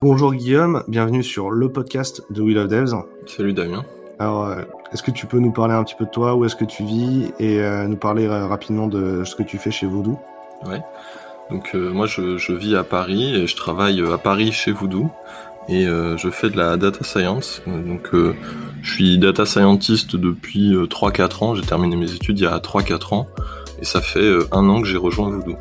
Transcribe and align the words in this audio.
Bonjour 0.00 0.32
Guillaume, 0.32 0.84
bienvenue 0.86 1.24
sur 1.24 1.50
le 1.50 1.72
podcast 1.72 2.22
de 2.30 2.40
We 2.40 2.54
Love 2.54 2.68
Devs. 2.68 2.94
Salut 3.26 3.52
Damien. 3.52 3.84
Alors, 4.20 4.46
euh, 4.46 4.62
est-ce 4.92 5.02
que 5.02 5.10
tu 5.10 5.26
peux 5.26 5.40
nous 5.40 5.50
parler 5.50 5.74
un 5.74 5.82
petit 5.82 5.96
peu 5.96 6.04
de 6.04 6.10
toi, 6.10 6.36
où 6.36 6.44
est-ce 6.44 6.54
que 6.54 6.64
tu 6.64 6.84
vis 6.84 7.32
et 7.40 7.60
euh, 7.60 7.88
nous 7.88 7.96
parler 7.96 8.26
euh, 8.26 8.46
rapidement 8.46 8.86
de 8.86 9.24
ce 9.24 9.34
que 9.34 9.42
tu 9.42 9.58
fais 9.58 9.72
chez 9.72 9.86
Voodoo? 9.88 10.16
Ouais. 10.64 10.80
Donc 11.50 11.74
moi 11.74 12.06
je, 12.06 12.52
vis 12.52 12.76
à 12.76 12.84
Paris 12.84 13.34
et 13.34 13.46
je 13.48 13.56
travaille 13.56 14.00
à 14.06 14.18
Paris 14.18 14.52
chez 14.52 14.70
Voodoo 14.70 15.10
et 15.68 15.86
je 15.86 16.28
fais 16.30 16.50
de 16.50 16.58
la 16.58 16.76
data 16.76 17.02
science. 17.02 17.62
Donc 17.66 18.10
je 18.12 18.92
suis 18.92 19.18
data 19.18 19.46
scientist 19.46 20.14
depuis 20.14 20.74
3-4 20.74 21.44
ans, 21.44 21.54
j'ai 21.54 21.62
terminé 21.62 21.96
mes 21.96 22.12
études 22.12 22.38
il 22.38 22.42
y 22.42 22.46
a 22.46 22.58
3-4 22.58 23.14
ans 23.14 23.26
et 23.80 23.86
ça 23.86 24.02
fait 24.02 24.30
un 24.52 24.68
an 24.68 24.82
que 24.82 24.86
j'ai 24.86 24.98
rejoint 24.98 25.30
Voodoo. 25.30 25.56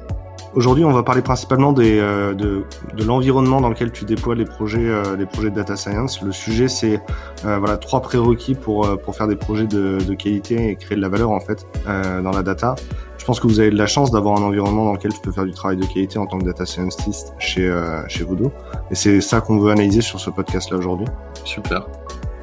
Aujourd'hui, 0.55 0.85
on 0.85 0.91
va 0.91 1.03
parler 1.03 1.21
principalement 1.21 1.73
des, 1.73 1.99
euh, 1.99 2.33
de, 2.33 2.63
de 2.95 3.03
l'environnement 3.03 3.61
dans 3.61 3.69
lequel 3.69 3.91
tu 3.91 4.05
déploies 4.05 4.35
les 4.35 4.45
projets, 4.45 4.87
euh, 4.87 5.15
les 5.17 5.25
projets 5.25 5.49
de 5.49 5.55
data 5.55 5.75
science. 5.75 6.21
Le 6.21 6.31
sujet, 6.31 6.67
c'est 6.67 7.01
euh, 7.45 7.57
voilà 7.59 7.77
trois 7.77 8.01
prérequis 8.01 8.55
pour 8.55 8.97
pour 8.99 9.15
faire 9.15 9.27
des 9.27 9.35
projets 9.35 9.67
de, 9.67 9.97
de, 9.99 10.13
qualité 10.13 10.69
et 10.69 10.75
créer 10.75 10.95
de 10.95 11.01
la 11.01 11.09
valeur 11.09 11.31
en 11.31 11.39
fait 11.39 11.65
dans 11.85 12.31
la 12.31 12.43
data. 12.43 12.75
Je 13.17 13.25
pense 13.25 13.39
que 13.39 13.47
vous 13.47 13.59
avez 13.59 13.71
de 13.71 13.77
la 13.77 13.87
chance 13.87 14.11
d'avoir 14.11 14.37
un 14.37 14.43
environnement 14.43 14.85
dans 14.85 14.93
lequel 14.93 15.13
tu 15.13 15.19
peux 15.19 15.31
faire 15.31 15.45
du 15.45 15.51
travail 15.51 15.77
de 15.77 15.85
qualité 15.85 16.17
en 16.17 16.25
tant 16.25 16.39
que 16.39 16.45
data 16.45 16.65
scientist 16.65 17.33
chez 17.39 17.69
chez 18.07 18.23
Voodoo. 18.23 18.51
Et 18.89 18.95
c'est 18.95 19.19
ça 19.21 19.41
qu'on 19.41 19.59
veut 19.59 19.71
analyser 19.71 20.01
sur 20.01 20.19
ce 20.19 20.29
podcast-là 20.29 20.77
aujourd'hui. 20.77 21.07
Super. 21.43 21.87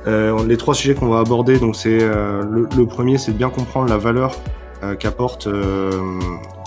les 0.07 0.57
trois 0.57 0.75
sujets 0.75 0.95
qu'on 0.95 1.09
va 1.09 1.21
aborder, 1.21 1.59
donc 1.59 1.75
c'est 1.75 1.99
le, 1.99 2.69
le, 2.77 2.87
premier, 2.87 3.17
c'est 3.17 3.33
de 3.33 3.39
bien 3.39 3.51
comprendre 3.51 3.89
la 3.89 3.97
valeur 3.97 4.33
euh, 4.33 4.64
qu'apporte 4.99 5.47
euh, 5.47 5.91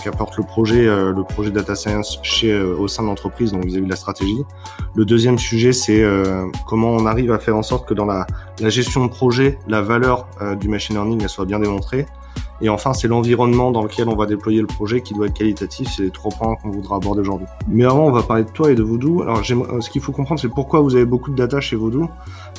qu'apporte 0.02 0.36
le 0.36 0.44
projet 0.44 0.86
euh, 0.86 1.12
le 1.12 1.24
projet 1.24 1.50
data 1.50 1.74
science 1.74 2.20
au 2.78 2.88
sein 2.88 3.02
de 3.02 3.08
l'entreprise 3.08 3.52
donc 3.52 3.64
vis-à-vis 3.64 3.84
de 3.84 3.90
la 3.90 3.96
stratégie. 3.96 4.42
Le 4.94 5.04
deuxième 5.04 5.38
sujet 5.38 5.72
c'est 5.72 6.04
comment 6.66 6.90
on 6.90 7.06
arrive 7.06 7.32
à 7.32 7.38
faire 7.38 7.56
en 7.56 7.62
sorte 7.62 7.88
que 7.88 7.94
dans 7.94 8.06
la, 8.06 8.26
gestion 8.60 9.04
de 9.04 9.10
projet 9.10 9.58
la 9.68 9.82
valeur 9.82 10.28
du 10.60 10.68
machine 10.68 10.96
learning 10.96 11.28
soit 11.28 11.44
bien 11.44 11.60
démontrée. 11.60 12.06
Et 12.60 12.68
enfin, 12.68 12.92
c'est 12.92 13.08
l'environnement 13.08 13.70
dans 13.70 13.82
lequel 13.82 14.08
on 14.08 14.16
va 14.16 14.26
déployer 14.26 14.60
le 14.60 14.66
projet 14.66 15.00
qui 15.00 15.14
doit 15.14 15.26
être 15.26 15.34
qualitatif. 15.34 15.88
C'est 15.96 16.02
les 16.02 16.10
trois 16.10 16.30
points 16.30 16.56
qu'on 16.56 16.70
voudra 16.70 16.96
aborder 16.96 17.20
aujourd'hui. 17.20 17.46
Mais 17.68 17.84
avant, 17.84 18.06
on 18.06 18.10
va 18.10 18.22
parler 18.22 18.44
de 18.44 18.50
toi 18.50 18.70
et 18.70 18.74
de 18.74 18.82
Voodoo. 18.82 19.22
Alors, 19.22 19.44
ce 19.44 19.90
qu'il 19.90 20.02
faut 20.02 20.12
comprendre, 20.12 20.40
c'est 20.40 20.48
pourquoi 20.48 20.80
vous 20.80 20.96
avez 20.96 21.04
beaucoup 21.04 21.30
de 21.30 21.36
data 21.36 21.60
chez 21.60 21.76
Voodoo. 21.76 22.08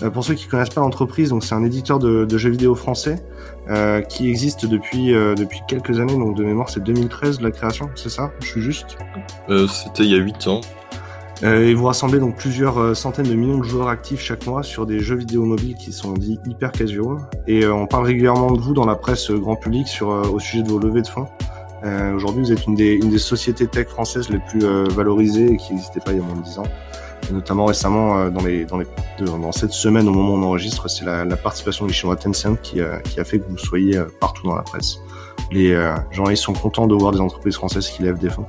Euh, 0.01 0.09
pour 0.09 0.23
ceux 0.23 0.33
qui 0.33 0.47
connaissent 0.47 0.69
pas 0.69 0.81
l'entreprise, 0.81 1.29
donc 1.29 1.43
c'est 1.43 1.55
un 1.55 1.63
éditeur 1.63 1.99
de, 1.99 2.37
jeux 2.37 2.49
vidéo 2.49 2.75
français 2.75 3.23
euh, 3.69 4.01
qui 4.01 4.29
existe 4.29 4.65
depuis 4.65 5.13
euh, 5.13 5.35
depuis 5.35 5.61
quelques 5.67 5.99
années. 5.99 6.17
Donc 6.17 6.37
de 6.37 6.43
mémoire, 6.43 6.69
c'est 6.69 6.83
2013 6.83 7.41
la 7.41 7.51
création, 7.51 7.89
c'est 7.95 8.09
ça? 8.09 8.31
Je 8.41 8.47
suis 8.47 8.61
juste? 8.61 8.97
Euh, 9.49 9.67
C'était 9.67 10.03
il 10.03 10.11
y 10.11 10.15
a 10.15 10.19
8 10.19 10.47
ans. 10.47 10.61
Euh, 11.43 11.67
et 11.67 11.73
vous 11.73 11.85
rassemblez 11.85 12.19
donc 12.19 12.35
plusieurs 12.35 12.77
euh, 12.79 12.93
centaines 12.93 13.27
de 13.27 13.33
millions 13.33 13.59
de 13.59 13.63
joueurs 13.63 13.87
actifs 13.87 14.19
chaque 14.19 14.45
mois 14.45 14.61
sur 14.61 14.85
des 14.85 14.99
jeux 14.99 15.15
vidéo 15.15 15.45
mobiles 15.45 15.75
qui 15.75 15.93
sont 15.93 16.13
dits 16.13 16.39
hyper 16.45 16.71
casual. 16.71 17.17
Et 17.47 17.63
euh, 17.63 17.73
on 17.73 17.87
parle 17.87 18.05
régulièrement 18.05 18.51
de 18.51 18.59
vous 18.59 18.73
dans 18.73 18.85
la 18.85 18.95
presse 18.95 19.31
grand 19.31 19.55
public 19.55 19.87
sur, 19.87 20.09
au 20.09 20.39
sujet 20.39 20.63
de 20.63 20.69
vos 20.69 20.79
levées 20.79 21.01
de 21.01 21.07
fonds. 21.07 21.27
Aujourd'hui, 22.13 22.43
vous 22.43 22.51
êtes 22.51 22.67
une 22.67 22.75
des, 22.75 22.95
une 22.95 23.09
des 23.09 23.17
sociétés 23.17 23.65
tech 23.65 23.87
françaises 23.87 24.27
les 24.27 24.39
plus 24.49 24.59
valorisées 24.89 25.53
et 25.53 25.55
qui 25.55 25.71
n'existait 25.71 26.01
pas 26.01 26.11
il 26.11 26.17
y 26.17 26.19
a 26.19 26.23
moins 26.23 26.35
de 26.35 26.41
10 26.41 26.59
ans. 26.59 26.67
Et 27.29 27.33
notamment 27.33 27.63
récemment, 27.63 28.29
dans, 28.29 28.43
les, 28.43 28.65
dans, 28.65 28.79
les, 28.79 28.85
dans 29.21 29.53
cette 29.53 29.71
semaine, 29.71 30.09
au 30.09 30.11
moment 30.11 30.33
où 30.33 30.37
on 30.37 30.43
enregistre, 30.43 30.89
c'est 30.89 31.05
la, 31.05 31.23
la, 31.23 31.37
participation 31.37 31.85
du 31.85 31.93
chinois 31.93 32.17
Tencent 32.17 32.57
qui, 32.61 32.81
qui 33.05 33.19
a 33.21 33.23
fait 33.23 33.39
que 33.39 33.49
vous 33.49 33.57
soyez 33.57 33.97
partout 34.19 34.45
dans 34.45 34.55
la 34.55 34.63
presse. 34.63 34.97
Les 35.53 35.73
gens 36.11 36.29
ils 36.29 36.35
sont 36.35 36.51
contents 36.51 36.85
de 36.85 36.95
voir 36.95 37.13
des 37.13 37.21
entreprises 37.21 37.55
françaises 37.55 37.87
qui 37.87 38.03
lèvent 38.03 38.19
des 38.19 38.29
fonds. 38.29 38.45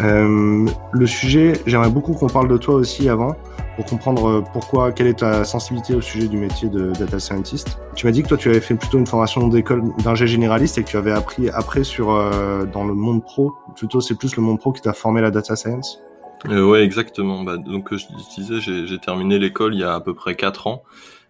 Euh, 0.00 0.66
le 0.92 1.06
sujet, 1.06 1.52
j'aimerais 1.66 1.90
beaucoup 1.90 2.14
qu'on 2.14 2.28
parle 2.28 2.48
de 2.48 2.56
toi 2.56 2.76
aussi 2.76 3.08
avant, 3.08 3.36
pour 3.76 3.84
comprendre 3.84 4.28
euh, 4.28 4.44
pourquoi, 4.52 4.92
quelle 4.92 5.06
est 5.06 5.18
ta 5.18 5.44
sensibilité 5.44 5.94
au 5.94 6.00
sujet 6.00 6.28
du 6.28 6.36
métier 6.36 6.68
de 6.68 6.92
data 6.92 7.18
scientist. 7.18 7.78
Tu 7.94 8.06
m'as 8.06 8.12
dit 8.12 8.22
que 8.22 8.28
toi, 8.28 8.36
tu 8.36 8.48
avais 8.48 8.60
fait 8.60 8.74
plutôt 8.74 8.98
une 8.98 9.06
formation 9.06 9.46
d'école 9.48 9.82
d'ingé 10.02 10.26
généraliste 10.26 10.78
et 10.78 10.82
que 10.82 10.88
tu 10.88 10.96
avais 10.96 11.12
appris 11.12 11.50
après 11.50 11.84
sur 11.84 12.10
euh, 12.10 12.64
dans 12.64 12.84
le 12.84 12.94
monde 12.94 13.22
pro. 13.22 13.52
Plutôt, 13.76 14.00
c'est 14.00 14.14
plus 14.14 14.36
le 14.36 14.42
monde 14.42 14.58
pro 14.58 14.72
qui 14.72 14.80
t'a 14.80 14.92
formé 14.92 15.20
la 15.20 15.30
data 15.30 15.56
science. 15.56 16.00
Euh, 16.48 16.64
ouais, 16.64 16.82
exactement. 16.82 17.42
Bah, 17.42 17.56
donc, 17.56 17.94
je 17.94 18.06
disais, 18.34 18.60
j'ai 18.60 18.98
terminé 18.98 19.38
l'école 19.38 19.74
il 19.74 19.80
y 19.80 19.84
a 19.84 19.94
à 19.94 20.00
peu 20.00 20.14
près 20.14 20.34
quatre 20.34 20.66
ans, 20.66 20.82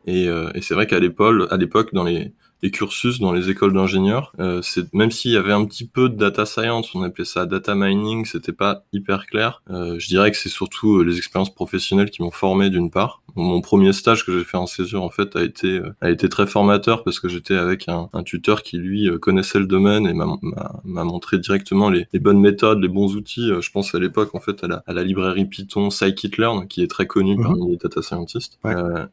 et, 0.06 0.24
et 0.26 0.62
c'est 0.62 0.74
vrai 0.74 0.86
qu'à 0.86 0.98
l'époque, 0.98 1.92
dans 1.92 2.04
les 2.04 2.32
les 2.62 2.70
cursus 2.70 3.18
dans 3.18 3.32
les 3.32 3.50
écoles 3.50 3.72
d'ingénieurs. 3.72 4.32
Euh, 4.38 4.60
c'est 4.62 4.92
même 4.94 5.10
s'il 5.10 5.32
y 5.32 5.36
avait 5.36 5.52
un 5.52 5.64
petit 5.64 5.86
peu 5.86 6.08
de 6.08 6.16
data 6.16 6.46
science, 6.46 6.94
on 6.94 7.02
appelait 7.02 7.24
ça 7.24 7.44
data 7.46 7.74
mining, 7.74 8.24
c'était 8.24 8.52
pas 8.52 8.84
hyper 8.92 9.26
clair. 9.26 9.62
Euh, 9.70 9.98
je 9.98 10.06
dirais 10.06 10.30
que 10.30 10.36
c'est 10.36 10.48
surtout 10.48 10.98
euh, 10.98 11.04
les 11.04 11.18
expériences 11.18 11.52
professionnelles 11.52 12.10
qui 12.10 12.22
m'ont 12.22 12.30
formé 12.30 12.70
d'une 12.70 12.90
part. 12.90 13.22
Mon 13.34 13.62
premier 13.62 13.92
stage 13.92 14.26
que 14.26 14.38
j'ai 14.38 14.44
fait 14.44 14.58
en 14.58 14.66
césure 14.66 15.02
en 15.02 15.08
fait 15.08 15.34
a 15.36 15.42
été 15.42 15.78
euh, 15.78 15.94
a 16.00 16.10
été 16.10 16.28
très 16.28 16.46
formateur 16.46 17.02
parce 17.02 17.18
que 17.18 17.28
j'étais 17.28 17.54
avec 17.54 17.88
un, 17.88 18.10
un, 18.12 18.22
tuteur 18.22 18.62
qui 18.62 18.76
lui 18.76 19.08
euh, 19.08 19.18
connaissait 19.18 19.58
le 19.58 19.66
domaine 19.66 20.06
et 20.06 20.12
m'a 20.12 21.04
montré 21.04 21.38
directement 21.38 21.88
les, 21.88 22.06
les, 22.12 22.20
bonnes 22.20 22.40
méthodes, 22.40 22.80
les 22.80 22.88
bons 22.88 23.16
outils. 23.16 23.50
Je 23.60 23.70
pense 23.70 23.94
à 23.94 23.98
l'époque 23.98 24.34
en 24.34 24.40
fait 24.40 24.62
à 24.62 24.68
la, 24.68 24.82
à 24.86 24.92
la 24.92 25.02
librairie 25.02 25.46
Python 25.46 25.88
Scikit-learn 25.88 26.68
qui 26.68 26.82
est 26.82 26.88
très 26.88 27.06
connue 27.06 27.36
mhm. 27.36 27.42
parmi 27.42 27.70
les 27.70 27.76
data 27.76 28.02
scientists. 28.02 28.58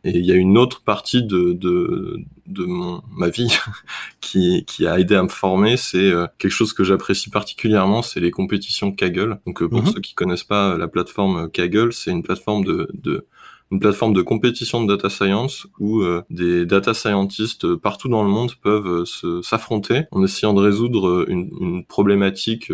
et 0.03 0.17
il 0.17 0.25
y 0.25 0.31
a 0.31 0.35
une 0.35 0.57
autre 0.57 0.81
partie 0.83 1.23
de 1.23 1.53
de, 1.53 2.19
de 2.49 2.65
mon 2.65 3.01
ma 3.11 3.29
vie 3.29 3.55
qui, 4.21 4.65
qui 4.65 4.87
a 4.87 4.99
aidé 4.99 5.15
à 5.15 5.23
me 5.23 5.29
former, 5.29 5.77
c'est 5.77 6.11
euh, 6.11 6.27
quelque 6.37 6.51
chose 6.51 6.73
que 6.73 6.83
j'apprécie 6.83 7.29
particulièrement, 7.29 8.01
c'est 8.01 8.19
les 8.19 8.31
compétitions 8.31 8.91
Kaggle. 8.91 9.39
Donc 9.45 9.61
euh, 9.61 9.69
pour 9.69 9.81
mhm. 9.81 9.93
ceux 9.93 10.01
qui 10.01 10.13
connaissent 10.13 10.43
pas 10.43 10.77
la 10.77 10.87
plateforme 10.87 11.49
Kaggle, 11.49 11.93
c'est 11.93 12.11
une 12.11 12.23
plateforme 12.23 12.65
de, 12.65 12.89
de 12.93 13.25
une 13.71 13.79
plateforme 13.79 14.13
de 14.13 14.21
compétition 14.21 14.83
de 14.83 14.95
data 14.95 15.09
science 15.09 15.67
où 15.79 16.01
euh, 16.01 16.23
des 16.29 16.65
data 16.65 16.93
scientists 16.93 17.65
euh, 17.65 17.77
partout 17.77 18.09
dans 18.09 18.23
le 18.23 18.29
monde 18.29 18.53
peuvent 18.61 19.05
euh, 19.23 19.41
s'affronter 19.41 20.03
en 20.11 20.23
essayant 20.23 20.53
de 20.53 20.61
résoudre 20.61 21.25
une, 21.29 21.49
une 21.59 21.85
problématique 21.85 22.71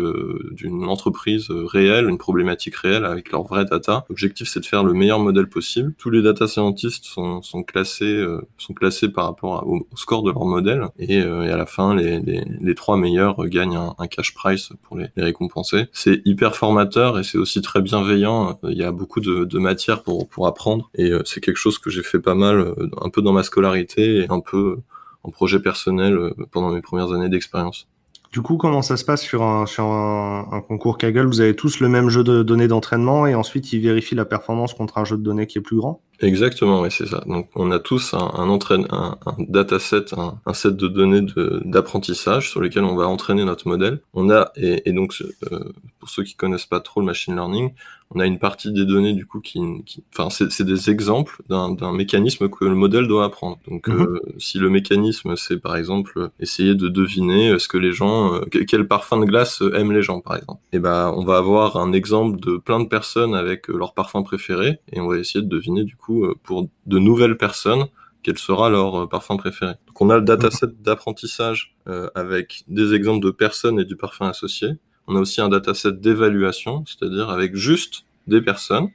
d'une 0.52 0.84
entreprise 0.84 1.48
réelle, 1.50 2.08
une 2.08 2.18
problématique 2.18 2.76
réelle 2.76 3.04
avec 3.04 3.30
leur 3.30 3.42
vraie 3.42 3.64
data. 3.64 4.04
L'objectif 4.08 4.48
c'est 4.48 4.60
de 4.60 4.66
faire 4.66 4.84
le 4.84 4.94
meilleur 4.94 5.18
modèle 5.18 5.48
possible. 5.48 5.94
Tous 5.98 6.10
les 6.10 6.22
data 6.22 6.46
scientists 6.46 7.04
sont, 7.04 7.42
sont 7.42 7.62
classés 7.62 8.24
sont 8.58 8.74
classés 8.74 9.08
par 9.08 9.26
rapport 9.26 9.66
au, 9.66 9.86
score 9.96 10.22
de 10.22 10.30
leur 10.30 10.44
modèle 10.44 10.86
et, 10.98 11.16
et 11.16 11.22
à 11.22 11.56
la 11.56 11.66
fin 11.66 11.94
les, 11.94 12.20
les, 12.20 12.42
les, 12.60 12.74
trois 12.74 12.96
meilleurs 12.96 13.44
gagnent 13.46 13.78
un, 13.98 14.06
cash 14.06 14.34
price 14.34 14.70
pour 14.82 14.96
les, 14.96 15.06
les 15.16 15.24
récompenser. 15.24 15.86
C'est 15.92 16.22
hyper 16.24 16.54
formateur 16.54 17.18
et 17.18 17.24
c'est 17.24 17.38
aussi 17.38 17.60
très 17.60 17.82
bienveillant. 17.82 18.58
Il 18.64 18.76
y 18.76 18.84
a 18.84 18.92
beaucoup 18.92 19.20
de, 19.20 19.44
de 19.44 19.58
matière 19.58 20.02
pour, 20.02 20.28
pour 20.28 20.46
apprendre 20.46 20.85
et 20.94 21.10
euh, 21.10 21.22
c'est 21.24 21.40
quelque 21.40 21.56
chose 21.56 21.78
que 21.78 21.90
j'ai 21.90 22.02
fait 22.02 22.20
pas 22.20 22.34
mal, 22.34 22.58
euh, 22.58 22.90
un 23.00 23.10
peu 23.10 23.22
dans 23.22 23.32
ma 23.32 23.42
scolarité 23.42 24.22
et 24.22 24.26
un 24.30 24.40
peu 24.40 24.78
en 25.22 25.30
projet 25.30 25.60
personnel 25.60 26.16
euh, 26.16 26.34
pendant 26.50 26.70
mes 26.70 26.80
premières 26.80 27.12
années 27.12 27.28
d'expérience. 27.28 27.88
Du 28.32 28.42
coup, 28.42 28.56
comment 28.56 28.82
ça 28.82 28.96
se 28.96 29.04
passe 29.04 29.22
sur 29.22 29.42
un, 29.42 29.64
concours 30.68 30.98
Kaggle? 30.98 31.26
Vous 31.26 31.40
avez 31.40 31.56
tous 31.56 31.80
le 31.80 31.88
même 31.88 32.10
jeu 32.10 32.22
de 32.22 32.42
données 32.42 32.68
d'entraînement 32.68 33.26
et 33.26 33.34
ensuite 33.34 33.72
ils 33.72 33.80
vérifient 33.80 34.14
la 34.14 34.24
performance 34.24 34.74
contre 34.74 34.98
un 34.98 35.04
jeu 35.04 35.16
de 35.16 35.22
données 35.22 35.46
qui 35.46 35.58
est 35.58 35.62
plus 35.62 35.76
grand? 35.76 36.02
Exactement, 36.20 36.80
oui, 36.80 36.88
c'est 36.90 37.06
ça. 37.06 37.22
Donc, 37.26 37.48
on 37.54 37.70
a 37.70 37.78
tous 37.78 38.14
un, 38.14 38.30
un, 38.34 38.48
entraîne, 38.48 38.86
un, 38.90 39.18
un 39.26 39.34
dataset, 39.38 40.14
un, 40.16 40.38
un, 40.46 40.52
set 40.54 40.76
de 40.76 40.88
données 40.88 41.26
d'apprentissage 41.64 42.50
sur 42.50 42.60
lesquels 42.60 42.84
on 42.84 42.96
va 42.96 43.06
entraîner 43.06 43.44
notre 43.44 43.68
modèle. 43.68 44.00
On 44.14 44.30
a, 44.30 44.50
et, 44.56 44.88
et 44.88 44.92
donc, 44.92 45.14
euh, 45.20 45.72
pour 45.98 46.08
ceux 46.08 46.22
qui 46.22 46.34
connaissent 46.34 46.66
pas 46.66 46.80
trop 46.80 47.00
le 47.00 47.06
machine 47.06 47.34
learning, 47.34 47.72
on 48.14 48.20
a 48.20 48.26
une 48.26 48.38
partie 48.38 48.72
des 48.72 48.84
données 48.84 49.14
du 49.14 49.26
coup 49.26 49.40
qui, 49.40 49.60
enfin, 50.16 50.28
c'est 50.30 50.62
des 50.62 50.90
exemples 50.90 51.42
d'un 51.48 51.92
mécanisme 51.92 52.48
que 52.48 52.64
le 52.64 52.74
modèle 52.74 53.08
doit 53.08 53.24
apprendre. 53.24 53.58
Donc, 53.68 53.88
mhm. 53.88 54.00
euh, 54.00 54.20
si 54.38 54.58
le 54.58 54.70
mécanisme, 54.70 55.34
c'est 55.36 55.58
par 55.58 55.76
exemple 55.76 56.30
essayer 56.38 56.74
de 56.74 56.88
deviner 56.88 57.58
ce 57.58 57.68
que 57.68 57.78
les 57.78 57.92
gens, 57.92 58.34
euh, 58.34 58.44
quel 58.68 58.86
parfum 58.86 59.18
de 59.18 59.24
glace 59.24 59.60
aiment 59.74 59.92
les 59.92 60.02
gens, 60.02 60.20
par 60.20 60.36
exemple. 60.36 60.60
Et 60.72 60.76
eh 60.76 60.78
ben, 60.78 61.12
on 61.16 61.24
va 61.24 61.38
avoir 61.38 61.76
un 61.76 61.92
exemple 61.92 62.38
de 62.38 62.58
plein 62.58 62.80
de 62.80 62.88
personnes 62.88 63.34
avec 63.34 63.68
leur 63.68 63.92
parfum 63.92 64.22
préféré 64.22 64.78
et 64.92 65.00
on 65.00 65.08
va 65.08 65.18
essayer 65.18 65.42
de 65.42 65.48
deviner 65.48 65.82
du 65.82 65.96
coup 65.96 66.05
euh, 66.12 66.34
pour 66.42 66.68
de 66.86 66.98
nouvelles 66.98 67.36
personnes 67.36 67.86
quel 68.26 68.38
sera 68.38 68.68
leur 68.70 69.02
euh, 69.02 69.06
parfum 69.06 69.36
préféré. 69.36 69.74
Donc 69.86 70.00
on 70.00 70.10
a 70.10 70.16
le 70.16 70.22
dataset 70.22 70.66
d'apprentissage 70.80 71.76
euh, 71.86 72.10
avec 72.16 72.64
des 72.66 72.92
exemples 72.92 73.24
de 73.24 73.30
personnes 73.30 73.78
et 73.78 73.84
du 73.84 73.94
parfum 73.94 74.28
associé. 74.28 74.70
On 75.06 75.14
a 75.14 75.20
aussi 75.20 75.40
un 75.40 75.48
dataset 75.48 75.92
d'évaluation, 75.92 76.84
c'est-à-dire 76.86 77.30
avec 77.30 77.54
juste 77.54 78.04
des 78.26 78.40
personnes 78.40 78.88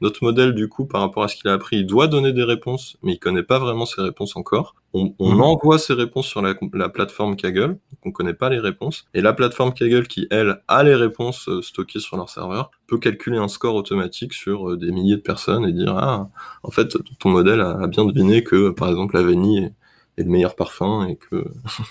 notre 0.00 0.24
modèle, 0.24 0.54
du 0.54 0.68
coup, 0.68 0.86
par 0.86 1.00
rapport 1.00 1.22
à 1.22 1.28
ce 1.28 1.36
qu'il 1.36 1.48
a 1.48 1.52
appris, 1.52 1.76
il 1.76 1.86
doit 1.86 2.08
donner 2.08 2.32
des 2.32 2.42
réponses, 2.42 2.96
mais 3.02 3.12
il 3.12 3.18
connaît 3.18 3.42
pas 3.42 3.58
vraiment 3.58 3.86
ses 3.86 4.02
réponses 4.02 4.36
encore. 4.36 4.74
On, 4.92 5.14
on 5.18 5.34
mhm. 5.34 5.40
envoie 5.40 5.78
ses 5.78 5.94
réponses 5.94 6.26
sur 6.26 6.42
la, 6.42 6.54
la 6.72 6.88
plateforme 6.88 7.36
Kaggle, 7.36 7.68
donc 7.68 7.78
on 8.04 8.10
connaît 8.10 8.34
pas 8.34 8.48
les 8.48 8.58
réponses. 8.58 9.06
Et 9.14 9.20
la 9.20 9.32
plateforme 9.32 9.72
Kaggle, 9.72 10.06
qui, 10.06 10.26
elle, 10.30 10.62
a 10.68 10.82
les 10.82 10.94
réponses 10.94 11.48
euh, 11.48 11.62
stockées 11.62 12.00
sur 12.00 12.16
leur 12.16 12.28
serveur, 12.28 12.70
peut 12.86 12.98
calculer 12.98 13.38
un 13.38 13.48
score 13.48 13.74
automatique 13.74 14.32
sur 14.32 14.70
euh, 14.70 14.76
des 14.76 14.90
milliers 14.90 15.16
de 15.16 15.22
personnes 15.22 15.64
et 15.64 15.72
dire, 15.72 15.96
ah, 15.96 16.28
en 16.62 16.70
fait, 16.70 16.96
ton 17.18 17.30
modèle 17.30 17.60
a, 17.60 17.86
bien 17.86 18.04
deviné 18.04 18.44
que, 18.44 18.70
par 18.70 18.88
exemple, 18.88 19.16
la 19.16 19.22
vanille 19.22 19.70
est, 20.16 20.22
le 20.22 20.30
meilleur 20.30 20.54
parfum 20.54 21.06
et 21.06 21.16
que, 21.16 21.44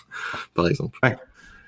par 0.54 0.68
exemple. 0.68 0.98
Ouais. 1.04 1.18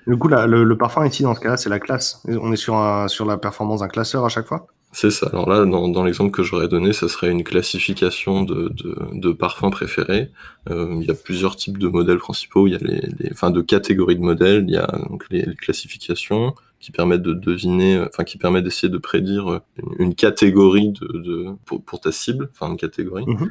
Du 0.06 0.16
coup, 0.16 0.28
le, 0.28 0.64
le, 0.64 0.78
parfum 0.78 1.04
ici, 1.04 1.24
dans 1.24 1.34
ce 1.34 1.40
cas-là, 1.40 1.56
c'est 1.56 1.68
la 1.68 1.80
classe. 1.80 2.22
On 2.28 2.52
est 2.52 2.56
sur, 2.56 2.76
un, 2.76 3.08
sur 3.08 3.26
la 3.26 3.36
performance 3.36 3.80
d'un 3.80 3.88
classeur 3.88 4.24
à 4.24 4.28
chaque 4.28 4.46
fois 4.46 4.68
C'est 4.96 5.10
ça. 5.10 5.26
Alors 5.26 5.46
là, 5.46 5.66
dans, 5.66 5.88
dans 5.88 6.04
l'exemple 6.04 6.30
que 6.30 6.42
j'aurais 6.42 6.68
donné, 6.68 6.94
ça 6.94 7.06
serait 7.06 7.30
une 7.30 7.44
classification 7.44 8.44
de, 8.44 8.70
de, 8.70 8.96
de 9.12 9.30
parfums 9.30 9.68
préférés. 9.70 10.30
Euh, 10.70 10.96
il 10.98 11.06
y 11.06 11.10
a 11.10 11.14
plusieurs 11.14 11.54
types 11.54 11.76
de 11.76 11.88
modèles 11.88 12.16
principaux. 12.16 12.66
Il 12.66 12.72
y 12.72 12.76
a 12.76 12.78
les, 12.78 13.02
les 13.18 13.30
enfin 13.30 13.50
de 13.50 13.60
catégories 13.60 14.16
de 14.16 14.22
modèles. 14.22 14.64
Il 14.66 14.72
y 14.72 14.78
a 14.78 14.86
donc 15.10 15.26
les, 15.28 15.42
les 15.42 15.54
classifications 15.54 16.54
qui 16.80 16.92
permettent 16.92 17.20
de 17.20 17.34
deviner, 17.34 18.00
enfin 18.08 18.24
qui 18.24 18.38
permettent 18.38 18.64
d'essayer 18.64 18.88
de 18.88 18.96
prédire 18.96 19.60
une, 19.76 20.06
une 20.06 20.14
catégorie 20.14 20.92
de, 20.92 21.06
de 21.18 21.46
pour, 21.66 21.84
pour, 21.84 22.00
ta 22.00 22.10
cible, 22.10 22.48
enfin 22.52 22.70
une 22.70 22.78
catégorie. 22.78 23.26
Mhm. 23.26 23.50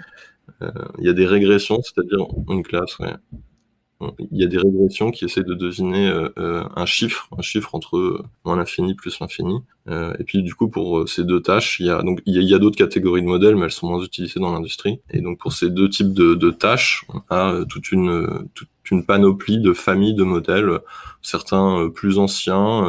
Euh, 0.63 0.71
il 0.97 1.05
y 1.05 1.09
a 1.09 1.13
des 1.13 1.27
régressions, 1.27 1.79
c'est-à-dire 1.83 2.25
une 2.49 2.63
classe. 2.63 2.97
Ouais 2.97 3.13
il 4.31 4.39
y 4.39 4.43
a 4.43 4.47
des 4.47 4.57
régressions 4.57 5.11
qui 5.11 5.25
essaient 5.25 5.43
de 5.43 5.53
deviner 5.53 6.07
euh, 6.07 6.29
euh, 6.37 6.63
un 6.75 6.85
chiffre, 6.85 7.27
un 7.37 7.41
chiffre 7.41 7.75
entre 7.75 7.97
euh, 7.97 8.23
moins 8.43 8.55
l'infini 8.55 8.95
plus 8.95 9.19
l'infini. 9.19 9.59
Euh, 9.87 10.13
et 10.19 10.23
puis 10.23 10.41
du 10.41 10.55
coup 10.55 10.67
pour 10.67 10.99
euh, 10.99 11.05
ces 11.05 11.23
deux 11.23 11.41
tâches, 11.41 11.79
il 11.79 11.85
y 11.85 11.89
a 11.89 12.01
donc 12.01 12.21
il 12.25 12.41
y 12.41 12.53
a, 12.53 12.59
d'autres 12.59 12.77
catégories 12.77 13.21
de 13.21 13.27
modèles, 13.27 13.55
mais 13.55 13.65
elles 13.65 13.71
sont 13.71 13.87
moins 13.87 14.03
utilisées 14.03 14.39
dans 14.39 14.51
l'industrie. 14.51 14.99
Et 15.11 15.21
donc 15.21 15.39
pour 15.39 15.53
ces 15.53 15.69
deux 15.69 15.89
types 15.89 16.13
de, 16.13 16.33
de 16.33 16.51
tâches, 16.51 17.05
on 17.13 17.21
a 17.29 17.65
toute 17.65 17.91
une 17.91 18.47
toute 18.53 18.69
une 18.91 19.05
panoplie 19.05 19.59
de 19.59 19.73
familles 19.73 20.13
de 20.13 20.23
modèles, 20.23 20.79
certains 21.21 21.89
plus 21.93 22.19
anciens, 22.19 22.83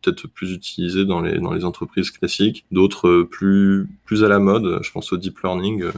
peut-être 0.00 0.28
plus 0.28 0.52
utilisés 0.52 1.04
dans 1.04 1.20
les 1.20 1.38
dans 1.38 1.52
les 1.52 1.64
entreprises 1.64 2.10
classiques, 2.10 2.64
d'autres 2.70 3.22
plus 3.22 3.88
plus 4.04 4.24
à 4.24 4.28
la 4.28 4.38
mode. 4.38 4.80
Je 4.82 4.90
pense 4.92 5.12
au 5.12 5.16
deep 5.16 5.40
learning, 5.40 5.84
ouais. 5.84 5.90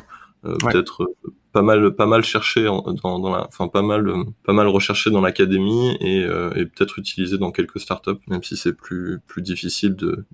peut-être 0.45 1.07
pas 1.53 1.63
mal 1.63 1.95
pas 1.95 2.07
mal 2.07 2.25
cherché 2.25 2.65
dans, 2.65 3.19
dans 3.19 3.31
la 3.31 3.47
enfin 3.47 3.69
pas 3.69 3.83
mal 3.83 4.11
pas 4.45 4.53
mal 4.53 4.69
recherché 4.69 5.11
dans 5.11 5.21
l'académie 5.21 5.97
et, 6.01 6.25
euh, 6.25 6.51
et 6.55 6.67
peut-être 6.67 6.99
utilisé 6.99 7.39
dans 7.39 7.51
quelques 7.51 7.81
startups 7.81 8.21
même 8.27 8.43
si 8.43 8.57
c'est 8.57 8.73
plus 8.73 9.21
plus 9.27 9.43
difficile 9.43 9.95
de 9.95 10.25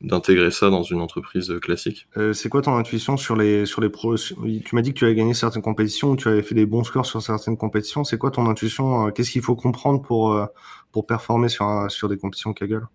d'intégrer 0.00 0.50
ça 0.50 0.70
dans 0.70 0.82
une 0.82 1.00
entreprise 1.00 1.52
classique. 1.60 2.08
Euh, 2.16 2.32
c'est 2.32 2.48
quoi 2.48 2.62
ton 2.62 2.76
intuition 2.76 3.16
sur 3.16 3.36
les 3.36 3.66
sur 3.66 3.80
les 3.80 3.88
pros? 3.88 4.16
Tu 4.16 4.74
m'as 4.74 4.82
dit 4.82 4.92
que 4.92 4.98
tu 4.98 5.04
avais 5.04 5.14
gagné 5.14 5.34
certaines 5.34 5.62
compétitions, 5.62 6.16
tu 6.16 6.28
avais 6.28 6.42
fait 6.42 6.54
des 6.54 6.66
bons 6.66 6.84
scores 6.84 7.06
sur 7.06 7.22
certaines 7.22 7.56
compétitions. 7.56 8.04
C'est 8.04 8.18
quoi 8.18 8.30
ton 8.30 8.48
intuition? 8.48 9.06
Euh, 9.06 9.10
Qu'est-ce 9.10 9.30
qu'il 9.30 9.42
faut 9.42 9.56
comprendre 9.56 10.02
pour 10.02 10.32
euh, 10.32 10.46
pour 10.92 11.06
performer 11.06 11.48
sur 11.48 11.90
sur 11.90 12.08
des 12.08 12.16
compétitions 12.16 12.52
Kaggle 12.52 12.86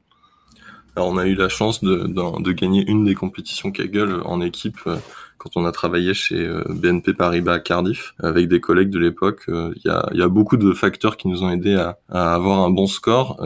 alors 0.97 1.09
on 1.09 1.17
a 1.17 1.25
eu 1.25 1.35
la 1.35 1.49
chance 1.49 1.83
de, 1.83 2.07
de, 2.07 2.41
de, 2.41 2.51
gagner 2.53 2.89
une 2.89 3.03
des 3.03 3.15
compétitions 3.15 3.69
Kaggle 3.69 4.21
en 4.23 4.39
équipe 4.39 4.79
euh, 4.87 4.95
quand 5.37 5.57
on 5.57 5.65
a 5.65 5.71
travaillé 5.71 6.13
chez 6.13 6.39
euh, 6.39 6.63
BNP 6.69 7.13
Paribas 7.13 7.53
à 7.53 7.59
Cardiff 7.59 8.13
avec 8.19 8.47
des 8.47 8.59
collègues 8.59 8.89
de 8.89 8.99
l'époque. 8.99 9.43
Euh, 9.49 9.73
il 9.75 10.17
y, 10.17 10.21
a, 10.21 10.27
beaucoup 10.27 10.57
de 10.57 10.73
facteurs 10.73 11.17
qui 11.17 11.27
nous 11.27 11.43
ont 11.43 11.49
aidés 11.49 11.75
à, 11.75 11.97
à 12.09 12.33
avoir 12.33 12.59
un 12.59 12.69
bon 12.69 12.87
score. 12.87 13.39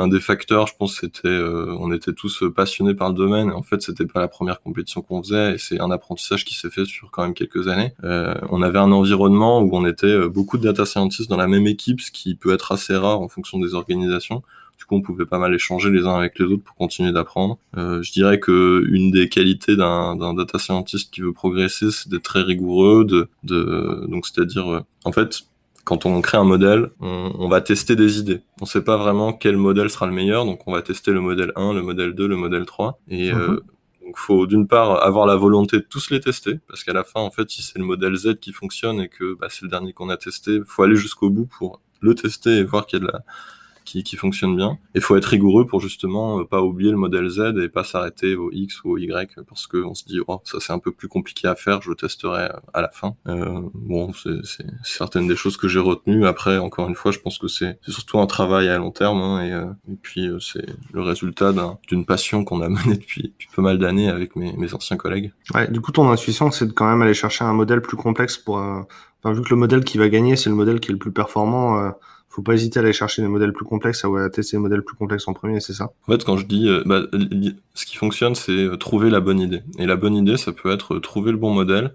un 0.00 0.08
des 0.08 0.20
facteurs, 0.20 0.68
je 0.68 0.74
pense, 0.78 0.94
c'était 1.00 1.28
on 1.28 1.92
était 1.92 2.12
tous 2.12 2.44
passionnés 2.54 2.94
par 2.94 3.08
le 3.08 3.14
domaine. 3.14 3.50
En 3.50 3.62
fait, 3.62 3.82
c'était 3.82 4.06
pas 4.06 4.20
la 4.20 4.28
première 4.28 4.60
compétition 4.60 5.02
qu'on 5.02 5.22
faisait 5.22 5.54
et 5.54 5.58
c'est 5.58 5.80
un 5.80 5.90
apprentissage 5.90 6.44
qui 6.44 6.54
s'est 6.54 6.70
fait 6.70 6.84
sur 6.84 7.10
quand 7.10 7.24
même 7.24 7.34
quelques 7.34 7.66
années. 7.68 7.92
on 8.04 8.62
avait 8.62 8.78
un 8.78 8.92
environnement 8.92 9.60
où 9.60 9.70
on 9.72 9.84
était 9.86 10.28
beaucoup 10.28 10.56
de 10.56 10.62
data 10.62 10.86
scientists 10.86 11.28
dans 11.28 11.36
la 11.36 11.48
même 11.48 11.66
équipe, 11.66 12.00
ce 12.00 12.12
qui 12.12 12.36
peut 12.36 12.54
être 12.54 12.70
assez 12.72 12.94
rare 12.96 13.20
en 13.20 13.28
fonction 13.28 13.58
des 13.58 13.74
organisations. 13.74 14.42
Du 14.78 14.84
coup, 14.84 14.94
on 14.94 15.02
pouvait 15.02 15.26
pas 15.26 15.38
mal 15.38 15.52
échanger 15.54 15.90
les 15.90 16.06
uns 16.06 16.14
avec 16.14 16.38
les 16.38 16.46
autres 16.46 16.62
pour 16.62 16.76
continuer 16.76 17.10
d'apprendre. 17.10 17.58
Euh, 17.76 18.00
je 18.02 18.12
dirais 18.12 18.38
que 18.38 18.84
une 18.88 19.10
des 19.10 19.28
qualités 19.28 19.76
d'un 19.76 20.34
data 20.34 20.58
scientist 20.58 21.12
qui 21.12 21.20
veut 21.20 21.32
progresser, 21.32 21.90
c'est 21.90 22.08
d'être 22.08 22.22
très 22.22 22.42
rigoureux, 22.42 23.04
de, 23.04 23.28
de 23.42 24.06
donc 24.08 24.26
c'est-à-dire, 24.26 24.68
euh, 24.68 24.80
en 25.04 25.10
fait, 25.10 25.42
quand 25.84 26.06
on 26.06 26.20
crée 26.20 26.38
un 26.38 26.44
modèle, 26.44 26.90
on, 27.00 27.32
on, 27.38 27.48
va 27.48 27.60
tester 27.60 27.96
des 27.96 28.18
idées. 28.18 28.40
On 28.60 28.66
sait 28.66 28.84
pas 28.84 28.98
vraiment 28.98 29.32
quel 29.32 29.56
modèle 29.56 29.90
sera 29.90 30.06
le 30.06 30.12
meilleur, 30.12 30.44
donc 30.44 30.60
on 30.68 30.72
va 30.72 30.82
tester 30.82 31.12
le 31.12 31.20
modèle 31.20 31.50
1, 31.56 31.72
le 31.72 31.82
modèle 31.82 32.14
2, 32.14 32.28
le 32.28 32.36
modèle 32.36 32.66
3. 32.66 33.00
Et 33.08 33.32
euh, 33.32 33.60
donc 34.04 34.16
faut 34.16 34.46
d'une 34.46 34.68
part 34.68 35.02
avoir 35.02 35.26
la 35.26 35.34
volonté 35.34 35.78
de 35.78 35.86
tous 35.88 36.10
les 36.10 36.20
tester, 36.20 36.60
parce 36.68 36.84
qu'à 36.84 36.92
la 36.92 37.04
fin, 37.04 37.20
en 37.20 37.30
fait, 37.30 37.50
si 37.50 37.62
c'est 37.62 37.78
le 37.78 37.84
modèle 37.84 38.14
Z 38.14 38.36
qui 38.38 38.52
fonctionne 38.52 39.00
et 39.00 39.08
que 39.08 39.34
bah, 39.34 39.48
c'est 39.50 39.62
le 39.62 39.68
dernier 39.68 39.92
qu'on 39.92 40.08
a 40.10 40.16
testé, 40.16 40.60
faut 40.66 40.82
aller 40.82 40.96
jusqu'au 40.96 41.30
bout 41.30 41.46
pour 41.46 41.80
le 42.00 42.14
tester 42.14 42.58
et 42.58 42.64
voir 42.64 42.86
qu'il 42.86 43.00
y 43.00 43.02
a 43.02 43.06
de 43.06 43.10
la 43.10 43.24
qui, 43.88 44.02
qui 44.02 44.16
fonctionne 44.16 44.54
bien. 44.54 44.78
Il 44.94 45.00
faut 45.00 45.16
être 45.16 45.24
rigoureux 45.24 45.66
pour 45.66 45.80
justement 45.80 46.40
euh, 46.40 46.44
pas 46.44 46.60
oublier 46.62 46.90
le 46.90 46.98
modèle 46.98 47.28
Z 47.28 47.54
et 47.62 47.68
pas 47.68 47.84
s'arrêter 47.84 48.36
au 48.36 48.50
X 48.52 48.84
ou 48.84 48.90
au 48.90 48.98
Y 48.98 49.36
parce 49.48 49.66
que 49.66 49.78
on 49.78 49.94
se 49.94 50.04
dit 50.04 50.20
oh 50.28 50.40
ça 50.44 50.58
c'est 50.60 50.72
un 50.72 50.78
peu 50.78 50.92
plus 50.92 51.08
compliqué 51.08 51.48
à 51.48 51.54
faire, 51.54 51.80
je 51.80 51.92
testerai 51.92 52.44
euh, 52.44 52.60
à 52.74 52.82
la 52.82 52.90
fin. 52.90 53.14
Euh, 53.26 53.62
bon, 53.72 54.12
c'est 54.12 54.66
certaines 54.82 55.26
des 55.26 55.36
choses 55.36 55.56
que 55.56 55.68
j'ai 55.68 55.78
retenues. 55.78 56.26
Après, 56.26 56.58
encore 56.58 56.88
une 56.88 56.94
fois, 56.94 57.12
je 57.12 57.18
pense 57.18 57.38
que 57.38 57.48
c'est 57.48 57.78
surtout 57.88 58.18
un 58.18 58.26
travail 58.26 58.68
à 58.68 58.76
long 58.76 58.90
terme 58.90 59.20
hein, 59.20 59.42
et, 59.42 59.92
et, 59.92 59.96
puis 59.96 60.28
c'est 60.40 60.66
le 60.92 61.00
résultat 61.00 61.54
d'une 61.88 62.04
passion 62.04 62.44
qu'on 62.44 62.60
a 62.60 62.68
menée 62.68 62.96
depuis, 62.96 63.22
depuis 63.22 63.48
pas 63.54 63.62
mal 63.62 63.78
d'années 63.78 64.10
avec 64.10 64.36
mes, 64.36 64.52
mes, 64.56 64.74
anciens 64.74 64.96
collègues. 64.96 65.32
Ouais, 65.54 65.70
du 65.70 65.80
coup, 65.80 65.92
ton 65.92 66.10
intuition, 66.10 66.50
c'est 66.50 66.66
de 66.66 66.72
quand 66.72 66.88
même 66.88 67.00
aller 67.00 67.14
chercher 67.14 67.44
un 67.44 67.54
modèle 67.54 67.80
plus 67.80 67.96
complexe 67.96 68.36
pour. 68.36 68.56
Enfin, 68.56 69.32
vu 69.32 69.42
que 69.42 69.50
le 69.50 69.56
modèle 69.56 69.82
qui 69.82 69.98
va 69.98 70.08
gagner, 70.08 70.36
c'est 70.36 70.50
le 70.50 70.56
modèle 70.56 70.78
qui 70.78 70.90
est 70.90 70.92
le 70.92 70.98
plus 70.98 71.12
performant 71.12 71.92
faut 72.38 72.42
pas 72.42 72.54
hésiter 72.54 72.78
à 72.78 72.84
aller 72.84 72.92
chercher 72.92 73.20
des 73.20 73.26
modèles 73.26 73.52
plus 73.52 73.64
complexes 73.64 74.04
à 74.04 74.30
tester 74.30 74.56
les 74.56 74.60
modèles 74.62 74.82
plus 74.82 74.94
complexes 74.94 75.26
en 75.26 75.32
premier, 75.32 75.58
c'est 75.58 75.72
ça 75.72 75.90
En 76.06 76.12
fait, 76.12 76.22
quand 76.24 76.36
je 76.36 76.46
dis, 76.46 76.68
euh, 76.68 76.84
bah, 76.86 77.02
ce 77.74 77.84
qui 77.84 77.96
fonctionne, 77.96 78.36
c'est 78.36 78.52
euh, 78.52 78.76
trouver 78.76 79.10
la 79.10 79.18
bonne 79.18 79.40
idée. 79.40 79.62
Et 79.76 79.86
la 79.86 79.96
bonne 79.96 80.14
idée, 80.14 80.36
ça 80.36 80.52
peut 80.52 80.70
être 80.70 80.94
euh, 80.94 81.00
trouver 81.00 81.32
le 81.32 81.36
bon 81.36 81.52
modèle. 81.52 81.92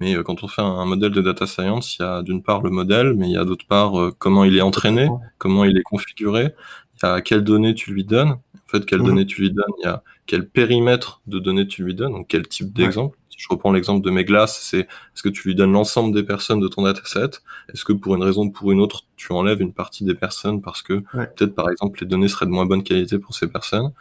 Mais 0.00 0.16
quand 0.24 0.42
on 0.42 0.48
fait 0.48 0.62
un 0.62 0.84
modèle 0.84 1.12
de 1.12 1.20
data 1.20 1.46
science, 1.46 1.96
il 1.96 2.02
y 2.02 2.04
a 2.04 2.22
d'une 2.22 2.42
part 2.42 2.62
le 2.62 2.70
modèle, 2.70 3.14
mais 3.14 3.28
il 3.28 3.32
y 3.32 3.36
a 3.36 3.44
d'autre 3.44 3.64
part 3.64 3.92
comment 4.18 4.42
il 4.42 4.56
est 4.56 4.60
entraîné, 4.60 5.08
comment 5.38 5.64
il 5.64 5.78
est 5.78 5.84
configuré, 5.84 6.52
il 7.00 7.06
y 7.06 7.08
a 7.08 7.20
quelles 7.20 7.44
données 7.44 7.76
tu 7.76 7.92
lui 7.92 8.02
donnes. 8.02 8.30
En 8.30 8.66
fait, 8.66 8.84
quelles 8.86 9.02
mmh. 9.02 9.06
données 9.06 9.26
tu 9.26 9.42
lui 9.42 9.52
donnes, 9.52 9.72
il 9.78 9.84
y 9.84 9.88
a 9.88 10.02
quel 10.26 10.48
périmètre 10.48 11.20
de 11.28 11.38
données 11.38 11.68
tu 11.68 11.84
lui 11.84 11.94
donnes, 11.94 12.10
donc 12.10 12.26
quel 12.28 12.48
type 12.48 12.72
d'exemple. 12.72 13.16
Ouais 13.16 13.23
je 13.36 13.46
reprends 13.48 13.72
l'exemple 13.72 14.04
de 14.04 14.10
mes 14.10 14.24
glaces, 14.24 14.60
c'est 14.62 14.80
est-ce 14.80 15.22
que 15.22 15.28
tu 15.28 15.48
lui 15.48 15.54
donnes 15.54 15.72
l'ensemble 15.72 16.14
des 16.14 16.22
personnes 16.22 16.60
de 16.60 16.68
ton 16.68 16.82
dataset? 16.82 17.40
Est-ce 17.72 17.84
que 17.84 17.92
pour 17.92 18.14
une 18.14 18.22
raison 18.22 18.44
ou 18.46 18.50
pour 18.50 18.72
une 18.72 18.80
autre, 18.80 19.04
tu 19.16 19.32
enlèves 19.32 19.60
une 19.60 19.72
partie 19.72 20.04
des 20.04 20.14
personnes 20.14 20.60
parce 20.62 20.82
que 20.82 20.94
ouais. 21.14 21.26
peut-être 21.36 21.54
par 21.54 21.70
exemple 21.70 22.00
les 22.00 22.06
données 22.06 22.28
seraient 22.28 22.46
de 22.46 22.50
moins 22.50 22.66
bonne 22.66 22.82
qualité 22.82 23.18
pour 23.18 23.34
ces 23.34 23.48
personnes? 23.48 23.92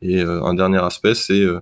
Et 0.00 0.22
euh, 0.22 0.42
un 0.42 0.54
dernier 0.54 0.78
aspect, 0.78 1.14
c'est 1.14 1.40
euh, 1.40 1.60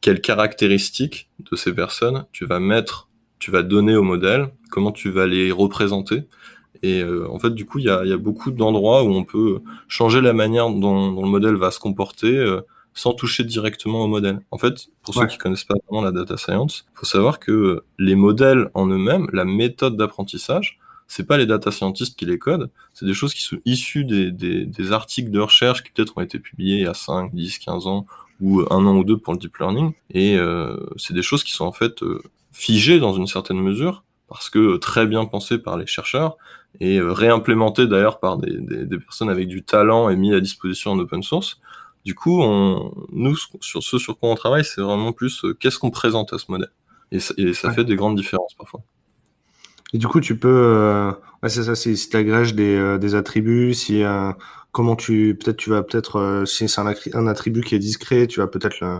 quelles 0.00 0.20
caractéristiques 0.20 1.28
de 1.50 1.56
ces 1.56 1.72
personnes 1.74 2.26
tu 2.32 2.44
vas 2.44 2.60
mettre, 2.60 3.08
tu 3.38 3.50
vas 3.50 3.62
donner 3.62 3.96
au 3.96 4.02
modèle, 4.02 4.50
comment 4.70 4.92
tu 4.92 5.10
vas 5.10 5.26
les 5.26 5.50
représenter? 5.50 6.24
Et 6.84 7.02
euh, 7.02 7.26
en 7.30 7.38
fait, 7.38 7.50
du 7.50 7.64
coup, 7.64 7.78
il 7.78 7.86
y 7.86 7.90
a, 7.90 8.04
y 8.04 8.12
a, 8.12 8.18
beaucoup 8.18 8.50
d'endroits 8.50 9.04
où 9.04 9.14
on 9.14 9.24
peut 9.24 9.62
changer 9.88 10.20
la 10.20 10.34
manière 10.34 10.68
dont, 10.68 11.12
dont, 11.12 11.22
le 11.22 11.28
modèle 11.28 11.54
va 11.54 11.70
se 11.70 11.80
comporter, 11.80 12.36
euh, 12.36 12.60
sans 12.94 13.12
toucher 13.12 13.44
directement 13.44 14.04
au 14.04 14.06
modèle. 14.06 14.40
En 14.50 14.58
fait, 14.58 14.86
pour 15.02 15.16
ouais. 15.16 15.24
ceux 15.24 15.28
qui 15.28 15.38
connaissent 15.38 15.64
pas 15.64 15.74
vraiment 15.88 16.02
la 16.02 16.12
data 16.12 16.36
science, 16.36 16.86
faut 16.94 17.06
savoir 17.06 17.40
que 17.40 17.82
les 17.98 18.14
modèles 18.14 18.70
en 18.74 18.86
eux-mêmes, 18.86 19.28
la 19.32 19.44
méthode 19.44 19.96
d'apprentissage, 19.96 20.78
c'est 21.08 21.26
pas 21.26 21.36
les 21.36 21.46
data 21.46 21.70
scientists 21.70 22.16
qui 22.16 22.24
les 22.24 22.38
codent, 22.38 22.70
c'est 22.94 23.04
des 23.04 23.14
choses 23.14 23.34
qui 23.34 23.42
sont 23.42 23.58
issues 23.64 24.04
des, 24.04 24.30
des, 24.30 24.64
des 24.64 24.92
articles 24.92 25.30
de 25.30 25.40
recherche 25.40 25.82
qui 25.82 25.90
peut-être 25.90 26.16
ont 26.16 26.22
été 26.22 26.38
publiés 26.38 26.76
il 26.78 26.82
y 26.84 26.86
a 26.86 26.94
5, 26.94 27.34
10, 27.34 27.58
15 27.58 27.86
ans, 27.86 28.06
ou 28.40 28.62
un 28.70 28.86
an 28.86 28.96
ou 28.96 29.04
deux 29.04 29.18
pour 29.18 29.32
le 29.32 29.38
deep 29.38 29.58
learning, 29.58 29.92
et 30.10 30.36
euh, 30.36 30.76
c'est 30.96 31.14
des 31.14 31.22
choses 31.22 31.44
qui 31.44 31.52
sont 31.52 31.66
en 31.66 31.72
fait 31.72 32.02
euh, 32.02 32.22
figées 32.52 33.00
dans 33.00 33.14
une 33.14 33.26
certaine 33.26 33.60
mesure, 33.60 34.04
parce 34.28 34.50
que 34.50 34.76
très 34.76 35.06
bien 35.06 35.24
pensées 35.26 35.58
par 35.58 35.76
les 35.76 35.86
chercheurs, 35.86 36.36
et 36.80 36.98
euh, 36.98 37.12
réimplémentées 37.12 37.86
d'ailleurs 37.86 38.18
par 38.18 38.38
des, 38.38 38.58
des, 38.58 38.84
des 38.86 38.98
personnes 38.98 39.30
avec 39.30 39.48
du 39.48 39.62
talent 39.62 40.08
et 40.08 40.16
mis 40.16 40.34
à 40.34 40.40
disposition 40.40 40.92
en 40.92 40.98
open 40.98 41.22
source, 41.22 41.60
du 42.04 42.14
coup, 42.14 42.42
on, 42.42 42.92
nous, 43.12 43.36
sur 43.60 43.82
ce 43.82 43.98
sur 43.98 44.18
quoi 44.18 44.30
on 44.30 44.34
travaille, 44.34 44.64
c'est 44.64 44.80
vraiment 44.80 45.12
plus 45.12 45.44
euh, 45.44 45.54
qu'est-ce 45.54 45.78
qu'on 45.78 45.90
présente 45.90 46.32
à 46.32 46.38
ce 46.38 46.46
modèle. 46.50 46.70
Et 47.12 47.20
ça, 47.20 47.34
et 47.36 47.54
ça 47.54 47.68
ouais. 47.68 47.74
fait 47.74 47.84
des 47.84 47.96
grandes 47.96 48.16
différences 48.16 48.54
parfois. 48.54 48.80
Et 49.94 49.98
du 49.98 50.08
coup, 50.08 50.20
tu 50.20 50.36
peux, 50.36 50.48
euh, 50.48 51.12
ouais, 51.42 51.48
c'est 51.48 51.62
ça, 51.62 51.76
si 51.76 51.94
tu 52.08 52.16
agrèges 52.16 52.54
des, 52.54 52.76
euh, 52.76 52.98
des 52.98 53.14
attributs, 53.14 53.74
si 53.74 54.02
euh, 54.02 54.32
comment 54.72 54.96
tu, 54.96 55.38
peut-être 55.40 55.56
tu 55.56 55.70
vas 55.70 55.84
peut-être, 55.84 56.18
euh, 56.18 56.44
si 56.44 56.68
c'est 56.68 56.80
un, 56.80 56.92
un, 57.14 57.26
attribut 57.28 57.62
qui 57.62 57.76
est 57.76 57.78
discret, 57.78 58.26
tu 58.26 58.40
vas 58.40 58.48
peut-être 58.48 58.80
le, 58.80 58.98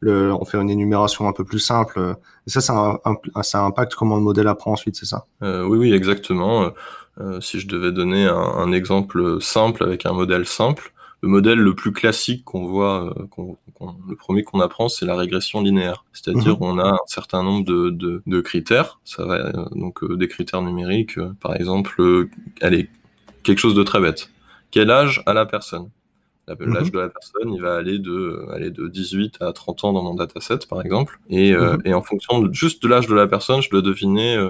le, 0.00 0.32
en 0.34 0.44
faire 0.44 0.60
une 0.60 0.68
énumération 0.68 1.26
un 1.26 1.32
peu 1.32 1.44
plus 1.44 1.60
simple. 1.60 2.16
Et 2.46 2.50
ça, 2.50 2.60
ça, 2.60 3.00
un, 3.04 3.42
ça 3.42 3.64
impacte 3.64 3.94
comment 3.94 4.16
le 4.16 4.22
modèle 4.22 4.46
apprend 4.46 4.72
ensuite, 4.72 4.96
c'est 4.96 5.06
ça? 5.06 5.24
Oui, 5.40 5.78
oui, 5.78 5.92
exactement. 5.94 6.70
si 7.40 7.58
je 7.58 7.66
devais 7.66 7.90
donner 7.90 8.26
un, 8.26 8.36
un, 8.36 8.70
exemple 8.72 9.40
simple 9.40 9.82
avec 9.82 10.04
un 10.04 10.12
modèle 10.12 10.44
simple, 10.44 10.92
le 11.24 11.30
modèle 11.30 11.58
le 11.58 11.74
plus 11.74 11.92
classique 11.92 12.44
qu'on 12.44 12.66
voit, 12.66 13.06
euh, 13.06 13.26
qu 13.34 13.40
le 14.06 14.14
premier 14.14 14.42
qu'on 14.42 14.60
apprend, 14.60 14.90
c'est 14.90 15.06
la 15.06 15.16
régression 15.16 15.62
linéaire. 15.62 16.04
C'est-à-dire, 16.12 16.58
mmh. 16.58 16.62
on 16.62 16.78
a 16.78 16.90
un 16.90 17.06
certain 17.06 17.42
nombre 17.42 17.64
de, 17.64 17.88
de, 17.88 18.22
de 18.26 18.40
critères. 18.42 19.00
Ça 19.04 19.24
va 19.24 19.36
euh, 19.36 19.64
donc 19.74 20.02
euh, 20.04 20.18
des 20.18 20.28
critères 20.28 20.60
numériques, 20.60 21.16
euh, 21.16 21.32
par 21.40 21.56
exemple, 21.56 21.94
euh, 22.00 22.28
allez, 22.60 22.90
quelque 23.42 23.58
chose 23.58 23.74
de 23.74 23.82
très 23.82 24.00
bête. 24.00 24.30
Quel 24.70 24.90
âge 24.90 25.22
a 25.24 25.32
la 25.32 25.46
personne? 25.46 25.88
L'âge 26.46 26.88
mmh. 26.88 26.90
de 26.90 26.98
la 26.98 27.08
personne, 27.08 27.54
il 27.54 27.62
va 27.62 27.74
aller 27.74 27.98
de, 27.98 28.46
aller 28.52 28.70
de 28.70 28.86
18 28.86 29.38
à 29.40 29.54
30 29.54 29.84
ans 29.84 29.92
dans 29.94 30.02
mon 30.02 30.14
dataset, 30.14 30.58
par 30.68 30.82
exemple. 30.82 31.18
Et, 31.30 31.54
mmh. 31.54 31.78
et 31.86 31.94
en 31.94 32.02
fonction 32.02 32.40
de, 32.40 32.52
juste 32.52 32.82
de 32.82 32.88
l'âge 32.88 33.06
de 33.06 33.14
la 33.14 33.26
personne, 33.26 33.62
je 33.62 33.70
dois 33.70 33.80
deviner 33.80 34.46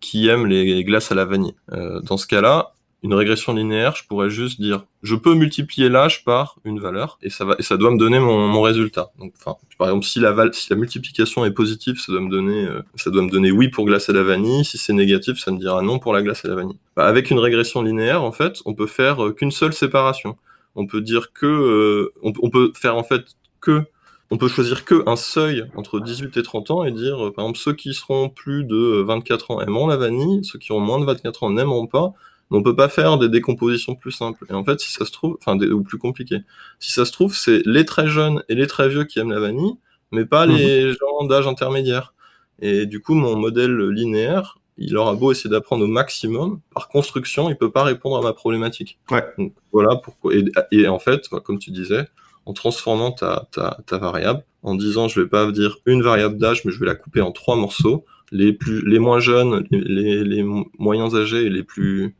qui 0.00 0.28
aime 0.28 0.46
les 0.46 0.82
glaces 0.84 1.12
à 1.12 1.14
la 1.14 1.26
vanille. 1.26 1.54
dans 1.68 2.16
ce 2.16 2.26
cas-là, 2.26 2.72
une 3.04 3.12
régression 3.12 3.52
linéaire, 3.52 3.94
je 3.96 4.06
pourrais 4.06 4.30
juste 4.30 4.62
dire, 4.62 4.86
je 5.02 5.14
peux 5.14 5.34
multiplier 5.34 5.90
l'âge 5.90 6.24
par 6.24 6.56
une 6.64 6.80
valeur 6.80 7.18
et 7.20 7.28
ça 7.28 7.44
va, 7.44 7.54
et 7.58 7.62
ça 7.62 7.76
doit 7.76 7.90
me 7.90 7.98
donner 7.98 8.18
mon, 8.18 8.48
mon 8.48 8.62
résultat. 8.62 9.12
Donc, 9.18 9.34
enfin, 9.36 9.56
par 9.76 9.88
exemple, 9.88 10.06
si 10.06 10.20
la, 10.20 10.34
si 10.52 10.70
la 10.70 10.76
multiplication 10.76 11.44
est 11.44 11.50
positive, 11.50 12.00
ça 12.00 12.12
doit 12.12 12.22
me 12.22 12.30
donner, 12.30 12.64
euh, 12.64 12.80
ça 12.94 13.10
doit 13.10 13.20
me 13.20 13.28
donner 13.28 13.52
oui 13.52 13.68
pour 13.68 13.84
glace 13.84 14.08
et 14.08 14.14
la 14.14 14.22
vanille. 14.22 14.64
Si 14.64 14.78
c'est 14.78 14.94
négatif, 14.94 15.38
ça 15.38 15.50
me 15.50 15.58
dira 15.58 15.82
non 15.82 15.98
pour 15.98 16.14
la 16.14 16.22
glace 16.22 16.46
et 16.46 16.48
la 16.48 16.54
vanille. 16.54 16.78
Bah, 16.96 17.06
avec 17.06 17.30
une 17.30 17.38
régression 17.38 17.82
linéaire, 17.82 18.24
en 18.24 18.32
fait, 18.32 18.62
on 18.64 18.72
peut 18.72 18.86
faire 18.86 19.22
euh, 19.22 19.32
qu'une 19.32 19.50
seule 19.50 19.74
séparation. 19.74 20.38
On 20.74 20.86
peut 20.86 21.02
dire 21.02 21.34
que, 21.34 21.44
euh, 21.44 22.10
on, 22.22 22.48
peut 22.48 22.72
faire 22.74 22.96
en 22.96 23.04
fait 23.04 23.26
que 23.60 23.82
on 24.30 24.38
peut 24.38 24.48
choisir 24.48 24.86
que 24.86 25.06
un 25.06 25.16
seuil 25.16 25.66
entre 25.76 26.00
18 26.00 26.38
et 26.38 26.42
30 26.42 26.70
ans 26.70 26.84
et 26.84 26.90
dire, 26.90 27.16
par 27.36 27.44
exemple, 27.44 27.58
ceux 27.58 27.74
qui 27.74 27.92
seront 27.92 28.30
plus 28.30 28.64
de 28.64 29.02
24 29.06 29.50
ans 29.50 29.60
aimeront 29.60 29.88
la 29.88 29.98
vanille, 29.98 30.42
ceux 30.42 30.58
qui 30.58 30.72
ont 30.72 30.80
moins 30.80 30.98
de 30.98 31.04
24 31.04 31.42
ans 31.42 31.50
n'aimeront 31.50 31.86
pas, 31.86 32.14
on 32.54 32.62
peut 32.62 32.76
pas 32.76 32.88
faire 32.88 33.18
des 33.18 33.28
décompositions 33.28 33.94
plus 33.94 34.12
simples. 34.12 34.46
Et 34.50 34.52
en 34.52 34.64
fait, 34.64 34.80
si 34.80 34.92
ça 34.92 35.04
se 35.04 35.12
trouve, 35.12 35.36
enfin, 35.40 35.58
ou 35.58 35.82
plus 35.82 35.98
compliquées. 35.98 36.40
Si 36.78 36.92
ça 36.92 37.04
se 37.04 37.12
trouve, 37.12 37.34
c'est 37.34 37.62
les 37.66 37.84
très 37.84 38.08
jeunes 38.08 38.42
et 38.48 38.54
les 38.54 38.66
très 38.66 38.88
vieux 38.88 39.04
qui 39.04 39.18
aiment 39.18 39.32
la 39.32 39.40
vanille, 39.40 39.74
mais 40.12 40.24
pas 40.24 40.46
les 40.46 40.86
mhm. 40.86 40.92
gens 40.92 41.26
d'âge 41.26 41.46
intermédiaire. 41.46 42.14
Et 42.60 42.86
du 42.86 43.00
coup, 43.00 43.14
mon 43.14 43.36
modèle 43.36 43.76
linéaire, 43.88 44.58
il 44.76 44.96
aura 44.96 45.14
beau 45.14 45.32
essayer 45.32 45.50
d'apprendre 45.50 45.84
au 45.84 45.88
maximum, 45.88 46.60
par 46.72 46.88
construction, 46.88 47.48
il 47.48 47.56
peut 47.56 47.70
pas 47.70 47.84
répondre 47.84 48.16
à 48.16 48.22
ma 48.22 48.32
problématique. 48.32 48.98
Ouais. 49.10 49.24
voilà 49.72 49.96
pourquoi. 49.96 50.32
Et, 50.70 50.88
en 50.88 50.98
fait, 50.98 51.28
comme 51.28 51.58
tu 51.58 51.70
disais, 51.70 52.06
en 52.46 52.52
transformant 52.52 53.12
ta, 53.12 53.48
ta, 53.52 53.78
ta 53.86 53.98
variable, 53.98 54.44
en 54.62 54.74
disant 54.74 55.08
je 55.08 55.20
vais 55.20 55.28
pas 55.28 55.50
dire 55.52 55.78
une 55.86 56.02
variable 56.02 56.38
d'âge, 56.38 56.64
mais 56.64 56.72
je 56.72 56.80
vais 56.80 56.86
la 56.86 56.94
couper 56.94 57.20
en 57.20 57.32
trois 57.32 57.56
morceaux, 57.56 58.04
les 58.32 58.52
plus, 58.52 58.86
les 58.88 58.98
moins 58.98 59.20
jeunes, 59.20 59.66
les, 59.70 60.24
les 60.24 60.44
moyens 60.78 61.14
âgés 61.14 61.44
et 61.44 61.50
les 61.50 61.62
plus, 61.62 62.16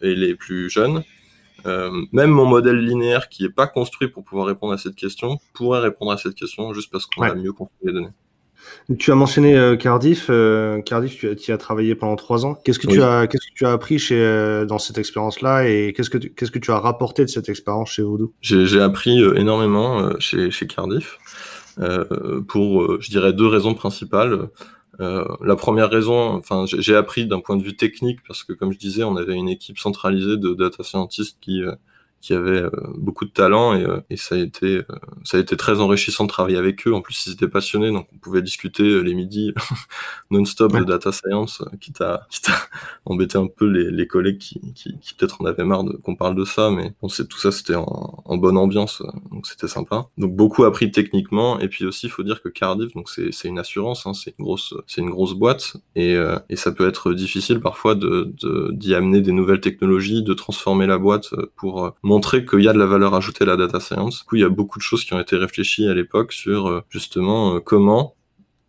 et 0.00 0.14
les 0.14 0.34
plus 0.34 0.70
jeunes. 0.70 1.02
Euh, 1.64 1.90
même 2.12 2.30
mon 2.30 2.44
modèle 2.44 2.78
linéaire 2.78 3.28
qui 3.28 3.42
n'est 3.42 3.50
pas 3.50 3.66
construit 3.66 4.08
pour 4.08 4.24
pouvoir 4.24 4.46
répondre 4.46 4.72
à 4.72 4.78
cette 4.78 4.94
question 4.94 5.38
pourrait 5.52 5.80
répondre 5.80 6.12
à 6.12 6.18
cette 6.18 6.34
question 6.34 6.72
juste 6.74 6.92
parce 6.92 7.06
qu'on 7.06 7.22
a 7.22 7.34
mieux 7.34 7.52
construit 7.52 7.88
les 7.88 7.92
données. 7.92 8.12
Tu 8.98 9.12
as 9.12 9.14
mentionné 9.14 9.56
euh, 9.56 9.76
Cardiff. 9.76 10.26
Euh, 10.28 10.80
Cardiff, 10.82 11.24
tu, 11.36 11.52
as 11.52 11.58
travaillé 11.58 11.94
pendant 11.94 12.16
trois 12.16 12.44
ans. 12.44 12.54
Qu'est-ce 12.64 12.78
que 12.78 12.88
tu 12.88 13.02
as, 13.02 13.26
qu'est-ce 13.26 13.46
que 13.48 13.54
tu 13.54 13.64
as 13.64 13.72
appris 13.72 13.98
chez 13.98 14.64
dans 14.68 14.78
cette 14.78 14.98
expérience-là 14.98 15.68
et 15.68 15.92
qu'est-ce 15.96 16.10
que 16.10 16.18
qu'est-ce 16.18 16.50
que 16.50 16.58
tu 16.58 16.70
as 16.70 16.78
rapporté 16.78 17.24
de 17.24 17.30
cette 17.30 17.48
expérience 17.48 17.90
chez 17.90 18.02
Voodoo 18.02 18.32
J'ai 18.42 18.80
appris 18.80 19.22
énormément 19.36 20.10
chez, 20.18 20.50
chez 20.50 20.66
Cardiff 20.66 21.18
pour, 22.48 23.00
je 23.00 23.10
dirais, 23.10 23.32
deux 23.32 23.46
raisons 23.46 23.74
principales. 23.74 24.48
Euh, 25.00 25.24
la 25.42 25.56
première 25.56 25.90
raison, 25.90 26.34
enfin, 26.34 26.64
j'ai 26.66 26.96
appris 26.96 27.26
d'un 27.26 27.40
point 27.40 27.56
de 27.56 27.62
vue 27.62 27.76
technique 27.76 28.20
parce 28.26 28.42
que, 28.42 28.52
comme 28.52 28.72
je 28.72 28.78
disais, 28.78 29.04
on 29.04 29.16
avait 29.16 29.34
une 29.34 29.48
équipe 29.48 29.78
centralisée 29.78 30.36
de 30.36 30.54
data 30.54 30.82
scientists 30.82 31.38
qui 31.40 31.62
euh, 31.62 31.74
qui 32.20 32.34
avaient 32.34 32.62
euh, 32.62 32.70
beaucoup 32.96 33.24
de 33.24 33.30
talent 33.30 33.74
et, 33.74 33.84
euh, 33.84 34.00
et, 34.10 34.16
ça 34.16 34.34
a 34.34 34.38
été 34.38 34.78
euh, 34.78 34.84
ça 35.24 35.36
a 35.36 35.40
été 35.40 35.56
très 35.56 35.80
enrichissant 35.80 36.24
de 36.24 36.28
travailler 36.28 36.56
avec 36.56 36.86
eux. 36.86 36.94
En 36.94 37.00
plus, 37.00 37.26
ils 37.26 37.32
étaient 37.32 37.48
passionnés, 37.48 37.92
donc 37.92 38.08
on 38.12 38.18
pouvait 38.18 38.42
discuter 38.42 39.02
les 39.02 39.14
midis 39.14 39.52
non-stop 40.30 40.72
de 40.76 40.84
data 40.84 41.12
science, 41.12 41.62
quitte 41.80 42.00
à, 42.00 42.26
quitte 42.30 42.48
à 42.48 42.56
embêter 43.04 43.38
un 43.38 43.46
peu 43.46 43.66
les, 43.66 43.90
les 43.90 44.06
collègues 44.06 44.38
qui, 44.38 44.60
qui, 44.74 44.98
qui 44.98 45.14
peut-être 45.14 45.40
en 45.40 45.44
avaient 45.44 45.64
marre 45.64 45.84
qu'on 46.02 46.16
parle 46.16 46.34
de 46.34 46.44
ça, 46.44 46.70
mais 46.70 46.94
on 47.02 47.08
sait 47.08 47.26
tout 47.26 47.38
ça 47.38 47.52
c'était 47.52 47.76
en, 47.76 48.22
en, 48.24 48.36
bonne 48.36 48.56
ambiance, 48.56 49.02
donc 49.30 49.46
c'était 49.46 49.68
sympa. 49.68 50.08
Donc 50.18 50.34
beaucoup 50.34 50.64
appris 50.64 50.90
techniquement 50.90 51.60
et 51.60 51.68
puis 51.68 51.84
aussi 51.84 52.06
il 52.06 52.10
faut 52.10 52.22
dire 52.22 52.42
que 52.42 52.48
Cardiff, 52.48 52.92
donc 52.94 53.08
c'est 53.08 53.32
c'est 53.32 53.48
une 53.48 53.58
assurance, 53.58 54.06
hein, 54.06 54.14
c'est 54.14 54.34
une 54.38 54.44
grosse 54.44 54.74
c'est 54.86 55.00
une 55.00 55.10
grosse 55.10 55.34
boîte 55.34 55.76
et 55.94 56.16
et 56.48 56.56
ça 56.56 56.72
peut 56.72 56.88
être 56.88 57.12
difficile 57.12 57.60
parfois 57.60 57.94
de 57.94 58.32
d'y 58.72 58.94
amener 58.94 59.20
des 59.20 59.32
nouvelles 59.32 59.60
technologies, 59.60 60.22
de 60.22 60.34
transformer 60.34 60.86
la 60.86 60.98
boîte 60.98 61.30
pour 61.56 61.94
montrer 62.06 62.46
qu'il 62.46 62.60
y 62.60 62.68
a 62.68 62.72
de 62.72 62.78
la 62.78 62.86
valeur 62.86 63.14
ajoutée 63.14 63.42
à 63.42 63.48
la 63.48 63.56
data 63.56 63.80
science. 63.80 64.20
Du 64.20 64.24
coup, 64.24 64.36
il 64.36 64.42
y 64.42 64.44
a 64.44 64.48
beaucoup 64.48 64.78
de 64.78 64.82
choses 64.84 65.04
qui 65.04 65.12
ont 65.12 65.18
été 65.18 65.36
réfléchies 65.36 65.88
à 65.88 65.94
l'époque 65.94 66.32
sur 66.32 66.68
euh, 66.68 66.84
justement 66.88 67.56
euh, 67.56 67.60
comment 67.60 68.14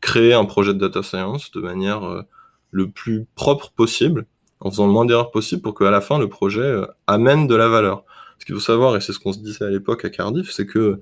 créer 0.01 0.33
un 0.33 0.45
projet 0.45 0.73
de 0.73 0.79
data 0.79 1.03
science 1.03 1.51
de 1.51 1.61
manière 1.61 2.03
euh, 2.03 2.23
le 2.71 2.89
plus 2.89 3.27
propre 3.35 3.71
possible, 3.71 4.25
en 4.59 4.71
faisant 4.71 4.87
le 4.87 4.91
moins 4.91 5.05
d'erreurs 5.05 5.29
possible 5.29 5.61
pour 5.61 5.77
qu'à 5.77 5.91
la 5.91 6.01
fin 6.01 6.17
le 6.17 6.27
projet 6.27 6.81
amène 7.05 7.45
de 7.45 7.55
la 7.55 7.67
valeur. 7.67 8.03
Ce 8.39 8.45
qu'il 8.45 8.55
faut 8.55 8.61
savoir, 8.61 8.95
et 8.95 9.01
c'est 9.01 9.13
ce 9.13 9.19
qu'on 9.19 9.33
se 9.33 9.39
disait 9.39 9.65
à 9.65 9.69
l'époque 9.69 10.03
à 10.03 10.09
Cardiff, 10.09 10.51
c'est 10.51 10.65
que 10.65 11.01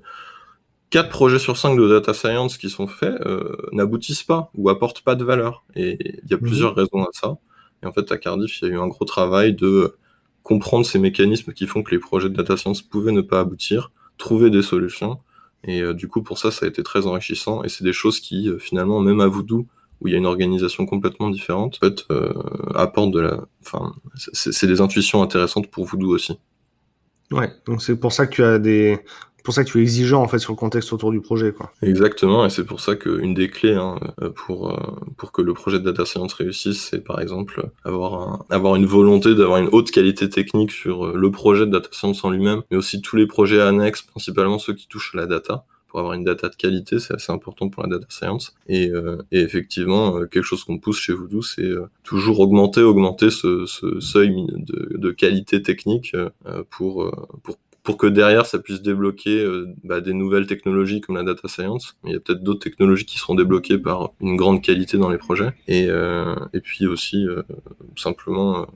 4 0.90 1.08
projets 1.08 1.38
sur 1.38 1.56
5 1.56 1.76
de 1.76 1.88
data 1.88 2.12
science 2.12 2.58
qui 2.58 2.68
sont 2.70 2.86
faits 2.86 3.16
n'aboutissent 3.72 4.22
pas 4.22 4.50
ou 4.54 4.68
apportent 4.68 5.00
pas 5.00 5.14
de 5.14 5.24
valeur. 5.24 5.64
Et 5.74 5.98
il 6.22 6.30
y 6.30 6.34
a 6.34 6.38
plusieurs 6.38 6.72
mhm. 6.72 6.78
raisons 6.78 7.02
à 7.02 7.10
ça. 7.12 7.38
Et 7.82 7.86
en 7.86 7.92
fait, 7.92 8.10
à 8.12 8.18
Cardiff, 8.18 8.60
il 8.60 8.68
y 8.68 8.70
a 8.70 8.74
eu 8.74 8.78
un 8.78 8.88
gros 8.88 9.04
travail 9.04 9.54
de 9.54 9.96
comprendre 10.46 10.86
ces 10.86 11.00
mécanismes 11.00 11.52
qui 11.52 11.66
font 11.66 11.82
que 11.82 11.90
les 11.90 11.98
projets 11.98 12.28
de 12.28 12.34
data 12.34 12.56
science 12.56 12.80
pouvaient 12.80 13.10
ne 13.10 13.20
pas 13.20 13.40
aboutir, 13.40 13.90
trouver 14.16 14.48
des 14.48 14.62
solutions. 14.62 15.18
Et 15.64 15.80
euh, 15.82 15.92
du 15.92 16.06
coup, 16.06 16.22
pour 16.22 16.38
ça, 16.38 16.52
ça 16.52 16.66
a 16.66 16.68
été 16.68 16.84
très 16.84 17.08
enrichissant. 17.08 17.64
Et 17.64 17.68
c'est 17.68 17.82
des 17.82 17.92
choses 17.92 18.20
qui, 18.20 18.48
euh, 18.48 18.56
finalement, 18.56 19.00
même 19.00 19.20
à 19.20 19.26
Voodoo, 19.26 19.66
où 20.00 20.06
il 20.06 20.12
y 20.12 20.14
a 20.14 20.18
une 20.18 20.26
organisation 20.26 20.86
complètement 20.86 21.30
différente, 21.30 21.80
en 21.82 21.86
fait, 21.88 22.04
euh, 22.12 22.32
apportent 22.76 23.10
de 23.10 23.18
la. 23.18 23.40
Enfin, 23.60 23.92
c'est 24.14 24.68
des 24.68 24.80
intuitions 24.80 25.20
intéressantes 25.20 25.68
pour 25.68 25.84
Voodoo 25.84 26.14
aussi. 26.14 26.38
Ouais, 27.32 27.50
donc 27.66 27.82
c'est 27.82 27.96
pour 27.96 28.12
ça 28.12 28.28
que 28.28 28.34
tu 28.36 28.44
as 28.44 28.60
des, 28.60 29.00
pour 29.46 29.54
ça 29.54 29.64
que 29.64 29.70
tu 29.70 29.78
es 29.78 29.82
exigeant 29.82 30.22
en 30.22 30.28
fait 30.28 30.40
sur 30.40 30.52
le 30.52 30.56
contexte 30.56 30.92
autour 30.92 31.12
du 31.12 31.20
projet. 31.20 31.52
Quoi. 31.52 31.72
Exactement, 31.80 32.44
et 32.44 32.50
c'est 32.50 32.64
pour 32.64 32.80
ça 32.80 32.96
qu'une 32.96 33.32
des 33.32 33.48
clés 33.48 33.76
hein, 33.76 33.98
pour, 34.34 34.72
euh, 34.72 34.76
pour 35.16 35.30
que 35.30 35.40
le 35.40 35.54
projet 35.54 35.78
de 35.78 35.84
data 35.84 36.04
science 36.04 36.34
réussisse, 36.34 36.82
c'est 36.82 36.98
par 36.98 37.20
exemple 37.20 37.70
avoir, 37.84 38.14
un, 38.14 38.44
avoir 38.50 38.74
une 38.74 38.86
volonté 38.86 39.36
d'avoir 39.36 39.58
une 39.58 39.68
haute 39.70 39.92
qualité 39.92 40.28
technique 40.28 40.72
sur 40.72 41.06
euh, 41.06 41.12
le 41.16 41.30
projet 41.30 41.64
de 41.64 41.70
data 41.70 41.88
science 41.92 42.24
en 42.24 42.30
lui-même, 42.30 42.62
mais 42.72 42.76
aussi 42.76 43.00
tous 43.00 43.14
les 43.14 43.28
projets 43.28 43.60
annexes, 43.60 44.02
principalement 44.02 44.58
ceux 44.58 44.74
qui 44.74 44.88
touchent 44.88 45.14
à 45.14 45.18
la 45.18 45.26
data 45.26 45.64
pour 45.86 46.00
avoir 46.00 46.14
une 46.14 46.24
data 46.24 46.48
de 46.48 46.56
qualité, 46.56 46.98
c'est 46.98 47.14
assez 47.14 47.30
important 47.30 47.68
pour 47.68 47.84
la 47.84 47.88
data 47.88 48.06
science. 48.10 48.52
Et, 48.66 48.90
euh, 48.90 49.22
et 49.30 49.38
effectivement, 49.38 50.26
quelque 50.26 50.42
chose 50.42 50.64
qu'on 50.64 50.78
pousse 50.78 50.98
chez 50.98 51.12
Voodoo, 51.12 51.42
c'est 51.42 51.70
toujours 52.02 52.40
augmenter, 52.40 52.82
augmenter 52.82 53.30
ce, 53.30 53.64
ce 53.66 54.00
seuil 54.00 54.34
de, 54.50 54.98
de, 54.98 55.10
qualité 55.12 55.62
technique 55.62 56.16
pour, 56.68 57.08
pour 57.44 57.56
pour 57.86 57.96
que 57.96 58.08
derrière 58.08 58.46
ça 58.46 58.58
puisse 58.58 58.82
débloquer 58.82 59.38
euh, 59.38 59.72
bah, 59.84 60.00
des 60.00 60.12
nouvelles 60.12 60.46
technologies 60.46 61.00
comme 61.00 61.14
la 61.14 61.22
data 61.22 61.46
science. 61.46 61.96
Il 62.04 62.10
y 62.10 62.16
a 62.16 62.20
peut-être 62.20 62.42
d'autres 62.42 62.58
technologies 62.58 63.06
qui 63.06 63.16
seront 63.16 63.36
débloquées 63.36 63.78
par 63.78 64.10
une 64.20 64.36
grande 64.36 64.60
qualité 64.60 64.98
dans 64.98 65.08
les 65.08 65.18
projets. 65.18 65.52
Et, 65.68 65.86
euh, 65.88 66.34
et 66.52 66.60
puis 66.60 66.88
aussi 66.88 67.24
euh, 67.26 67.42
simplement 67.96 68.66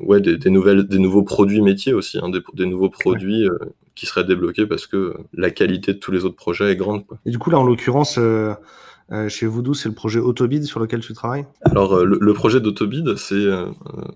ouais 0.00 0.20
des, 0.20 0.36
des, 0.36 0.50
nouvelles 0.50 0.88
des 0.88 0.98
nouveaux 0.98 1.22
produits 1.22 1.62
métiers 1.62 1.92
aussi, 1.92 2.18
hein, 2.18 2.28
des, 2.28 2.40
des 2.54 2.66
nouveaux 2.66 2.88
produits 2.88 3.46
qui 3.94 4.06
seraient 4.06 4.24
débloqués 4.24 4.66
parce 4.66 4.86
que 4.86 5.14
la 5.32 5.50
qualité 5.50 5.92
de 5.92 5.98
tous 5.98 6.10
les 6.10 6.24
autres 6.24 6.34
projets 6.34 6.72
est 6.72 6.76
grande. 6.76 7.06
Quoi. 7.06 7.18
Et 7.24 7.30
du 7.30 7.38
coup 7.38 7.50
là 7.50 7.58
en 7.58 7.64
l'occurrence 7.64 8.18
euh, 9.12 9.28
chez 9.28 9.46
Voodoo, 9.46 9.74
c'est 9.74 9.88
le 9.88 9.94
projet 9.94 10.18
Autobid 10.18 10.64
sur 10.64 10.80
lequel 10.80 11.00
tu 11.00 11.12
travailles? 11.12 11.44
Alors 11.62 11.94
euh, 11.94 12.04
le, 12.04 12.32
projet 12.32 12.60
d'Autobid, 12.60 13.16
c'est 13.16 13.34
euh, 13.34 13.66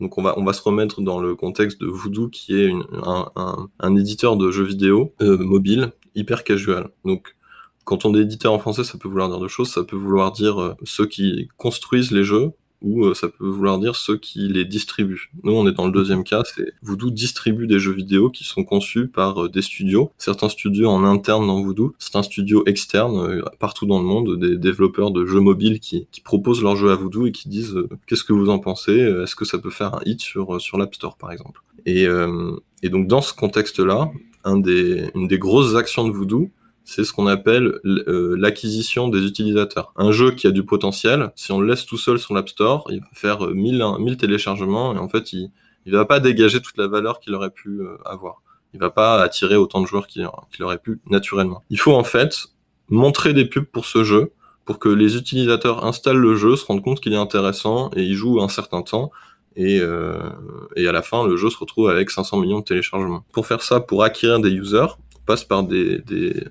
donc 0.00 0.16
on 0.16 0.22
va 0.22 0.38
on 0.38 0.44
va 0.44 0.54
se 0.54 0.62
remettre 0.62 1.02
dans 1.02 1.20
le 1.20 1.34
contexte 1.34 1.80
de 1.80 1.86
Voodoo 1.86 2.28
qui 2.28 2.58
est 2.58 2.66
une, 2.66 2.84
un, 3.04 3.30
un, 3.36 3.68
un, 3.80 3.96
éditeur 3.96 4.36
de 4.36 4.50
jeux 4.50 4.64
vidéo 4.64 5.12
mobile 5.20 5.92
hyper 6.14 6.42
casual. 6.42 6.88
Donc 7.04 7.36
quand 7.84 8.06
on 8.06 8.14
est 8.14 8.20
éditeur 8.20 8.52
en 8.52 8.58
français, 8.58 8.82
ça 8.82 8.96
peut 8.98 9.08
vouloir 9.08 9.28
dire 9.28 9.40
deux 9.40 9.48
choses. 9.48 9.70
Ça 9.70 9.84
peut 9.84 9.96
vouloir 9.96 10.32
dire 10.32 10.76
ceux 10.84 11.06
qui 11.06 11.48
construisent 11.58 12.10
les 12.10 12.24
jeux 12.24 12.52
ou 12.82 13.04
euh, 13.04 13.14
ça 13.14 13.28
peut 13.28 13.46
vouloir 13.46 13.78
dire 13.78 13.96
ceux 13.96 14.16
qui 14.16 14.48
les 14.48 14.64
distribuent. 14.64 15.30
Nous, 15.42 15.52
on 15.52 15.66
est 15.68 15.72
dans 15.72 15.86
le 15.86 15.92
deuxième 15.92 16.24
cas, 16.24 16.42
c'est 16.44 16.72
Voodoo 16.82 17.10
distribue 17.10 17.66
des 17.66 17.78
jeux 17.78 17.92
vidéo 17.92 18.30
qui 18.30 18.44
sont 18.44 18.64
conçus 18.64 19.08
par 19.08 19.44
euh, 19.44 19.48
des 19.48 19.62
studios, 19.62 20.10
certains 20.18 20.48
studios 20.48 20.88
en 20.88 21.04
interne 21.04 21.46
dans 21.46 21.60
Voodoo, 21.60 21.94
certains 21.98 22.22
studios 22.22 22.62
externes 22.66 23.18
euh, 23.18 23.42
partout 23.58 23.86
dans 23.86 23.98
le 23.98 24.04
monde, 24.06 24.38
des 24.38 24.56
développeurs 24.56 25.10
de 25.10 25.24
jeux 25.26 25.40
mobiles 25.40 25.80
qui, 25.80 26.06
qui 26.10 26.20
proposent 26.20 26.62
leurs 26.62 26.76
jeux 26.76 26.90
à 26.90 26.96
Voodoo 26.96 27.26
et 27.26 27.32
qui 27.32 27.48
disent 27.48 27.76
qu'est-ce 28.06 28.24
que 28.24 28.32
vous 28.32 28.48
en 28.48 28.58
pensez, 28.58 28.92
est-ce 28.92 29.34
que 29.34 29.44
ça 29.44 29.58
peut 29.58 29.70
faire 29.70 29.94
un 29.94 30.00
hit 30.04 30.20
sur, 30.20 30.60
sur 30.60 30.78
l'App 30.78 30.94
Store 30.94 31.16
par 31.16 31.32
exemple? 31.32 31.62
Et, 31.86 32.06
et 32.82 32.88
donc 32.88 33.06
dans 33.06 33.22
ce 33.22 33.32
contexte-là, 33.32 34.10
un 34.44 34.58
des, 34.58 35.10
une 35.14 35.28
des 35.28 35.38
grosses 35.38 35.74
actions 35.74 36.06
de 36.06 36.12
Voodoo, 36.12 36.50
c'est 36.88 37.04
ce 37.04 37.12
qu'on 37.12 37.26
appelle 37.26 37.80
euh, 37.84 38.34
l'acquisition 38.38 39.08
des 39.08 39.20
utilisateurs. 39.26 39.92
Un 39.96 40.10
jeu 40.10 40.30
qui 40.30 40.46
a 40.46 40.50
du 40.50 40.64
potentiel, 40.64 41.32
si 41.36 41.52
on 41.52 41.60
le 41.60 41.68
laisse 41.68 41.84
tout 41.84 41.98
seul 41.98 42.18
sur 42.18 42.32
l'App 42.32 42.48
Store, 42.48 42.86
il 42.88 43.00
va 43.00 43.06
faire 43.12 43.42
1000, 43.42 43.82
euh, 43.82 43.98
1000 43.98 44.16
téléchargements 44.16 44.94
et 44.94 44.98
en 44.98 45.06
fait, 45.06 45.34
il 45.34 45.50
ne 45.84 45.92
va 45.92 46.06
pas 46.06 46.18
dégager 46.18 46.62
toute 46.62 46.78
la 46.78 46.86
valeur 46.86 47.20
qu'il 47.20 47.34
aurait 47.34 47.50
pu 47.50 47.82
euh, 47.82 47.98
avoir. 48.06 48.40
Il 48.72 48.80
va 48.80 48.88
pas 48.88 49.20
attirer 49.20 49.56
autant 49.56 49.82
de 49.82 49.86
joueurs 49.86 50.06
qu'il 50.06 50.24
aurait 50.62 50.78
pu 50.78 50.98
naturellement. 51.10 51.62
Il 51.68 51.78
faut 51.78 51.92
en 51.92 52.04
fait 52.04 52.46
montrer 52.88 53.34
des 53.34 53.44
pubs 53.44 53.66
pour 53.66 53.84
ce 53.84 54.02
jeu 54.02 54.32
pour 54.64 54.78
que 54.78 54.88
les 54.88 55.18
utilisateurs 55.18 55.84
installent 55.84 56.16
le 56.16 56.36
jeu, 56.36 56.56
se 56.56 56.64
rendent 56.64 56.82
compte 56.82 57.00
qu'il 57.00 57.12
est 57.12 57.16
intéressant 57.16 57.90
et 57.96 58.02
y 58.02 58.14
jouent 58.14 58.40
un 58.40 58.48
certain 58.48 58.80
temps. 58.80 59.10
Et, 59.56 59.80
et 60.76 60.88
à 60.88 60.92
la 60.92 61.02
fin, 61.02 61.26
le 61.26 61.36
jeu 61.36 61.50
se 61.50 61.58
retrouve 61.58 61.88
avec 61.88 62.10
500 62.10 62.36
millions 62.36 62.60
de 62.60 62.64
téléchargements. 62.64 63.24
Pour 63.32 63.46
faire 63.46 63.62
ça, 63.62 63.80
pour 63.80 64.04
acquérir 64.04 64.38
des 64.38 64.50
users, 64.50 64.86
passe 65.28 65.44
par 65.44 65.62
des, 65.62 66.02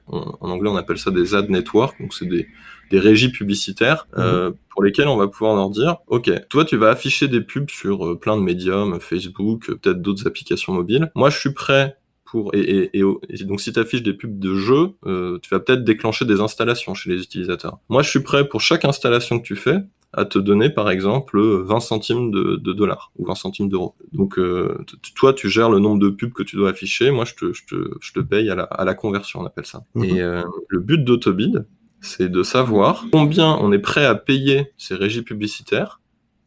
en, 0.05 0.38
anglais 0.39 0.69
on 0.69 0.75
appelle 0.75 1.00
ça 1.00 1.10
des 1.10 1.34
ad 1.34 1.50
networks, 1.50 2.00
donc 2.00 2.13
c'est 2.13 2.27
des, 2.27 2.48
des 2.91 3.00
régies 3.00 3.31
publicitaires 3.31 4.07
mhm. 4.15 4.24
euh, 4.24 4.51
pour 4.69 4.84
lesquelles 4.84 5.07
on 5.07 5.17
va 5.17 5.27
pouvoir 5.27 5.55
leur 5.55 5.72
dire, 5.72 5.98
ok, 6.05 6.29
toi 6.48 6.63
tu 6.63 6.77
vas 6.77 6.89
afficher 6.89 7.27
des 7.27 7.41
pubs 7.41 7.72
sur 7.72 8.05
euh, 8.05 8.19
plein 8.19 8.38
de 8.38 8.41
médiums, 8.43 9.00
Facebook, 9.00 9.65
peut-être 9.65 10.00
d'autres 10.00 10.27
applications 10.27 10.74
mobiles. 10.74 11.12
Moi 11.15 11.31
je 11.31 11.39
suis 11.39 11.53
prêt 11.53 11.98
pour 12.24 12.53
et, 12.53 12.60
et, 12.60 13.03
et, 13.29 13.43
donc 13.46 13.62
si 13.62 13.74
tu 13.74 13.79
affiches 13.79 14.03
des 14.03 14.13
pubs 14.13 14.38
de 14.38 14.53
jeux, 14.53 14.91
euh, 15.07 15.39
tu 15.41 15.50
vas 15.50 15.60
peut-être 15.60 15.84
déclencher 15.84 16.25
des 16.25 16.39
installations 16.39 16.93
chez 16.93 17.10
les 17.10 17.24
utilisateurs. 17.24 17.79
Moi 17.89 18.03
je 18.03 18.12
suis 18.12 18.19
prêt 18.19 18.48
pour 18.48 18.62
chaque 18.62 18.86
installation 18.86 19.39
que 19.39 19.46
tu 19.46 19.55
fais 19.55 19.79
à 20.14 20.26
te 20.26 20.40
donner 20.40 20.70
par 20.70 20.90
exemple 20.90 21.40
20 21.40 21.80
centimes 21.80 22.32
de, 22.32 22.56
de 22.56 22.74
dollars 22.74 23.12
ou 23.18 23.26
20 23.26 23.36
centimes 23.36 23.70
d'euros. 23.70 23.96
Donc 24.14 24.40
euh, 24.40 24.78
toi 25.16 25.34
tu 25.34 25.50
gères 25.50 25.70
le 25.70 25.80
nombre 25.80 26.00
de 26.00 26.10
pubs 26.10 26.34
que 26.34 26.44
tu 26.44 26.56
dois 26.56 26.70
afficher, 26.70 27.12
moi 27.12 27.26
je 27.26 27.36
te, 27.36 27.54
je 27.54 27.66
te, 27.66 27.92
je 28.00 28.14
te 28.14 28.20
paye 28.20 28.50
à 28.50 28.56
la, 28.56 28.64
à 28.64 28.86
la 28.86 28.94
conversion 28.94 29.42
on 29.42 29.46
appelle 29.46 29.66
ça. 29.66 29.84
Mhm. 29.96 30.04
Et 30.04 30.22
euh, 30.22 30.44
le 30.70 30.80
but 30.80 31.04
d'Autobid 31.04 31.66
c'est 32.00 32.30
de 32.30 32.44
savoir 32.44 33.06
combien 33.12 33.58
on 33.60 33.72
est 33.72 33.80
prêt 33.80 34.06
à 34.06 34.16
payer 34.16 34.72
ces 34.78 34.96
régies 34.96 35.24
publicitaires 35.24 36.00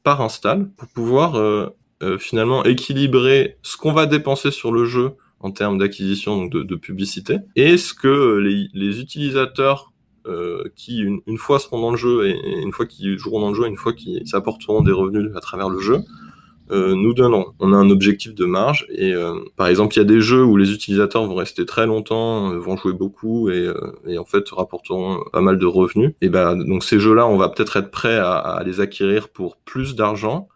par 0.03 0.21
install 0.21 0.71
pour 0.77 0.89
pouvoir 0.89 1.37
euh, 1.37 1.69
euh 2.03 2.19
finalement 2.19 2.65
équilibrer 2.65 3.59
ce 3.63 3.77
qu'on 3.77 3.93
va 3.93 4.07
dépenser 4.07 4.51
sur 4.51 4.73
le 4.73 4.87
jeu 4.87 5.13
en 5.41 5.51
termes 5.51 5.79
d'acquisition 5.79 6.37
donc 6.37 6.53
de, 6.53 6.63
de, 6.63 6.77
publicité 6.77 7.39
et 7.57 7.77
ce 7.77 7.95
que 7.95 8.39
les, 8.39 8.69
les 8.73 9.01
utilisateurs 9.01 9.90
qui 10.77 11.01
une, 11.01 11.39
fois 11.39 11.59
seront 11.59 11.81
dans 11.81 11.91
le 11.91 11.97
jeu 11.97 12.27
et, 12.27 12.31
et 12.33 12.61
une 12.61 12.73
fois 12.73 12.87
qu'ils 12.87 13.19
joueront 13.19 13.41
dans 13.41 13.49
le 13.51 13.55
jeu, 13.55 13.67
une 13.67 13.77
fois 13.77 13.93
qu'ils 13.93 14.23
apporteront 14.35 14.83
des 14.83 14.93
revenus 14.93 15.31
à 15.35 15.41
travers 15.41 15.69
le 15.69 15.81
jeu, 15.81 16.05
euh, 16.71 16.95
nous 16.95 17.15
donneront. 17.15 17.47
On 17.59 17.73
a 17.73 17.77
un 17.77 17.91
objectif 17.91 18.35
de 18.35 18.45
marge 18.45 18.87
et 18.91 19.13
euh, 19.13 19.35
par 19.57 19.67
exemple 19.67 19.95
il 19.95 19.99
y 19.99 20.03
a 20.03 20.05
des 20.05 20.21
jeux 20.21 20.45
où 20.45 20.57
les 20.57 20.73
utilisateurs 20.73 21.27
vont 21.27 21.35
rester 21.35 21.67
très 21.67 21.87
longtemps, 21.87 22.53
euh, 22.53 22.59
vont 22.59 22.77
jouer 22.77 22.93
beaucoup 22.93 23.51
et, 23.51 23.67
euh, 23.67 23.75
et, 24.07 24.19
en 24.19 24.25
fait 24.25 24.49
rapporteront 24.51 25.21
pas 25.33 25.41
mal 25.41 25.59
de 25.59 25.67
revenus. 25.67 26.13
Et 26.21 26.29
ben 26.29 26.57
donc 26.57 26.85
ces 26.85 27.01
jeux-là, 27.01 27.27
on 27.27 27.37
va 27.37 27.49
peut-être 27.49 27.77
être 27.77 27.91
prêt 27.91 28.17
à 28.17 28.63
les 28.65 28.81
acquérir 28.81 29.29
pour 29.31 29.57
plus 29.57 29.97
d'argent 29.97 30.49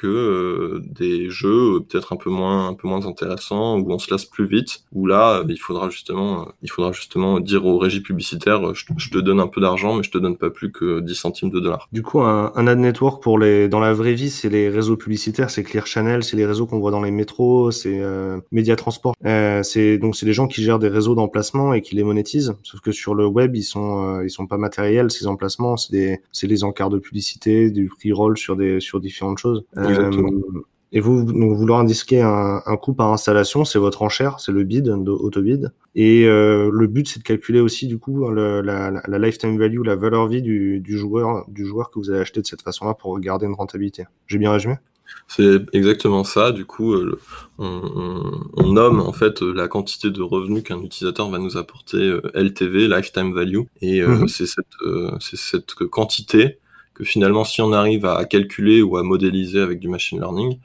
que 0.00 0.06
euh, 0.06 0.82
des 0.82 1.28
jeux 1.28 1.76
euh, 1.76 1.80
peut-être 1.80 2.14
un 2.14 2.16
peu 2.16 2.30
moins 2.30 2.68
un 2.68 2.74
peu 2.74 2.88
moins 2.88 3.04
intéressants 3.06 3.78
où 3.78 3.92
on 3.92 3.98
se 3.98 4.10
lasse 4.10 4.24
plus 4.24 4.46
vite 4.46 4.84
où 4.92 5.06
là 5.06 5.40
euh, 5.40 5.44
il 5.48 5.58
faudra 5.58 5.90
justement 5.90 6.48
il 6.62 6.70
faudra 6.70 6.92
justement 6.92 7.38
dire 7.38 7.66
aux 7.66 7.76
régies 7.76 8.00
publicitaires 8.00 8.74
je, 8.74 9.10
te 9.10 9.18
donne 9.18 9.40
un 9.40 9.46
peu 9.46 9.60
d'argent 9.60 9.94
mais 9.94 10.02
je 10.02 10.10
te 10.10 10.16
donne 10.16 10.38
pas 10.38 10.48
plus 10.48 10.72
que 10.72 11.00
10 11.00 11.14
centimes 11.14 11.50
de 11.50 11.60
dollars. 11.60 11.88
Du 11.92 12.02
coup 12.02 12.20
un, 12.20 12.66
ad 12.66 12.78
network 12.78 13.22
pour 13.22 13.38
les 13.38 13.68
dans 13.68 13.80
la 13.80 13.92
vraie 13.92 14.14
vie 14.14 14.30
c'est 14.30 14.48
les 14.48 14.70
réseaux 14.70 14.96
publicitaires 14.96 15.50
c'est 15.50 15.64
Clear 15.64 15.86
Channel 15.86 16.24
c'est 16.24 16.36
les 16.36 16.46
réseaux 16.46 16.66
qu'on 16.66 16.78
voit 16.78 16.92
dans 16.92 17.02
les 17.02 17.10
métros 17.10 17.70
c'est 17.70 18.00
euh, 18.00 18.38
Média 18.52 18.76
Transport 18.76 19.14
euh, 19.26 19.62
c'est 19.62 19.98
donc 19.98 20.16
c'est 20.16 20.26
des 20.26 20.32
gens 20.32 20.48
qui 20.48 20.62
gèrent 20.62 20.78
des 20.78 20.88
réseaux 20.88 21.14
d'emplacement 21.14 21.74
et 21.74 21.82
qui 21.82 21.94
les 21.94 22.04
monétisent 22.04 22.56
sauf 22.62 22.80
que 22.80 22.92
sur 22.92 23.14
le 23.14 23.26
web 23.26 23.54
ils 23.54 23.62
sont 23.62 24.22
ils 24.22 24.30
sont 24.30 24.46
pas 24.46 24.56
matériels 24.56 25.10
ces 25.10 25.26
emplacements 25.26 25.76
c'est 25.76 25.92
des 25.92 26.20
c'est 26.32 26.46
les 26.46 26.64
encarts 26.64 26.90
de 26.90 26.98
publicité 26.98 27.70
du 27.70 27.90
pre-roll 27.90 28.38
sur 28.38 28.56
des 28.56 28.80
sur 28.80 28.98
différentes 29.00 29.38
choses. 29.38 29.64
Euh, 29.76 29.89
et 30.92 31.00
vous, 31.00 31.22
donc, 31.22 31.56
vous 31.56 31.66
leur 31.66 31.78
indiquez 31.78 32.20
un, 32.20 32.62
un 32.66 32.76
coût 32.76 32.94
par 32.94 33.12
installation, 33.12 33.64
c'est 33.64 33.78
votre 33.78 34.02
enchère, 34.02 34.40
c'est 34.40 34.50
le 34.50 34.64
bid, 34.64 34.88
autobid. 34.88 35.72
Et 35.94 36.24
euh, 36.26 36.68
le 36.72 36.86
but, 36.88 37.06
c'est 37.08 37.20
de 37.20 37.24
calculer 37.24 37.60
aussi 37.60 37.86
du 37.86 37.98
coup 37.98 38.28
le, 38.28 38.60
la, 38.60 38.90
la, 39.06 39.18
lifetime 39.18 39.56
value, 39.56 39.82
la 39.84 39.94
valeur 39.94 40.26
vie 40.26 40.42
du, 40.42 40.80
du, 40.80 40.98
joueur, 40.98 41.44
du 41.48 41.64
joueur 41.64 41.90
que 41.90 41.98
vous 42.00 42.10
avez 42.10 42.20
acheté 42.20 42.40
de 42.40 42.46
cette 42.46 42.62
façon-là 42.62 42.94
pour 42.94 43.18
garder 43.20 43.46
une 43.46 43.54
rentabilité. 43.54 44.04
J'ai 44.26 44.38
bien 44.38 44.50
résumé? 44.50 44.76
C'est 45.28 45.60
exactement 45.72 46.24
ça. 46.24 46.50
Du 46.50 46.64
coup, 46.64 46.92
euh, 46.92 47.20
on, 47.58 47.66
on, 47.66 48.40
on, 48.54 48.72
nomme 48.72 49.00
en 49.00 49.12
fait 49.12 49.42
la 49.42 49.68
quantité 49.68 50.10
de 50.10 50.22
revenus 50.22 50.62
qu'un 50.64 50.80
utilisateur 50.80 51.28
va 51.30 51.38
nous 51.38 51.56
apporter 51.56 51.98
euh, 51.98 52.20
LTV, 52.34 52.88
lifetime 52.88 53.32
value, 53.32 53.62
et 53.80 54.02
mm 54.02 54.24
-hmm. 54.24 54.28
c'est 54.28 54.46
cette, 54.46 54.66
c'est 55.20 55.38
cette 55.38 55.74
quantité 55.88 56.58
que 57.00 57.06
finalement, 57.06 57.44
si 57.44 57.62
on 57.62 57.72
arrive 57.72 58.04
à 58.04 58.22
calculer 58.26 58.82
ou 58.82 58.98
à 58.98 59.02
modéliser 59.02 59.60
avec 59.60 59.80
du 59.80 59.88
machine 59.88 60.20
learning, 60.20 60.58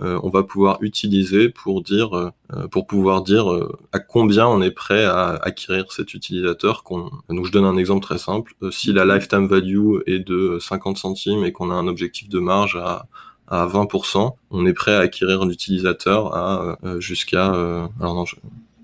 euh, 0.00 0.18
on 0.22 0.30
va 0.30 0.42
pouvoir 0.42 0.78
utiliser 0.80 1.50
pour 1.50 1.82
dire, 1.82 2.16
euh, 2.16 2.66
pour 2.70 2.86
pouvoir 2.86 3.22
dire 3.22 3.52
euh, 3.52 3.76
à 3.92 3.98
combien 3.98 4.46
on 4.46 4.62
est 4.62 4.70
prêt 4.70 5.04
à 5.04 5.34
acquérir 5.42 5.92
cet 5.92 6.14
utilisateur. 6.14 6.82
Qu'on... 6.82 7.10
Donc 7.28 7.44
je 7.44 7.52
donne 7.52 7.66
un 7.66 7.76
exemple 7.76 8.02
très 8.02 8.16
simple. 8.16 8.54
Euh, 8.62 8.70
si 8.70 8.94
la 8.94 9.04
lifetime 9.04 9.46
value 9.46 9.98
est 10.06 10.20
de 10.20 10.56
50 10.58 10.96
centimes 10.96 11.44
et 11.44 11.52
qu'on 11.52 11.70
a 11.70 11.74
un 11.74 11.86
objectif 11.88 12.30
de 12.30 12.40
marge 12.40 12.76
à, 12.82 13.06
à 13.48 13.66
20%, 13.66 14.34
on 14.50 14.64
est 14.64 14.72
prêt 14.72 14.94
à 14.94 15.00
acquérir 15.00 15.44
l'utilisateur 15.44 16.34
à 16.34 16.78
euh, 16.84 17.00
jusqu'à. 17.00 17.48
alors 17.48 18.14
non, 18.14 18.24
je... 18.24 18.36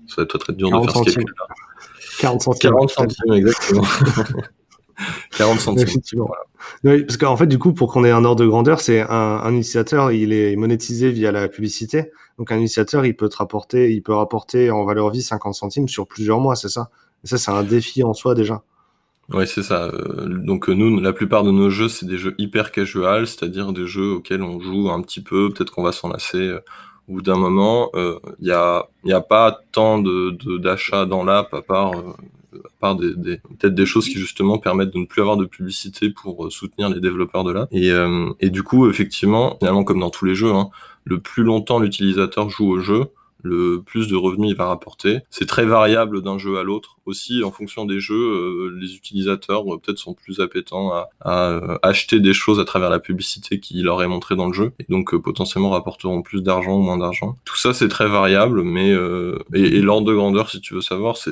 ça 0.07 0.17
va 0.17 0.23
être 0.23 0.35
être 0.35 0.51
dur 0.51 0.69
de 0.69 0.85
faire 0.85 1.03
ce 1.03 1.03
calcul-là. 1.05 1.47
40 2.19 2.41
centimes. 2.43 2.71
40 2.71 2.89
centimes, 2.91 3.33
exactement. 3.33 3.83
40 5.37 5.59
centimes. 5.59 5.87
Effectivement. 5.87 6.27
Voilà. 6.27 6.43
Oui, 6.97 7.03
parce 7.03 7.17
qu'en 7.17 7.37
fait, 7.37 7.47
du 7.47 7.57
coup, 7.57 7.73
pour 7.73 7.91
qu'on 7.91 8.03
ait 8.03 8.11
un 8.11 8.25
ordre 8.25 8.43
de 8.43 8.47
grandeur, 8.47 8.79
c'est 8.81 9.01
un, 9.01 9.07
un, 9.09 9.51
initiateur, 9.51 10.11
il 10.11 10.33
est 10.33 10.55
monétisé 10.55 11.11
via 11.11 11.31
la 11.31 11.47
publicité. 11.47 12.11
Donc, 12.37 12.51
un 12.51 12.57
initiateur, 12.57 13.05
il 13.05 13.15
peut 13.15 13.29
te 13.29 13.37
rapporter, 13.37 13.91
il 13.91 14.01
peut 14.01 14.13
rapporter 14.13 14.71
en 14.71 14.85
valeur 14.85 15.09
vie 15.09 15.21
50 15.21 15.53
centimes 15.53 15.87
sur 15.87 16.07
plusieurs 16.07 16.39
mois, 16.39 16.55
c'est 16.55 16.69
ça? 16.69 16.89
Et 17.23 17.27
ça, 17.27 17.37
c'est 17.37 17.51
un 17.51 17.63
défi 17.63 18.03
en 18.03 18.13
soi 18.13 18.35
déjà. 18.35 18.63
Ouais, 19.31 19.45
c'est 19.45 19.63
ça. 19.63 19.85
Euh, 19.85 20.25
donc 20.27 20.69
nous, 20.69 20.99
la 20.99 21.13
plupart 21.13 21.43
de 21.43 21.51
nos 21.51 21.69
jeux, 21.69 21.87
c'est 21.87 22.07
des 22.07 22.17
jeux 22.17 22.33
hyper 22.39 22.71
casual, 22.71 23.27
c'est-à-dire 23.27 23.73
des 23.73 23.85
jeux 23.85 24.13
auxquels 24.13 24.41
on 24.41 24.59
joue 24.59 24.89
un 24.89 25.01
petit 25.01 25.21
peu, 25.21 25.51
peut-être 25.51 25.71
qu'on 25.71 25.83
va 25.83 25.91
s'en 25.91 26.09
lasser 26.09 26.37
euh, 26.37 26.59
au 27.09 27.13
bout 27.13 27.21
d'un 27.21 27.37
moment. 27.37 27.89
Il 27.95 27.99
euh, 27.99 28.19
y 28.39 28.51
a, 28.51 28.87
y 29.03 29.13
a 29.13 29.21
pas 29.21 29.59
tant 29.71 29.99
de 29.99 30.57
d'achats 30.57 31.05
dans 31.05 31.23
l'app 31.23 31.53
à 31.53 31.61
part 31.61 31.93
à 32.53 32.69
part 32.79 32.95
des, 32.95 33.15
des 33.15 33.37
peut-être 33.37 33.75
des 33.75 33.85
choses 33.85 34.07
qui 34.07 34.17
justement 34.17 34.57
permettent 34.57 34.93
de 34.93 34.99
ne 34.99 35.05
plus 35.05 35.21
avoir 35.21 35.37
de 35.37 35.45
publicité 35.45 36.09
pour 36.09 36.45
euh, 36.45 36.49
soutenir 36.49 36.89
les 36.89 36.99
développeurs 36.99 37.43
de. 37.43 37.67
Et, 37.71 37.91
euh, 37.91 38.31
et 38.39 38.49
du 38.49 38.63
coup, 38.63 38.89
effectivement, 38.89 39.57
finalement 39.59 39.83
comme 39.83 39.99
dans 39.99 40.09
tous 40.09 40.25
les 40.25 40.35
jeux, 40.35 40.53
hein, 40.53 40.69
le 41.03 41.19
plus 41.19 41.43
longtemps 41.43 41.79
l'utilisateur 41.79 42.49
joue 42.49 42.69
au 42.69 42.79
jeu, 42.79 43.05
le 43.41 43.81
plus 43.85 44.07
de 44.07 44.15
revenus 44.15 44.51
il 44.51 44.55
va 44.55 44.65
rapporter. 44.65 45.19
C'est 45.29 45.45
très 45.45 45.65
variable 45.65 46.21
d'un 46.21 46.37
jeu 46.37 46.57
à 46.57 46.63
l'autre. 46.63 46.97
Aussi, 47.05 47.43
en 47.43 47.51
fonction 47.51 47.85
des 47.85 47.99
jeux, 47.99 48.15
euh, 48.15 48.77
les 48.79 48.95
utilisateurs 48.95 49.63
euh, 49.73 49.79
peut-être 49.79 49.97
sont 49.97 50.13
plus 50.13 50.39
appétents 50.39 50.91
à, 50.91 51.09
à 51.21 51.49
euh, 51.49 51.77
acheter 51.81 52.19
des 52.19 52.33
choses 52.33 52.59
à 52.59 52.65
travers 52.65 52.89
la 52.89 52.99
publicité 52.99 53.59
qui 53.59 53.81
leur 53.81 54.03
est 54.03 54.07
montrée 54.07 54.35
dans 54.35 54.47
le 54.47 54.53
jeu, 54.53 54.71
et 54.79 54.85
donc 54.89 55.13
euh, 55.13 55.19
potentiellement 55.19 55.71
rapporteront 55.71 56.21
plus 56.21 56.41
d'argent 56.41 56.75
ou 56.75 56.81
moins 56.81 56.97
d'argent. 56.97 57.35
Tout 57.45 57.57
ça, 57.57 57.73
c'est 57.73 57.87
très 57.87 58.07
variable, 58.07 58.63
mais 58.63 58.89
et, 59.53 59.61
et 59.77 59.81
l'ordre 59.81 60.07
de 60.07 60.13
grandeur, 60.13 60.49
si 60.49 60.61
tu 60.61 60.73
veux 60.73 60.81
savoir, 60.81 61.17
c'est 61.17 61.31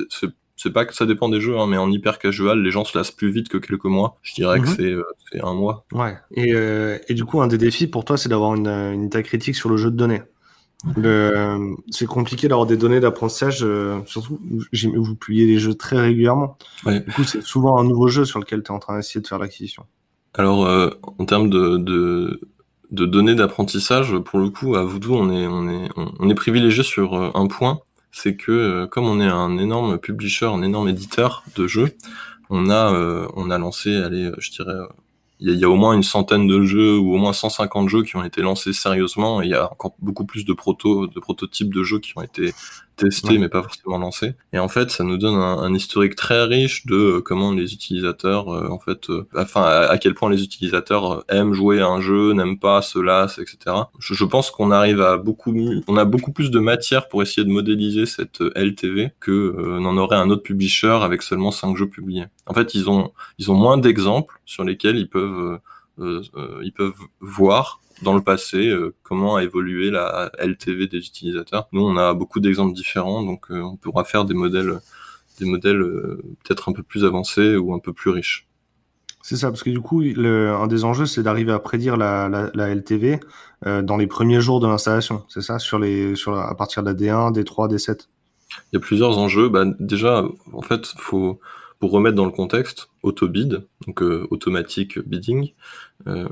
c'est 0.58 0.72
pas 0.72 0.84
que 0.84 0.94
ça 0.94 1.06
dépend 1.06 1.28
des 1.28 1.40
jeux, 1.40 1.56
hein, 1.56 1.66
mais 1.68 1.78
en 1.78 1.90
hyper 1.90 2.18
casual, 2.18 2.60
les 2.60 2.70
gens 2.72 2.84
se 2.84 2.98
lassent 2.98 3.12
plus 3.12 3.30
vite 3.30 3.48
que 3.48 3.58
quelques 3.58 3.84
mois. 3.84 4.18
Je 4.22 4.34
dirais 4.34 4.58
mm 4.58 4.62
-hmm. 4.62 4.76
que 4.76 4.82
mhm. 4.82 5.04
c'est 5.30 5.38
euh, 5.38 5.46
un 5.46 5.54
mois. 5.54 5.86
Ouais. 5.92 6.16
Et, 6.34 6.52
euh, 6.52 6.98
et, 7.08 7.14
du 7.14 7.24
coup, 7.24 7.40
un 7.40 7.46
des 7.46 7.58
défis 7.58 7.86
pour 7.86 8.04
toi, 8.04 8.16
c'est 8.16 8.28
d'avoir 8.28 8.54
une, 8.56 8.66
une 8.66 9.04
état 9.04 9.22
critique 9.22 9.54
sur 9.54 9.68
le 9.70 9.76
jeu 9.76 9.90
de 9.90 9.96
données. 9.96 10.22
C'est 11.90 12.06
compliqué 12.06 12.48
d'avoir 12.48 12.66
des 12.66 12.76
données 12.76 13.00
d'apprentissage, 13.00 13.64
euh, 13.64 13.98
surtout 14.06 14.38
vous 14.72 15.16
publiez 15.16 15.46
les 15.46 15.58
jeux 15.58 15.74
très 15.74 16.00
régulièrement. 16.00 16.56
Ouais. 16.84 17.00
Du 17.00 17.12
coup, 17.12 17.24
c'est 17.24 17.42
souvent 17.42 17.78
un 17.78 17.84
nouveau 17.84 18.08
jeu 18.08 18.24
sur 18.24 18.38
lequel 18.38 18.62
tu 18.62 18.68
es 18.68 18.74
en 18.74 18.78
train 18.78 18.96
d'essayer 18.96 19.20
de 19.20 19.26
faire 19.26 19.38
l'acquisition. 19.38 19.84
Alors, 20.34 20.66
euh, 20.66 20.90
en 21.18 21.24
termes 21.24 21.50
de, 21.50 21.78
de, 21.78 22.40
de 22.90 23.06
données 23.06 23.34
d'apprentissage, 23.34 24.16
pour 24.18 24.38
le 24.38 24.50
coup, 24.50 24.76
à 24.76 24.84
Voodoo, 24.84 25.14
on 25.16 25.30
est, 25.30 25.46
on 25.46 25.68
est, 25.68 25.88
on 25.96 26.30
est 26.30 26.34
privilégié 26.34 26.84
sur 26.84 27.14
euh, 27.14 27.30
un 27.34 27.46
point, 27.48 27.80
c'est 28.12 28.36
que 28.36 28.52
euh, 28.52 28.86
comme 28.86 29.06
on 29.06 29.20
est 29.20 29.28
un 29.28 29.58
énorme 29.58 29.98
publisher, 29.98 30.46
un 30.46 30.62
énorme 30.62 30.88
éditeur 30.88 31.44
de 31.56 31.66
jeux, 31.66 31.96
on 32.50 32.70
a 32.70 32.94
euh, 32.94 33.26
on 33.34 33.50
a 33.50 33.58
lancé, 33.58 33.94
allez, 33.96 34.30
je 34.38 34.50
dirais, 34.50 34.78
il 35.40 35.54
y, 35.54 35.64
a 35.64 35.70
au 35.70 35.76
moins 35.76 35.94
une 35.94 36.02
centaine 36.02 36.48
de 36.48 36.62
jeux 36.64 36.98
ou 36.98 37.14
au 37.14 37.16
moins 37.16 37.32
150 37.32 37.88
jeux 37.88 38.02
qui 38.02 38.16
ont 38.16 38.24
été 38.24 38.42
lancés 38.42 38.72
sérieusement. 38.72 39.40
Et 39.40 39.46
il 39.46 39.50
y 39.50 39.54
a 39.54 39.70
encore 39.70 39.94
beaucoup 40.00 40.24
plus 40.24 40.44
de 40.44 40.52
proto 40.52 41.06
de 41.06 41.20
prototypes 41.20 41.72
de 41.72 41.84
jeux 41.84 42.00
qui 42.00 42.12
ont 42.16 42.22
été 42.22 42.52
testé 42.98 43.28
ouais. 43.30 43.38
mais 43.38 43.48
pas 43.48 43.62
forcément 43.62 43.98
lancé. 43.98 44.34
Et 44.52 44.58
en 44.58 44.68
fait, 44.68 44.90
ça 44.90 45.04
nous 45.04 45.16
donne 45.16 45.36
un, 45.36 45.58
un 45.58 45.74
historique 45.74 46.16
très 46.16 46.44
riche 46.44 46.84
de 46.86 46.96
euh, 46.96 47.20
comment 47.22 47.52
les 47.52 47.72
utilisateurs, 47.72 48.48
euh, 48.52 48.68
en 48.68 48.78
fait, 48.78 49.08
euh, 49.08 49.26
enfin 49.34 49.62
à, 49.62 49.86
à, 49.86 49.98
quel 49.98 50.14
point 50.14 50.28
les 50.30 50.42
utilisateurs 50.42 51.12
euh, 51.12 51.24
aiment 51.28 51.54
jouer 51.54 51.80
à 51.80 51.86
un 51.86 52.00
jeu, 52.00 52.32
n'aiment 52.32 52.58
pas, 52.58 52.82
se 52.82 52.98
lassent, 52.98 53.38
etc. 53.38 53.76
Je, 53.98 54.14
je 54.14 54.24
pense 54.24 54.50
qu'on 54.50 54.70
arrive 54.70 55.00
à 55.00 55.16
beaucoup, 55.16 55.54
on 55.86 55.96
a 55.96 56.04
beaucoup 56.04 56.32
plus 56.32 56.50
de 56.50 56.58
matière 56.58 57.08
pour 57.08 57.22
essayer 57.22 57.44
de 57.44 57.50
modéliser 57.50 58.04
cette 58.04 58.40
LTV 58.54 59.12
que 59.20 59.30
euh, 59.30 59.80
n'en 59.80 59.96
aurait 59.96 60.16
un 60.16 60.30
autre 60.30 60.42
publisher 60.42 60.98
avec 61.02 61.22
seulement 61.22 61.50
cinq 61.50 61.76
jeux 61.76 61.88
publiés. 61.88 62.26
En 62.46 62.54
fait, 62.54 62.74
ils 62.74 62.90
ont, 62.90 63.12
ils 63.38 63.50
ont 63.50 63.54
moins 63.54 63.78
d'exemples 63.78 64.40
sur 64.44 64.64
lesquels 64.64 64.96
ils 64.96 65.08
peuvent, 65.08 65.60
euh, 66.00 66.22
ils 66.62 66.72
peuvent 66.72 66.94
voir 67.20 67.80
dans 68.02 68.14
le 68.14 68.22
passé, 68.22 68.68
euh, 68.68 68.94
comment 69.02 69.36
a 69.36 69.44
évolué 69.44 69.90
la 69.90 70.30
LTV 70.38 70.86
des 70.86 70.98
utilisateurs. 70.98 71.68
Nous, 71.72 71.82
on 71.82 71.96
a 71.96 72.14
beaucoup 72.14 72.40
d'exemples 72.40 72.74
différents, 72.74 73.22
donc 73.22 73.50
euh, 73.50 73.60
on 73.60 73.76
pourra 73.76 74.04
faire 74.04 74.24
des 74.24 74.34
modèles, 74.34 74.80
des 75.40 75.46
modèles 75.46 75.80
euh, 75.80 76.22
peut-être 76.44 76.68
un 76.68 76.72
peu 76.72 76.82
plus 76.82 77.04
avancés 77.04 77.56
ou 77.56 77.74
un 77.74 77.78
peu 77.78 77.92
plus 77.92 78.10
riches. 78.10 78.48
C'est 79.22 79.36
ça, 79.36 79.50
parce 79.50 79.62
que 79.62 79.70
du 79.70 79.80
coup, 79.80 80.00
le, 80.00 80.52
un 80.54 80.66
des 80.68 80.84
enjeux, 80.84 81.04
c'est 81.04 81.22
d'arriver 81.22 81.52
à 81.52 81.58
prédire 81.58 81.96
la, 81.96 82.28
la, 82.28 82.50
la 82.54 82.74
LTV 82.74 83.20
euh, 83.66 83.82
dans 83.82 83.96
les 83.96 84.06
premiers 84.06 84.40
jours 84.40 84.60
de 84.60 84.66
l'installation. 84.66 85.24
C'est 85.28 85.42
ça, 85.42 85.58
sur 85.58 85.78
les, 85.78 86.14
sur, 86.14 86.38
à 86.38 86.54
partir 86.56 86.82
de 86.82 86.88
la 86.88 86.94
D1, 86.94 87.34
D3, 87.34 87.68
D7. 87.68 88.06
Il 88.50 88.56
y 88.74 88.76
a 88.76 88.80
plusieurs 88.80 89.18
enjeux. 89.18 89.48
Bah, 89.48 89.64
déjà, 89.80 90.24
en 90.52 90.62
fait, 90.62 90.86
faut 90.96 91.40
pour 91.78 91.92
remettre 91.92 92.16
dans 92.16 92.24
le 92.24 92.32
contexte, 92.32 92.88
AutoBid, 93.04 93.62
donc 93.86 94.02
euh, 94.02 94.26
automatique 94.30 94.98
bidding, 94.98 95.52
euh, 96.08 96.28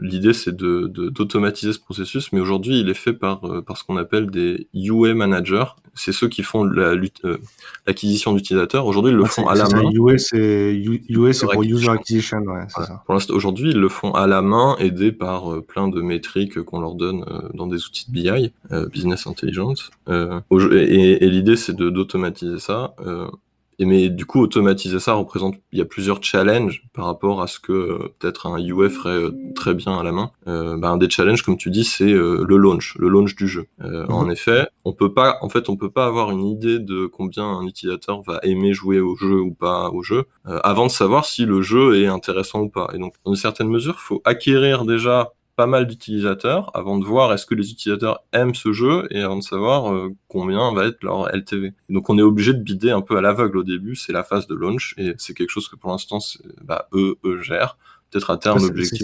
l'idée 0.00 0.32
c'est 0.32 0.56
de, 0.56 0.86
d'automatiser 0.88 1.72
ce 1.72 1.78
processus, 1.78 2.32
mais 2.32 2.40
aujourd'hui 2.40 2.80
il 2.80 2.88
est 2.88 2.94
fait 2.94 3.12
par, 3.12 3.44
euh, 3.44 3.62
par 3.62 3.76
ce 3.76 3.84
qu'on 3.84 3.96
appelle 3.96 4.28
des 4.28 4.66
UA 4.74 5.14
managers. 5.14 5.66
C'est 5.94 6.12
ceux 6.12 6.28
qui 6.28 6.42
font 6.42 6.64
la, 6.64 6.94
l'acquisition 7.86 8.32
d'utilisateurs. 8.32 8.86
Aujourd'hui 8.86 9.12
ils 9.12 9.16
le 9.16 9.24
font 9.24 9.46
à 9.46 9.54
la 9.54 9.68
main. 9.68 9.88
UA 9.92 10.18
c'est, 10.18 10.74
UA, 10.74 11.32
c'est 11.32 11.46
pour 11.46 11.62
User 11.62 11.90
Acquisition, 11.90 12.38
ouais, 12.38 12.66
c'est 12.68 12.82
ça. 12.82 13.02
Pour 13.06 13.14
l'instant, 13.14 13.34
aujourd'hui 13.34 13.70
ils 13.70 13.80
le 13.80 13.88
font 13.88 14.12
à 14.12 14.26
la 14.26 14.42
main, 14.42 14.76
aidés 14.80 15.12
par 15.12 15.62
plein 15.62 15.86
de 15.88 16.00
métriques 16.00 16.60
qu'on 16.62 16.80
leur 16.80 16.94
donne 16.94 17.24
dans 17.54 17.68
des 17.68 17.84
outils 17.84 18.10
de 18.10 18.12
BI, 18.12 18.52
Business 18.90 19.28
Intelligence. 19.28 19.90
et, 20.08 21.24
et 21.24 21.30
l'idée 21.30 21.56
c'est 21.56 21.74
de, 21.76 21.88
d'automatiser 21.88 22.58
ça. 22.58 22.94
Et 23.80 23.84
mais 23.84 24.08
du 24.08 24.26
coup, 24.26 24.40
automatiser 24.40 24.98
ça 24.98 25.14
représente, 25.14 25.54
il 25.72 25.78
y 25.78 25.82
a 25.82 25.84
plusieurs 25.84 26.22
challenges 26.22 26.82
par 26.92 27.04
rapport 27.04 27.40
à 27.40 27.46
ce 27.46 27.60
que 27.60 27.72
euh, 27.72 28.12
peut-être 28.18 28.46
un 28.46 28.58
UF 28.58 28.92
ferait 28.92 29.10
euh, 29.10 29.30
très 29.54 29.74
bien 29.74 29.96
à 29.96 30.02
la 30.02 30.10
main. 30.10 30.32
Euh, 30.48 30.76
bah, 30.76 30.88
un 30.88 30.96
des 30.96 31.08
challenges, 31.08 31.42
comme 31.42 31.56
tu 31.56 31.70
dis, 31.70 31.84
c'est 31.84 32.12
euh, 32.12 32.44
le 32.46 32.56
launch, 32.56 32.96
le 32.98 33.08
launch 33.08 33.36
du 33.36 33.46
jeu. 33.46 33.66
Mhm. 33.78 34.06
En 34.08 34.28
effet, 34.30 34.66
on 34.84 34.92
peut 34.92 35.12
pas, 35.12 35.38
en 35.42 35.48
fait, 35.48 35.68
on 35.68 35.76
peut 35.76 35.90
pas 35.90 36.06
avoir 36.06 36.30
une 36.30 36.44
idée 36.44 36.80
de 36.80 37.06
combien 37.06 37.44
un 37.44 37.66
utilisateur 37.66 38.22
va 38.22 38.40
aimer 38.42 38.72
jouer 38.72 38.98
au 38.98 39.14
jeu 39.16 39.40
ou 39.40 39.54
pas 39.54 39.90
au 39.90 40.02
jeu 40.02 40.24
avant 40.44 40.86
de 40.86 40.90
savoir 40.90 41.24
si 41.24 41.44
le 41.44 41.62
jeu 41.62 42.02
est 42.02 42.06
intéressant 42.06 42.62
ou 42.62 42.68
pas. 42.68 42.90
Et 42.94 42.98
donc, 42.98 43.14
dans 43.24 43.32
une 43.32 43.36
certaine 43.36 43.68
mesure, 43.68 44.00
faut 44.00 44.22
acquérir 44.24 44.84
déjà 44.84 45.32
pas 45.58 45.66
mal 45.66 45.88
d'utilisateurs 45.88 46.70
avant 46.74 46.98
de 46.98 47.04
voir 47.04 47.32
est-ce 47.32 47.44
que 47.44 47.56
les 47.56 47.72
utilisateurs 47.72 48.22
aiment 48.32 48.54
ce 48.54 48.70
jeu 48.70 49.08
et 49.10 49.20
avant 49.22 49.34
de 49.34 49.42
savoir 49.42 49.92
euh, 49.92 50.14
combien 50.28 50.72
va 50.72 50.86
être 50.86 51.02
leur 51.02 51.34
LTV. 51.34 51.72
Donc 51.88 52.08
on 52.10 52.16
est 52.16 52.22
obligé 52.22 52.54
de 52.54 52.62
bider 52.62 52.92
un 52.92 53.00
peu 53.00 53.16
à 53.16 53.20
l'aveugle 53.20 53.58
au 53.58 53.64
début, 53.64 53.96
c'est 53.96 54.12
la 54.12 54.22
phase 54.22 54.46
de 54.46 54.54
launch 54.54 54.94
et 54.98 55.14
c'est 55.18 55.34
quelque 55.34 55.50
chose 55.50 55.68
que 55.68 55.74
pour 55.74 55.90
l'instant 55.90 56.20
bah, 56.62 56.88
eux, 56.92 57.16
eux 57.24 57.42
gèrent. 57.42 57.76
Peut-être 58.08 58.30
à 58.30 58.38
terme 58.38 58.60
l'objectif. 58.62 59.02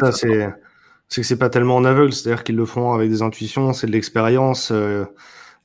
C'est 1.09 1.21
que 1.23 1.27
c'est 1.27 1.39
pas 1.39 1.51
tellement 1.51 1.75
en 1.75 1.85
aveugle, 1.85 2.13
c'est-à-dire 2.13 2.45
qu'ils 2.45 2.55
le 2.55 2.67
font 2.67 2.93
avec 2.93 3.11
des 3.11 3.23
intuitions, 3.23 3.73
c'est 3.73 3.89
de 3.89 3.93
l'expérience. 3.93 4.71
Euh, 4.71 5.05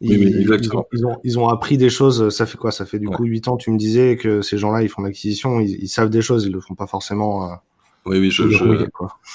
ils, 0.01 0.11
ils, 0.11 0.75
ont, 0.75 0.85
ils, 1.23 1.37
ont, 1.37 1.49
appris 1.49 1.77
des 1.77 1.91
choses. 1.91 2.29
Ça 2.29 2.47
fait 2.47 2.57
quoi? 2.57 2.71
Ça 2.71 2.87
fait 2.87 2.97
du 2.97 3.07
coup 3.09 3.25
8 3.25 3.47
ans. 3.47 3.57
Tu 3.57 3.69
me 3.69 3.77
disais 3.77 4.17
que 4.17 4.41
ces 4.41 4.57
gens-là, 4.57 4.81
ils 4.81 4.89
font 4.89 5.03
l'acquisition, 5.03 5.59
ils, 5.59 5.87
savent 5.87 6.09
des 6.09 6.23
choses, 6.23 6.45
ils 6.45 6.51
le 6.51 6.61
font 6.61 6.73
pas 6.73 6.87
forcément. 6.87 7.59
Oui, 8.05 8.17
oui, 8.17 8.31
je, 8.31 8.43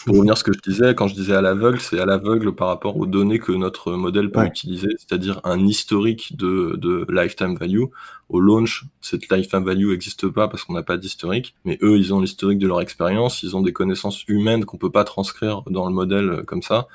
pour 0.07 0.17
revenir 0.17 0.33
à 0.33 0.37
ce 0.37 0.43
que 0.43 0.53
je 0.53 0.59
disais, 0.59 0.95
quand 0.95 1.07
je 1.07 1.15
disais 1.15 1.35
à 1.35 1.41
l'aveugle, 1.41 1.81
c'est 1.81 2.01
à 2.01 2.07
l'aveugle 2.07 2.55
par 2.55 2.69
rapport 2.69 2.97
aux 2.97 3.07
données 3.07 3.39
que 3.39 3.53
notre 3.53 3.93
modèle 3.93 4.31
peut 4.31 4.45
utiliser, 4.45 4.89
c'est-à-dire 4.99 5.41
un 5.45 5.61
historique 5.67 6.37
de, 6.37 6.75
de 6.77 7.07
lifetime 7.09 7.57
value. 7.57 7.85
Au 8.31 8.41
launch, 8.41 8.87
cette 9.01 9.31
lifetime 9.31 9.65
value 9.65 9.91
n'existe 9.91 10.29
pas 10.29 10.49
parce 10.49 10.65
qu'on 10.65 10.73
n'a 10.73 10.83
pas 10.83 10.97
d'historique, 10.97 11.55
mais 11.65 11.79
eux, 11.83 11.99
ils 11.99 12.13
ont 12.15 12.21
l'historique 12.21 12.59
de 12.59 12.67
leur 12.67 12.81
expérience, 12.81 13.43
ils 13.43 13.55
ont 13.57 13.61
des 13.61 13.73
connaissances 13.73 14.25
humaines 14.29 14.65
qu'on 14.65 14.79
peut 14.79 14.91
pas 14.91 15.05
transcrire 15.05 15.63
dans 15.71 15.87
le 15.87 15.93
modèle 15.93 16.43
comme 16.47 16.63
ça. 16.63 16.89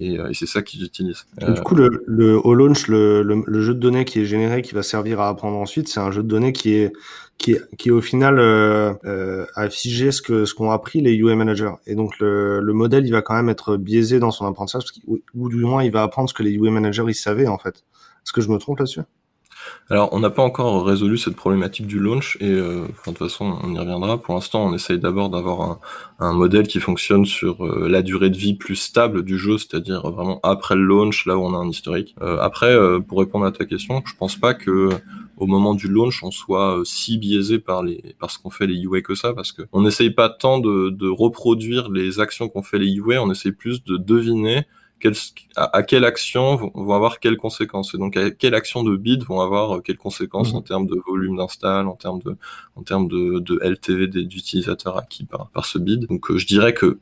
Euh, 0.00 0.28
et, 0.28 0.34
c'est 0.34 0.46
ça 0.46 0.62
qu'ils 0.62 0.84
utilisent. 0.84 1.26
Du 1.40 1.60
coup, 1.62 1.74
le, 1.74 2.04
le, 2.06 2.38
au 2.38 2.54
launch, 2.54 2.88
le, 2.88 3.22
le, 3.22 3.60
jeu 3.60 3.74
de 3.74 3.78
données 3.78 4.04
qui 4.04 4.20
est 4.20 4.24
généré, 4.24 4.62
qui 4.62 4.74
va 4.74 4.82
servir 4.82 5.20
à 5.20 5.28
apprendre 5.28 5.56
ensuite, 5.56 5.88
c'est 5.88 6.00
un 6.00 6.10
jeu 6.10 6.22
de 6.22 6.28
données 6.28 6.52
qui 6.52 6.74
est 6.74 6.92
qui 7.38 7.52
est, 7.52 7.76
qui 7.76 7.90
est 7.90 7.92
au 7.92 8.00
final 8.00 8.38
euh, 8.38 8.94
euh, 9.04 9.44
à 9.54 9.68
figer 9.68 10.10
ce 10.10 10.22
que 10.22 10.46
ce 10.46 10.54
qu'ont 10.54 10.70
appris 10.70 11.00
les 11.00 11.14
UA 11.14 11.34
managers. 11.36 11.72
Et 11.86 11.94
donc 11.94 12.18
le, 12.18 12.60
le 12.60 12.72
modèle, 12.72 13.06
il 13.06 13.12
va 13.12 13.22
quand 13.22 13.34
même 13.34 13.48
être 13.48 13.76
biaisé 13.76 14.18
dans 14.18 14.30
son 14.30 14.46
apprentissage, 14.46 14.84
ou, 15.06 15.48
du 15.48 15.56
moins 15.56 15.84
il 15.84 15.92
va 15.92 16.02
apprendre 16.02 16.28
ce 16.28 16.34
que 16.34 16.42
les 16.42 16.52
UA 16.52 16.70
managers 16.70 17.04
ils 17.08 17.14
savaient 17.14 17.46
en 17.46 17.58
fait. 17.58 17.84
Est-ce 18.24 18.32
que 18.32 18.40
je 18.40 18.48
me 18.48 18.58
trompe 18.58 18.78
là-dessus? 18.78 19.02
Alors, 19.88 20.08
on 20.12 20.18
n'a 20.18 20.30
pas 20.30 20.42
encore 20.42 20.84
résolu 20.84 21.16
cette 21.16 21.36
problématique 21.36 21.86
du 21.86 22.00
launch 22.00 22.36
et 22.40 22.50
euh, 22.50 22.86
de 22.88 22.92
toute 23.04 23.18
façon, 23.18 23.56
on 23.62 23.72
y 23.72 23.78
reviendra. 23.78 24.20
Pour 24.20 24.34
l'instant, 24.34 24.66
on 24.66 24.74
essaye 24.74 24.98
d'abord 24.98 25.30
d'avoir 25.30 25.60
un, 25.60 25.78
un, 26.18 26.32
modèle 26.32 26.66
qui 26.66 26.80
fonctionne 26.80 27.24
sur 27.24 27.64
euh, 27.64 27.86
la 27.88 28.02
durée 28.02 28.30
de 28.30 28.36
vie 28.36 28.54
plus 28.54 28.74
stable 28.74 29.22
du 29.22 29.38
jeu, 29.38 29.58
c'est-à-dire 29.58 30.02
vraiment 30.10 30.40
après 30.42 30.74
le 30.74 30.82
launch, 30.82 31.24
là 31.26 31.36
où 31.36 31.42
on 31.42 31.54
a 31.54 31.58
un 31.58 31.68
historique. 31.68 32.16
Euh, 32.20 32.38
après, 32.40 32.74
euh, 32.74 32.98
pour 32.98 33.20
répondre 33.20 33.46
à 33.46 33.52
ta 33.52 33.64
question, 33.64 34.02
je 34.04 34.14
pense 34.16 34.34
pas 34.34 34.54
que 34.54 34.90
au 35.36 35.46
moment 35.46 35.74
du 35.74 35.86
launch, 35.86 36.24
on 36.24 36.32
soit 36.32 36.80
si 36.84 37.18
biaisé 37.18 37.60
par 37.60 37.84
les 37.84 38.16
par 38.18 38.30
ce 38.30 38.38
qu'on 38.38 38.50
fait 38.50 38.66
les 38.66 38.80
UA 38.80 39.02
que 39.02 39.14
ça, 39.14 39.34
parce 39.34 39.52
que 39.52 39.62
on 39.72 39.82
n'essaye 39.82 40.10
pas 40.10 40.30
tant 40.30 40.58
de, 40.58 40.90
de 40.90 41.08
reproduire 41.08 41.90
les 41.90 42.18
actions 42.18 42.48
qu'on 42.48 42.62
fait 42.62 42.78
les 42.78 42.92
UA, 42.92 43.22
on 43.22 43.30
essaye 43.30 43.52
plus 43.52 43.84
de 43.84 43.98
deviner 43.98 44.66
à, 45.56 45.82
quelle 45.82 46.04
action 46.04 46.56
vont, 46.56 46.94
avoir 46.94 47.20
quelles 47.20 47.36
conséquences? 47.36 47.94
Et 47.94 47.98
donc 47.98 48.16
à 48.16 48.30
quelle 48.30 48.54
action 48.54 48.82
de 48.82 48.96
bid 48.96 49.24
vont 49.24 49.40
avoir 49.40 49.76
euh, 49.76 49.80
quelles 49.80 49.98
conséquences 49.98 50.52
mhm. 50.52 50.58
en 50.58 50.62
termes 50.62 50.86
de 50.86 51.00
volume 51.06 51.36
d'install, 51.36 51.86
en 51.86 51.94
termes 51.94 52.20
de 52.22 52.36
en 52.76 52.82
termes 52.82 53.08
de, 53.08 53.38
de 53.40 53.58
LTV 53.62 54.06
d'utilisateurs 54.08 54.96
acquis 54.96 55.24
par, 55.24 55.48
par 55.50 55.66
ce 55.66 55.78
bid? 55.78 56.06
Donc 56.06 56.30
euh, 56.30 56.38
je 56.38 56.46
dirais 56.46 56.74
que 56.74 56.98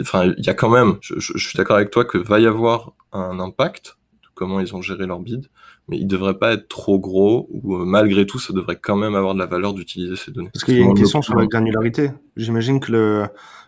enfin 0.00 0.32
il 0.36 0.44
y 0.44 0.50
a 0.50 0.54
quand 0.54 0.70
même, 0.70 0.96
je, 1.00 1.18
je, 1.18 1.38
suis 1.38 1.56
d'accord 1.56 1.76
avec 1.76 1.90
toi 1.90 2.04
que 2.04 2.18
va 2.18 2.40
y 2.40 2.46
avoir 2.46 2.92
un 3.12 3.38
impact 3.38 3.98
de 4.22 4.28
comment 4.34 4.60
ils 4.60 4.74
ont 4.74 4.82
géré 4.82 5.06
leur 5.06 5.20
bid, 5.20 5.48
mais 5.88 5.98
il 5.98 6.06
devrait 6.06 6.38
pas 6.38 6.52
être 6.52 6.68
trop 6.68 6.98
gros 6.98 7.48
ou 7.50 7.76
euh, 7.76 7.84
malgré 7.84 8.26
tout 8.26 8.38
ça 8.38 8.52
devrait 8.52 8.78
quand 8.80 8.96
même 8.96 9.14
avoir 9.14 9.34
de 9.34 9.38
la 9.38 9.46
valeur 9.46 9.72
d'utiliser 9.72 10.16
ces 10.16 10.32
données. 10.32 10.50
Parce 10.52 10.64
qu'il 10.64 10.78
y 10.78 10.82
a 10.82 10.84
une 10.84 10.94
question 10.94 11.22
sur 11.22 11.34
la 11.34 11.46
granularité. 11.46 12.10
J'imagine 12.36 12.80
que 12.80 12.92
le 12.92 13.26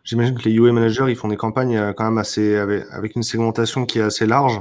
J'imagine 0.08 0.38
que 0.38 0.48
les 0.48 0.54
UA 0.54 0.72
managers, 0.72 1.04
ils 1.10 1.16
font 1.16 1.28
des 1.28 1.36
campagnes 1.36 1.76
euh, 1.76 1.92
quand 1.92 2.04
même 2.04 2.16
assez 2.16 2.56
avec, 2.56 3.14
une 3.14 3.22
segmentation 3.22 3.84
qui 3.84 3.98
est 3.98 4.02
assez 4.02 4.24
large. 4.24 4.58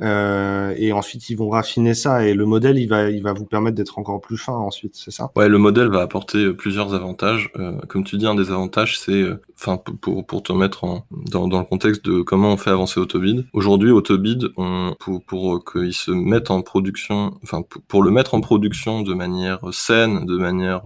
Euh, 0.00 0.74
et 0.76 0.92
ensuite, 0.92 1.30
ils 1.30 1.36
vont 1.36 1.50
raffiner 1.50 1.94
ça 1.94 2.26
et 2.26 2.34
le 2.34 2.46
modèle, 2.46 2.78
il 2.78 2.88
va, 2.88 3.10
il 3.10 3.22
va 3.22 3.32
vous 3.32 3.44
permettre 3.44 3.76
d'être 3.76 3.98
encore 3.98 4.20
plus 4.20 4.36
fin 4.36 4.52
ensuite, 4.52 4.94
c'est 4.96 5.10
ça? 5.10 5.30
Ouais, 5.36 5.48
le 5.48 5.58
modèle 5.58 5.88
va 5.88 6.00
apporter 6.00 6.38
euh, 6.38 6.54
plusieurs 6.54 6.94
avantages. 6.94 7.50
Euh, 7.56 7.78
comme 7.88 8.04
tu 8.04 8.16
dis, 8.16 8.26
un 8.26 8.34
des 8.34 8.50
avantages, 8.50 8.98
c'est, 8.98 9.12
euh, 9.12 9.40
enfin, 9.56 9.80
pour, 10.00 10.26
pour 10.26 10.42
te 10.42 10.52
mettre 10.52 10.84
en, 10.84 11.06
dans, 11.10 11.46
dans 11.46 11.60
le 11.60 11.64
contexte 11.64 12.04
de 12.04 12.22
comment 12.22 12.52
on 12.52 12.56
fait 12.56 12.70
avancer 12.70 12.98
Autobid. 12.98 13.46
Aujourd'hui, 13.52 13.90
Autobid, 13.90 14.48
on, 14.56 14.94
pour, 14.98 15.22
pour 15.24 15.64
qu'il 15.64 15.94
se 15.94 16.10
mette 16.10 16.50
en 16.50 16.62
production, 16.62 17.34
enfin, 17.42 17.62
pour, 17.62 17.82
pour, 17.82 18.02
le 18.02 18.10
mettre 18.10 18.34
en 18.34 18.40
production 18.40 19.02
de 19.02 19.14
manière 19.14 19.60
saine, 19.72 20.26
de 20.26 20.36
manière 20.36 20.82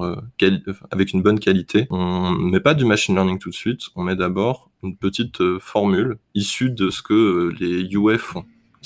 avec 0.90 1.12
une 1.12 1.22
bonne 1.22 1.40
qualité, 1.40 1.86
on 1.90 2.30
met 2.30 2.60
pas 2.60 2.74
du 2.74 2.84
machine 2.84 3.14
learning 3.14 3.38
tout 3.38 3.50
de 3.50 3.54
suite. 3.54 3.80
On 3.96 4.02
met 4.02 4.14
d'abord 4.14 4.70
une 4.82 4.96
petite 4.96 5.38
formule 5.58 6.18
issue 6.34 6.70
de 6.70 6.90
ce 6.90 7.02
que 7.02 7.52
les 7.58 7.82
UF 7.92 8.20
font 8.20 8.44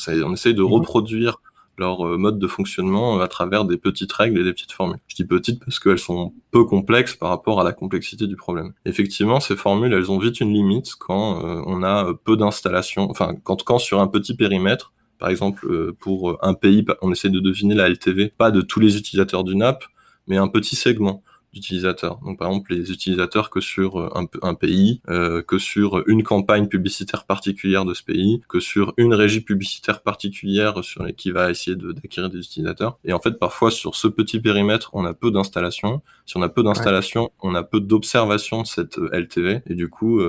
on 0.09 0.33
essaye 0.33 0.55
de 0.55 0.62
mhm. 0.62 0.73
reproduire 0.73 1.38
leur 1.79 2.07
euh, 2.07 2.19
mode 2.19 2.38
de 2.38 2.47
fonctionnement 2.47 3.19
euh, 3.19 3.23
à 3.23 3.29
travers 3.29 3.65
des 3.65 3.77
petites 3.77 4.12
règles 4.12 4.41
et 4.41 4.45
des 4.45 4.53
petites 4.53 4.73
formules. 4.73 4.99
Je 5.09 5.17
dis 5.17 5.25
petites 5.25 5.65
parce 5.65 5.79
qu'elles 5.79 5.99
sont 5.99 6.35
peu 6.51 6.65
complexes 6.65 7.17
par 7.17 7.31
rapport 7.31 7.61
à 7.61 7.65
la 7.65 7.73
complexité 7.73 8.27
du 8.27 8.37
problème. 8.37 8.73
Effectivement, 8.85 9.41
ces 9.41 9.57
formules, 9.57 9.93
elles 9.93 10.11
ont 10.11 10.19
vite 10.19 10.41
une 10.41 10.53
limite 10.53 10.95
quand 10.99 11.45
euh, 11.45 11.62
on 11.67 11.83
a 11.83 12.12
peu 12.25 12.37
d'installations, 12.37 13.11
enfin 13.11 13.35
quand, 13.43 13.62
quand 13.62 13.79
sur 13.79 14.01
un 14.01 14.07
petit 14.07 14.35
périmètre, 14.35 14.93
par 15.19 15.31
exemple 15.31 15.93
pour 16.01 16.37
un 16.45 16.53
pays, 16.53 16.85
on 17.01 17.12
essaie 17.12 17.31
de 17.31 17.38
deviner 17.38 17.77
la 17.77 17.88
LTV, 17.88 18.33
pas 18.37 18.51
de 18.51 18.61
tous 18.61 18.81
les 18.81 18.97
utilisateurs 18.97 19.45
d'une 19.45 19.62
app, 19.62 19.85
mais 20.27 20.37
un 20.37 20.49
petit 20.49 20.75
segment 20.75 21.23
d'utilisateurs. 21.53 22.19
Donc 22.25 22.38
par 22.38 22.49
exemple 22.49 22.75
les 22.75 22.91
utilisateurs 22.91 23.51
que 23.51 23.61
sur 23.61 24.01
euh, 24.01 24.11
un, 24.43 24.55
pays, 24.55 25.01
euh, 25.09 25.43
que 25.43 25.59
sur 25.59 26.03
une 26.09 26.23
campagne 26.23 26.67
publicitaire 26.67 27.25
particulière 27.25 27.85
de 27.85 27.95
ce 27.95 28.03
pays, 28.03 28.41
que 28.49 28.61
sur 28.61 28.95
une 28.97 29.15
régie 29.15 29.41
publicitaire 29.41 30.03
particulière 30.03 30.83
sur 30.83 31.05
les, 31.05 31.12
qui 31.12 31.31
va 31.31 31.51
essayer 31.51 31.77
d'acquérir 31.77 32.31
des 32.31 32.38
utilisateurs. 32.38 32.99
Et 33.05 33.12
en 33.12 33.21
fait 33.21 33.38
parfois 33.38 33.71
sur 33.71 33.95
ce 33.97 34.09
petit 34.09 34.41
périmètre 34.41 34.91
on 34.95 35.05
a 35.05 35.15
peu 35.15 35.31
d'installations. 35.31 36.03
Si 36.25 36.37
on 36.37 36.43
a 36.43 36.49
peu 36.49 36.62
d'installations, 36.62 37.31
on 37.43 37.55
a 37.55 37.62
peu 37.62 37.81
d'observation 37.81 38.62
de 38.62 38.67
cette 38.67 38.99
euh, 38.99 39.11
LTV 39.12 39.62
et 39.67 39.75
du 39.75 39.88
coup 39.88 40.21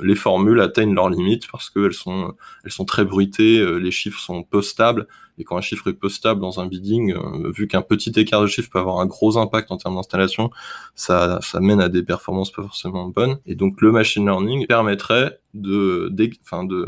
les 0.00 0.14
formules 0.14 0.60
atteignent 0.60 0.94
leurs 0.94 1.10
limites 1.10 1.50
parce 1.50 1.70
qu'elles 1.70 1.92
sont 1.92 2.34
elles 2.64 2.72
sont 2.72 2.84
très 2.84 3.04
bruitées, 3.04 3.64
les 3.80 3.90
chiffres 3.90 4.20
sont 4.20 4.42
peu 4.42 4.62
stables 4.62 5.06
et 5.40 5.44
quand 5.44 5.56
un 5.56 5.60
chiffre 5.60 5.88
est 5.88 5.94
peu 5.94 6.08
stable 6.08 6.40
dans 6.40 6.60
un 6.60 6.66
bidding, 6.66 7.14
vu 7.52 7.66
qu'un 7.66 7.82
petit 7.82 8.12
écart 8.16 8.42
de 8.42 8.46
chiffre 8.46 8.70
peut 8.70 8.78
avoir 8.78 9.00
un 9.00 9.06
gros 9.06 9.38
impact 9.38 9.70
en 9.72 9.76
termes 9.76 9.96
d'installation, 9.96 10.50
ça, 10.94 11.40
ça 11.42 11.60
mène 11.60 11.80
à 11.80 11.88
des 11.88 12.02
performances 12.02 12.52
pas 12.52 12.62
forcément 12.62 13.08
bonnes. 13.08 13.38
Et 13.46 13.54
donc 13.54 13.80
le 13.80 13.90
machine 13.90 14.24
learning 14.24 14.66
permettrait 14.66 15.40
de, 15.54 16.12
enfin 16.42 16.64
de, 16.64 16.86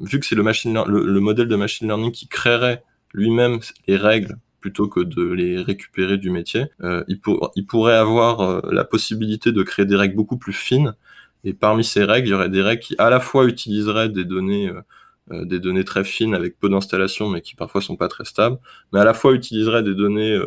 vu 0.00 0.18
que 0.18 0.26
c'est 0.26 0.34
le 0.34 0.42
machine 0.42 0.82
le, 0.86 1.04
le 1.04 1.20
modèle 1.20 1.48
de 1.48 1.56
machine 1.56 1.86
learning 1.86 2.12
qui 2.12 2.26
créerait 2.26 2.82
lui-même 3.12 3.60
les 3.86 3.96
règles 3.96 4.38
plutôt 4.62 4.88
que 4.88 5.00
de 5.00 5.22
les 5.22 5.60
récupérer 5.60 6.16
du 6.16 6.30
métier. 6.30 6.66
Euh, 6.82 7.04
il, 7.08 7.20
pour, 7.20 7.50
il, 7.56 7.66
pourrait 7.66 7.96
avoir 7.96 8.40
euh, 8.40 8.60
la 8.70 8.84
possibilité 8.84 9.52
de 9.52 9.62
créer 9.62 9.84
des 9.84 9.96
règles 9.96 10.14
beaucoup 10.14 10.38
plus 10.38 10.54
fines. 10.54 10.94
Et 11.44 11.52
parmi 11.52 11.84
ces 11.84 12.04
règles, 12.04 12.28
il 12.28 12.30
y 12.30 12.34
aurait 12.34 12.48
des 12.48 12.62
règles 12.62 12.80
qui 12.80 12.94
à 12.98 13.10
la 13.10 13.20
fois 13.20 13.44
utiliseraient 13.44 14.08
des 14.08 14.24
données, 14.24 14.68
euh, 14.68 14.80
des 15.30 15.60
données 15.60 15.84
très 15.84 16.04
fines 16.04 16.34
avec 16.34 16.58
peu 16.58 16.68
d'installation, 16.68 17.28
mais 17.28 17.40
qui 17.40 17.54
parfois 17.54 17.80
sont 17.80 17.96
pas 17.96 18.08
très 18.08 18.24
stables, 18.24 18.58
mais 18.92 19.00
à 19.00 19.04
la 19.04 19.14
fois 19.14 19.32
utiliseraient 19.32 19.82
des 19.82 19.94
données 19.94 20.38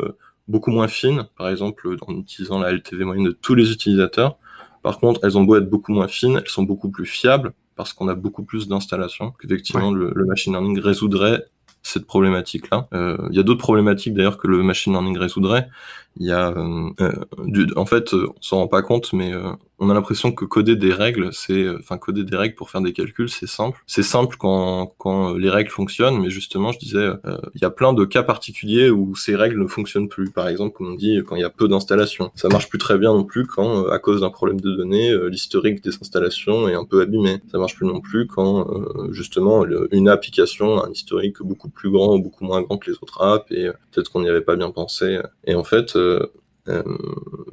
beaucoup 0.47 0.71
moins 0.71 0.87
fines, 0.87 1.27
par 1.37 1.49
exemple 1.49 1.87
en 2.07 2.17
utilisant 2.17 2.59
la 2.59 2.71
LTV 2.71 3.05
moyenne 3.05 3.25
de 3.25 3.31
tous 3.31 3.55
les 3.55 3.71
utilisateurs. 3.71 4.37
Par 4.83 4.99
contre, 4.99 5.21
elles 5.23 5.37
ont 5.37 5.43
beau 5.43 5.55
être 5.55 5.69
beaucoup 5.69 5.93
moins 5.93 6.07
fines, 6.07 6.41
elles 6.43 6.49
sont 6.49 6.63
beaucoup 6.63 6.89
plus 6.89 7.05
fiables 7.05 7.53
parce 7.75 7.93
qu'on 7.93 8.07
a 8.07 8.15
beaucoup 8.15 8.43
plus 8.43 8.67
d'installations, 8.67 9.31
qu'effectivement 9.31 9.91
le, 9.91 10.11
le, 10.15 10.25
machine 10.25 10.53
learning 10.53 10.79
résoudrait 10.79 11.43
cette 11.83 12.05
problématique-là. 12.05 12.87
Euh, 12.93 13.17
il 13.29 13.35
y 13.35 13.39
a 13.39 13.43
d'autres 13.43 13.59
problématiques 13.59 14.13
d'ailleurs 14.13 14.37
que 14.37 14.47
le 14.47 14.63
machine 14.63 14.93
learning 14.93 15.17
résoudrait. 15.17 15.67
Il 16.17 16.27
y 16.27 16.31
a, 16.31 16.49
euh, 16.49 17.11
du, 17.45 17.67
en 17.75 17.85
fait, 17.85 18.13
on 18.13 18.33
s'en 18.41 18.57
rend 18.57 18.67
pas 18.67 18.81
compte, 18.81 19.13
mais 19.13 19.33
on 19.79 19.89
a 19.89 19.93
l'impression 19.93 20.31
que 20.31 20.45
coder 20.45 20.75
des 20.75 20.93
règles, 20.93 21.29
c'est, 21.33 21.67
enfin, 21.77 21.97
coder 21.97 22.23
des 22.23 22.37
règles 22.37 22.55
pour 22.55 22.69
faire 22.69 22.81
des 22.81 22.93
calculs, 22.93 23.29
c'est 23.29 23.47
simple. 23.47 23.83
C'est 23.87 24.03
simple 24.03 24.37
quand, 24.37 24.93
quand 24.97 25.33
les 25.33 25.49
règles 25.49 25.69
fonctionnent, 25.69 26.19
mais 26.21 26.29
justement, 26.29 26.71
je 26.71 26.79
disais, 26.79 27.09
il 27.53 27.61
y 27.61 27.65
a 27.65 27.69
plein 27.69 27.93
de 27.93 28.05
cas 28.05 28.23
particuliers 28.23 28.89
où 28.89 29.15
ces 29.15 29.35
règles 29.35 29.61
ne 29.61 29.67
fonctionnent 29.67 30.07
plus. 30.07 30.31
Par 30.31 30.47
exemple, 30.47 30.75
comme 30.75 30.87
on 30.87 30.95
dit, 30.95 31.21
quand 31.25 31.35
il 31.35 31.41
y 31.41 31.45
a 31.45 31.49
peu 31.49 31.67
d'installations. 31.67 32.31
Ça 32.35 32.47
marche 32.47 32.69
plus 32.69 32.79
très 32.79 32.97
bien 32.97 33.13
non 33.13 33.25
plus 33.25 33.45
quand, 33.45 33.87
à 33.87 33.99
cause 33.99 34.21
d'un 34.21 34.29
problème 34.29 34.61
de 34.61 34.71
données, 34.71 35.13
l'historique 35.29 35.83
des 35.83 35.95
installations 35.95 36.69
est 36.69 36.75
un 36.75 36.85
peu 36.85 37.01
abîmé. 37.01 37.41
Ça 37.51 37.57
marche 37.57 37.75
plus 37.75 37.87
non 37.87 37.99
plus 37.99 38.27
quand, 38.27 38.67
justement, 39.11 39.65
une 39.91 40.07
application 40.07 40.79
a 40.79 40.87
un 40.87 40.91
historique 40.91 41.41
beaucoup 41.41 41.69
plus 41.69 41.89
grand 41.89 42.15
ou 42.15 42.21
beaucoup 42.21 42.45
moins 42.45 42.61
grand 42.61 42.77
que 42.77 42.89
les 42.89 42.97
autres 42.97 43.21
apps 43.21 43.45
et 43.51 43.67
euh, 43.67 43.73
peut-être 43.91 44.11
qu'on 44.11 44.21
n'y 44.21 44.29
avait 44.29 44.41
pas 44.41 44.55
bien 44.55 44.71
pensé. 44.71 45.19
Et 45.45 45.55
en 45.55 45.63
fait, 45.63 45.95
euh, 46.05 46.31
euh, 46.67 46.83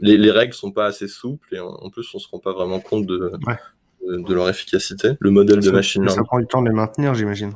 les, 0.01 0.17
les, 0.17 0.31
règles 0.31 0.55
sont 0.55 0.73
pas 0.73 0.87
assez 0.87 1.09
souples 1.09 1.55
et 1.55 1.61
en, 1.61 1.91
plus 1.91 2.09
on 2.15 2.19
se 2.19 2.29
rend 2.29 2.39
pas 2.39 2.53
vraiment 2.53 2.81
compte 2.81 3.07
de, 3.07 3.33
de, 4.07 4.35
leur 4.35 4.49
efficacité. 4.49 5.13
Le 5.21 5.31
modèle 5.31 5.61
de 5.61 5.71
machine 5.71 6.03
learning. 6.03 6.19
Ça 6.19 6.25
prend 6.25 6.39
du 6.39 6.47
temps 6.47 6.63
de 6.63 6.69
les 6.69 6.75
maintenir, 6.75 7.15
j'imagine. 7.15 7.53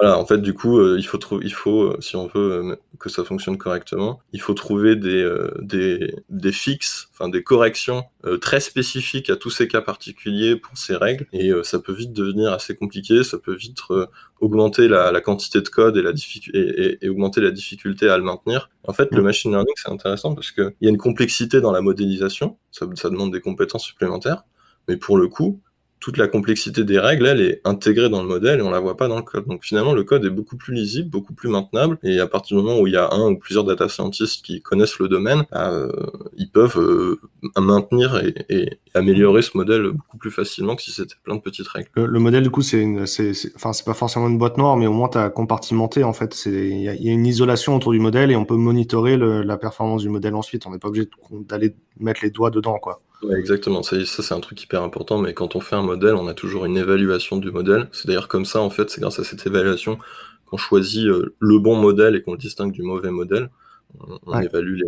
Voilà, 0.00 0.18
en 0.18 0.26
fait, 0.26 0.38
du 0.38 0.54
coup, 0.54 0.78
euh, 0.78 0.96
il 0.98 1.06
faut 1.06 1.18
il 1.40 1.52
faut, 1.52 1.82
euh, 1.82 1.96
si 2.00 2.16
on 2.16 2.26
veut 2.26 2.52
euh, 2.52 2.76
que 2.98 3.08
ça 3.08 3.22
fonctionne 3.22 3.56
correctement, 3.56 4.18
il 4.32 4.40
faut 4.40 4.54
trouver 4.54 4.96
des 4.96 5.24
des 5.60 6.14
des 6.30 6.52
fixes, 6.52 7.08
enfin 7.12 7.28
des 7.28 7.44
corrections 7.44 8.04
très 8.40 8.60
spécifiques 8.60 9.30
à 9.30 9.36
tous 9.36 9.50
ces 9.50 9.68
cas 9.68 9.82
particuliers 9.82 10.56
pour 10.56 10.76
ces 10.76 10.96
règles, 10.96 11.26
et 11.32 11.52
ça 11.62 11.78
peut 11.78 11.92
vite 11.92 12.12
devenir 12.12 12.52
assez 12.52 12.74
compliqué, 12.74 13.22
ça 13.22 13.38
peut 13.38 13.54
vite 13.54 13.78
augmenter 14.44 14.88
la, 14.88 15.10
la, 15.10 15.20
quantité 15.20 15.60
de 15.60 15.68
code 15.68 15.96
et 15.96 16.02
la 16.02 16.12
et, 16.52 16.98
et, 17.02 17.08
augmenter 17.08 17.40
la 17.40 17.50
difficulté 17.50 18.08
à 18.08 18.16
le 18.16 18.22
maintenir. 18.22 18.70
En 18.84 18.92
fait, 18.92 19.08
le 19.10 19.22
machine 19.22 19.50
learning 19.50 19.74
c'est 19.76 19.90
intéressant 19.90 20.34
parce 20.34 20.50
que 20.50 20.74
il 20.80 20.84
y 20.84 20.88
a 20.88 20.90
une 20.90 20.98
complexité 20.98 21.60
dans 21.60 21.72
la 21.72 21.80
modélisation, 21.80 22.58
ça, 22.70 22.86
ça 22.94 23.10
demande 23.10 23.32
des 23.32 23.40
compétences 23.40 23.84
supplémentaires, 23.84 24.44
mais 24.88 24.96
pour 24.96 25.16
le 25.16 25.28
coup, 25.28 25.60
toute 26.04 26.18
la 26.18 26.28
complexité 26.28 26.84
des 26.84 26.98
règles, 26.98 27.24
elle 27.24 27.40
est 27.40 27.62
intégrée 27.64 28.10
dans 28.10 28.22
le 28.22 28.28
modèle 28.28 28.58
et 28.58 28.62
on 28.62 28.70
la 28.70 28.78
voit 28.78 28.94
pas 28.94 29.08
dans 29.08 29.16
le 29.16 29.22
code. 29.22 29.46
Donc 29.46 29.64
finalement, 29.64 29.94
le 29.94 30.04
code 30.04 30.22
est 30.26 30.30
beaucoup 30.30 30.58
plus 30.58 30.74
lisible, 30.74 31.08
beaucoup 31.08 31.32
plus 31.32 31.48
maintenable. 31.48 31.96
Et 32.02 32.20
à 32.20 32.26
partir 32.26 32.58
du 32.58 32.62
moment 32.62 32.78
où 32.78 32.86
il 32.86 32.92
y 32.92 32.96
a 32.98 33.10
un 33.10 33.30
ou 33.30 33.38
plusieurs 33.38 33.64
data 33.64 33.88
scientists 33.88 34.44
qui 34.44 34.60
connaissent 34.60 34.98
le 34.98 35.08
domaine, 35.08 35.44
bah, 35.50 35.72
euh, 35.72 35.88
ils 36.36 36.50
peuvent 36.50 36.78
euh, 36.78 37.18
maintenir 37.58 38.22
et, 38.50 38.78
améliorer 38.92 39.40
ce 39.40 39.56
modèle 39.56 39.92
beaucoup 39.92 40.18
plus 40.18 40.30
facilement 40.30 40.76
que 40.76 40.82
si 40.82 40.92
c'était 40.92 41.14
plein 41.24 41.36
de 41.36 41.40
petites 41.40 41.68
règles. 41.68 41.88
Le, 41.94 42.20
modèle, 42.20 42.42
du 42.42 42.50
coup, 42.50 42.60
c'est 42.60 42.84
enfin, 43.56 43.72
c'est 43.72 43.86
pas 43.86 43.94
forcément 43.94 44.28
une 44.28 44.36
boîte 44.36 44.58
noire, 44.58 44.76
mais 44.76 44.86
au 44.86 44.92
moins 44.92 45.08
tu 45.08 45.16
as 45.16 45.30
compartimenté. 45.30 46.04
En 46.04 46.12
fait, 46.12 46.38
il 46.44 46.82
y, 46.82 46.88
a 46.90 47.12
une 47.12 47.26
isolation 47.26 47.74
autour 47.74 47.92
du 47.92 47.98
modèle 47.98 48.30
et 48.30 48.36
on 48.36 48.44
peut 48.44 48.56
monitorer 48.56 49.16
la 49.16 49.56
performance 49.56 50.02
du 50.02 50.10
modèle 50.10 50.34
ensuite. 50.34 50.66
On 50.66 50.70
n'est 50.70 50.78
pas 50.78 50.88
obligé 50.88 51.08
d'aller 51.48 51.74
mettre 51.98 52.20
les 52.22 52.30
doigts 52.30 52.50
dedans, 52.50 52.78
quoi 52.78 53.00
exactement, 53.36 53.82
ça, 53.82 53.96
c'est 54.04 54.34
un 54.34 54.40
truc 54.40 54.62
hyper 54.62 54.82
important, 54.82 55.18
mais 55.18 55.34
quand 55.34 55.56
on 55.56 55.60
fait 55.60 55.76
un 55.76 55.82
modèle, 55.82 56.14
on 56.14 56.26
a 56.28 56.34
toujours 56.34 56.64
une 56.64 56.76
évaluation 56.76 57.36
du 57.36 57.50
modèle. 57.50 57.88
C'est 57.92 58.06
d'ailleurs 58.06 58.28
comme 58.28 58.44
ça, 58.44 58.60
en 58.60 58.70
fait, 58.70 58.90
c'est 58.90 59.00
grâce 59.00 59.18
à 59.18 59.24
cette 59.24 59.46
évaluation 59.46 59.98
qu'on 60.46 60.56
choisit 60.56 61.06
euh, 61.06 61.34
le 61.38 61.58
bon 61.58 61.76
modèle 61.76 62.16
et 62.16 62.22
qu'on 62.22 62.32
le 62.32 62.38
distingue 62.38 62.72
du 62.72 62.82
mauvais 62.82 63.10
modèle. 63.10 63.50
On, 64.26 64.40
évalue 64.40 64.80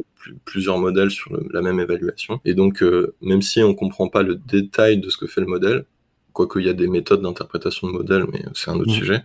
plusieurs 0.45 0.79
modèles 0.79 1.13
sur 1.13 1.31
la 1.53 1.63
même 1.63 1.79
évaluation. 1.79 2.41
Et 2.45 2.55
donc, 2.55 2.83
euh, 2.83 3.15
même 3.21 3.41
si 3.41 3.63
on 3.63 3.73
comprend 3.73 4.09
pas 4.09 4.23
le 4.23 4.35
détail 4.35 4.99
de 4.99 5.09
ce 5.11 5.17
que 5.17 5.29
fait 5.29 5.41
le 5.41 5.47
modèle, 5.47 5.85
quoique 6.33 6.59
il 6.59 6.67
y 6.67 6.69
a 6.69 6.73
des 6.73 6.89
méthodes 6.89 7.23
d'interprétation 7.23 7.87
de 7.87 7.93
modèle, 7.93 8.25
mais 8.33 8.45
c'est 8.55 8.71
un 8.71 8.81
autre 8.81 8.91
sujet, 8.91 9.23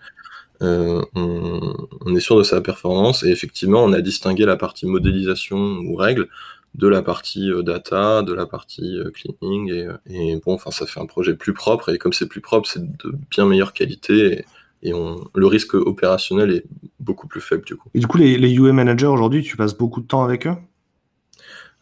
euh, 0.61 1.01
on, 1.15 1.75
on, 2.05 2.15
est 2.15 2.19
sûr 2.19 2.37
de 2.37 2.43
sa 2.43 2.61
performance. 2.61 3.23
Et 3.23 3.29
effectivement, 3.29 3.83
on 3.83 3.93
a 3.93 4.01
distingué 4.01 4.45
la 4.45 4.55
partie 4.55 4.85
modélisation 4.85 5.57
ou 5.57 5.95
règle 5.95 6.27
de 6.75 6.87
la 6.87 7.01
partie 7.01 7.51
euh, 7.51 7.63
data, 7.63 8.21
de 8.21 8.33
la 8.33 8.45
partie 8.45 8.97
euh, 8.97 9.11
cleaning 9.11 9.71
et, 9.71 9.87
euh, 9.87 9.97
et, 10.07 10.35
bon, 10.43 10.53
enfin 10.53 10.71
ça 10.71 10.85
fait 10.85 10.99
un 10.99 11.05
projet 11.05 11.35
plus 11.35 11.53
propre 11.53 11.89
et 11.93 11.97
comme 11.97 12.13
c'est 12.13 12.27
plus 12.27 12.41
propre, 12.41 12.69
c'est 12.69 12.81
de 12.81 13.13
bien 13.29 13.45
meilleure 13.45 13.73
qualité 13.73 14.45
et, 14.83 14.89
et 14.89 14.93
on, 14.93 15.27
le 15.35 15.47
risque 15.47 15.73
opérationnel 15.73 16.51
est 16.51 16.65
beaucoup 16.99 17.27
plus 17.27 17.41
faible 17.41 17.65
du 17.65 17.75
coup. 17.75 17.89
Et 17.93 17.99
du 17.99 18.07
coup, 18.07 18.17
les, 18.17 18.37
les 18.37 18.53
UA 18.53 18.73
managers 18.73 19.07
aujourd'hui, 19.07 19.43
tu 19.43 19.57
passes 19.57 19.77
beaucoup 19.77 20.01
de 20.01 20.07
temps 20.07 20.23
avec 20.23 20.47
eux? 20.47 20.55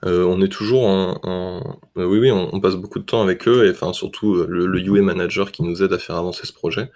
Euh, 0.05 0.23
on 0.23 0.41
est 0.41 0.47
toujours 0.47 0.85
en, 0.87 1.19
en... 1.23 1.77
oui 1.97 2.19
oui 2.19 2.31
on, 2.31 2.55
on, 2.55 2.61
passe 2.61 2.75
beaucoup 2.75 2.99
de 2.99 3.03
temps 3.03 3.21
avec 3.21 3.49
eux 3.49 3.67
et 3.67 3.71
enfin 3.71 3.91
surtout 3.91 4.45
le, 4.47 4.65
le, 4.65 4.79
UA 4.79 5.01
manager 5.01 5.51
qui 5.51 5.61
nous 5.61 5.83
aide 5.83 5.91
à 5.91 5.97
faire 5.97 6.15
avancer 6.15 6.47
ce 6.47 6.53
projet 6.53 6.89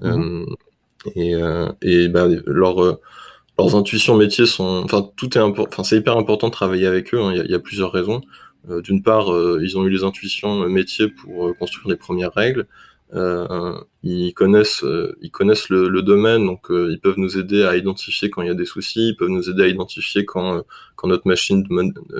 mmh. 0.00 0.06
euh, 0.06 0.46
et, 1.14 1.34
euh, 1.34 1.68
et 1.82 2.08
bah, 2.08 2.28
leur 2.46 2.98
leurs 3.58 3.76
intuitions 3.76 4.16
métiers 4.16 4.46
sont, 4.46 4.82
enfin 4.84 5.08
tout 5.16 5.36
est 5.36 5.40
important, 5.40 5.68
enfin 5.72 5.84
c'est 5.84 5.96
hyper 5.96 6.16
important 6.16 6.48
de 6.48 6.52
travailler 6.52 6.86
avec 6.86 7.12
eux. 7.14 7.20
Hein. 7.20 7.32
Il, 7.44 7.50
y 7.50 7.54
a, 7.54 7.58
plusieurs 7.58 7.92
raisons. 7.92 8.20
Euh, 8.70 8.80
d'une 8.80 9.02
part, 9.02 9.32
euh, 9.32 9.60
ils 9.62 9.76
ont 9.76 9.84
eu 9.84 9.90
les 9.90 10.04
intuitions 10.04 10.68
métiers 10.68 11.08
pour 11.08 11.48
euh, 11.48 11.52
construire 11.52 11.88
les 11.88 11.96
premières 11.96 12.32
règles. 12.32 12.66
ils 14.02 14.32
connaissent, 14.34 14.84
ils 15.20 15.30
connaissent 15.30 15.68
le, 15.68 16.02
domaine, 16.02 16.46
donc 16.46 16.68
ils 16.70 16.98
peuvent 16.98 17.18
nous 17.18 17.36
aider 17.36 17.62
à 17.62 17.76
identifier 17.76 18.30
quand 18.30 18.40
il 18.42 18.48
y 18.48 18.50
a 18.50 18.54
des 18.54 18.64
soucis. 18.64 19.10
Ils 19.10 19.16
peuvent 19.16 19.28
nous 19.28 19.50
aider 19.50 19.64
à 19.64 19.68
identifier 19.68 20.24
quand, 20.24 20.62
quand 20.96 21.08
notre 21.08 21.28
machine, 21.28 21.66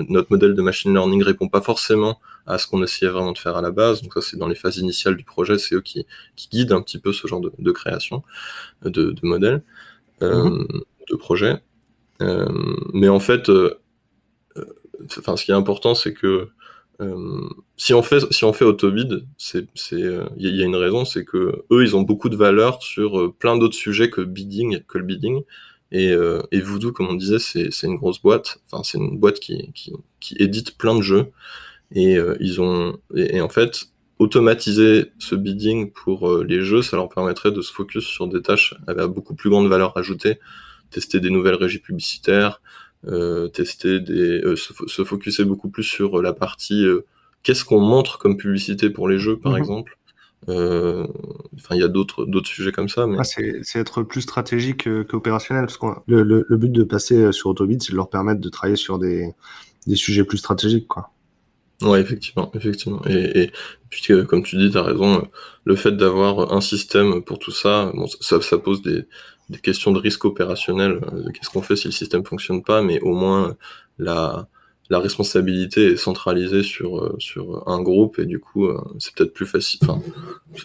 notre 0.09 0.31
modèle 0.31 0.55
de 0.55 0.63
machine 0.63 0.93
learning 0.93 1.23
répond 1.23 1.49
pas 1.49 1.63
forcément 1.63 2.21
à 2.47 2.59
ce 2.59 2.67
qu'on 2.67 2.83
essayait 2.83 3.11
vraiment 3.11 3.33
de 3.33 3.39
faire 3.39 3.57
à 3.57 3.63
la 3.63 3.71
base. 3.71 4.03
Donc 4.03 4.13
ça, 4.15 4.21
c'est 4.21 4.37
dans 4.37 4.49
les 4.49 4.55
phases 4.55 4.79
initiales 4.79 5.17
du 5.17 5.25
projet. 5.25 5.57
C'est 5.59 5.75
eux 5.77 5.81
qui, 5.81 6.05
qui 6.37 6.49
guident 6.51 6.73
un 6.73 6.83
petit 6.83 6.99
peu 6.99 7.13
ce 7.15 7.27
genre 7.27 7.41
de, 7.41 7.51
de 7.59 7.73
création 7.73 8.23
de, 8.85 8.91
de 8.91 9.21
modèle. 9.23 9.63
Mm-hmm 10.21 10.83
de 11.11 11.17
projet. 11.17 11.61
Euh, 12.23 12.47
mais 12.93 13.09
en 13.09 13.21
fait, 13.21 13.49
euh, 13.49 13.81
euh, 14.57 14.65
enfin, 15.19 15.37
ce 15.37 15.45
qui 15.45 15.51
est 15.51 15.55
important, 15.55 15.95
c'est 15.95 16.15
que 16.15 16.49
si 17.77 17.95
on 17.95 18.03
fait 18.03 18.21
si 18.33 18.45
on 18.45 18.53
fait 18.53 18.65
Autobid, 18.65 19.27
c'est 19.37 19.67
il 19.89 20.37
y, 20.37 20.63
a 20.63 20.65
une 20.65 20.77
raison, 20.77 21.05
c'est 21.05 21.25
que 21.25 21.65
eux 21.73 21.83
ils 21.83 21.97
ont 21.97 22.03
beaucoup 22.03 22.29
de 22.29 22.37
valeur 22.37 22.81
sur 22.81 23.35
plein 23.41 23.59
d'autres 23.59 23.75
sujets 23.75 24.09
que 24.09 24.21
bidding 24.21 24.83
que 24.87 24.99
le 24.99 25.05
bidding. 25.05 25.43
Et, 25.91 26.13
et 26.53 26.61
Voodoo 26.61 26.93
comme 26.93 27.09
on 27.09 27.15
disait 27.15 27.41
c'est 27.41 27.87
une 27.89 27.97
grosse 27.97 28.23
boîte, 28.23 28.61
enfin 28.71 28.85
c'est 28.85 28.99
une 28.99 29.19
boîte 29.19 29.41
qui, 29.41 29.73
qui 30.21 30.37
édite 30.39 30.79
plein 30.79 30.95
de 30.95 31.03
jeux. 31.03 31.33
Et 31.93 32.19
ils 32.39 32.61
ont 32.61 32.97
et, 33.17 33.41
en 33.41 33.49
fait 33.49 33.87
automatiser 34.21 35.11
ce 35.19 35.35
bidding 35.35 35.91
pour 35.91 36.45
les 36.45 36.61
jeux, 36.61 36.83
ça 36.83 36.97
leur 36.97 37.09
permettrait 37.09 37.51
de 37.51 37.63
se 37.63 37.73
focus 37.73 38.05
sur 38.05 38.29
des 38.29 38.43
tâches 38.43 38.77
avec 38.87 39.07
beaucoup 39.07 39.35
plus 39.35 39.51
grande 39.51 39.67
valeur 39.67 39.97
ajoutée 39.99 40.39
tester 40.93 41.21
des 41.21 41.31
nouvelles 41.31 41.57
régies 41.57 41.79
publicitaires, 41.79 42.61
euh, 43.07 43.49
tester 43.49 43.99
des, 43.99 44.41
euh, 44.45 44.55
se, 44.55 44.73
se, 44.87 45.03
focuser 45.03 45.45
beaucoup 45.45 45.69
plus 45.69 45.83
sur 45.83 46.23
la 46.23 46.33
partie 46.33 46.87
euh, 46.87 47.05
qu'est-ce 47.43 47.65
qu'on 47.65 47.81
montre 47.81 48.19
comme 48.19 48.37
publicité 48.37 48.91
pour 48.91 49.09
les 49.09 49.19
jeux, 49.19 49.37
par 49.37 49.53
mhm. 49.53 49.59
exemple. 49.59 49.99
Enfin, 50.47 51.75
il 51.75 51.81
y 51.81 51.85
a 51.85 51.89
d'autres 51.89 52.25
d'autres 52.27 52.49
sujets 52.49 52.73
comme 52.73 52.89
ça, 52.89 53.07
mais 53.07 53.17
ah, 53.19 53.25
c'est 53.25 53.79
être 53.79 54.03
plus 54.03 54.23
stratégique 54.23 54.89
qu'opérationnel 55.07 55.67
parce 55.67 55.79
que 55.79 55.87
le, 56.09 56.25
le, 56.25 56.47
le, 56.49 56.57
but 56.57 56.73
de 56.73 56.83
passer 56.83 57.31
sur 57.31 57.51
Autobid, 57.51 57.81
c'est 57.81 57.93
de 57.93 57.97
leur 57.97 58.11
permettre 58.11 58.41
de 58.41 58.49
travailler 58.49 58.77
sur 58.77 58.99
des 58.99 59.35
des 59.87 59.97
sujets 59.97 60.25
plus 60.25 60.39
stratégiques, 60.39 60.89
quoi. 60.89 61.11
Ouais, 61.81 62.01
effectivement, 62.01 62.51
effectivement. 62.55 63.03
Et, 63.09 63.43
et 63.43 63.53
puis, 63.91 64.13
comme 64.29 64.43
tu 64.43 64.57
dis, 64.57 64.71
tu 64.71 64.79
as 64.79 64.83
raison, 64.83 65.29
le 65.65 65.77
fait 65.77 65.93
d'avoir 65.93 66.53
un 66.53 66.61
système 66.61 67.23
pour 67.23 67.39
tout 67.39 67.51
ça, 67.51 67.91
bon, 67.95 68.07
ça, 68.21 68.41
ça 68.41 68.59
pose 68.59 68.83
des, 68.83 69.05
des 69.49 69.59
questions 69.59 69.93
de 69.93 69.99
risque 69.99 70.25
opérationnel. 70.25 71.01
Euh, 71.13 71.31
qu'est-ce 71.33 71.51
qu'on 71.51 71.63
fait 71.63 71.77
si 71.77 71.89
le 71.89 71.93
système 71.93 72.25
fonctionne 72.25 72.63
pas, 72.63 72.83
mais 72.83 73.01
au 73.01 73.15
moins 73.15 73.57
la, 73.99 74.47
la 74.89 74.99
responsabilité 74.99 75.93
est 75.93 75.97
centralisée 75.97 76.63
sur, 76.63 76.99
euh, 76.99 77.17
sur 77.19 77.69
un 77.69 77.83
groupe 77.83 78.19
et 78.19 78.27
du 78.27 78.39
coup, 78.39 78.67
euh, 78.67 78.81
c'est 78.99 79.15
peut-être 79.15 79.33
plus 79.33 79.47
facile. 79.47 79.81
Enfin, 79.83 80.01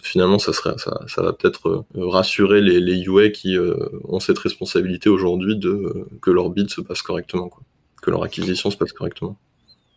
finalement, 0.02 0.38
ça, 0.38 0.52
serait, 0.52 0.78
ça, 0.78 1.00
ça 1.06 1.22
va 1.22 1.32
peut-être 1.32 1.84
rassurer 1.94 2.60
les, 2.60 2.80
les 2.80 3.02
UA 3.02 3.30
qui 3.30 3.56
ont 4.04 4.20
cette 4.20 4.38
responsabilité 4.38 5.08
aujourd'hui 5.08 5.56
de 5.56 6.06
que 6.20 6.30
leur 6.30 6.50
bid 6.50 6.70
se 6.70 6.80
passe 6.80 7.02
correctement, 7.02 7.48
quoi. 7.48 7.62
que 8.02 8.10
leur 8.10 8.22
acquisition 8.22 8.70
se 8.70 8.76
passe 8.76 8.92
correctement. 8.92 9.36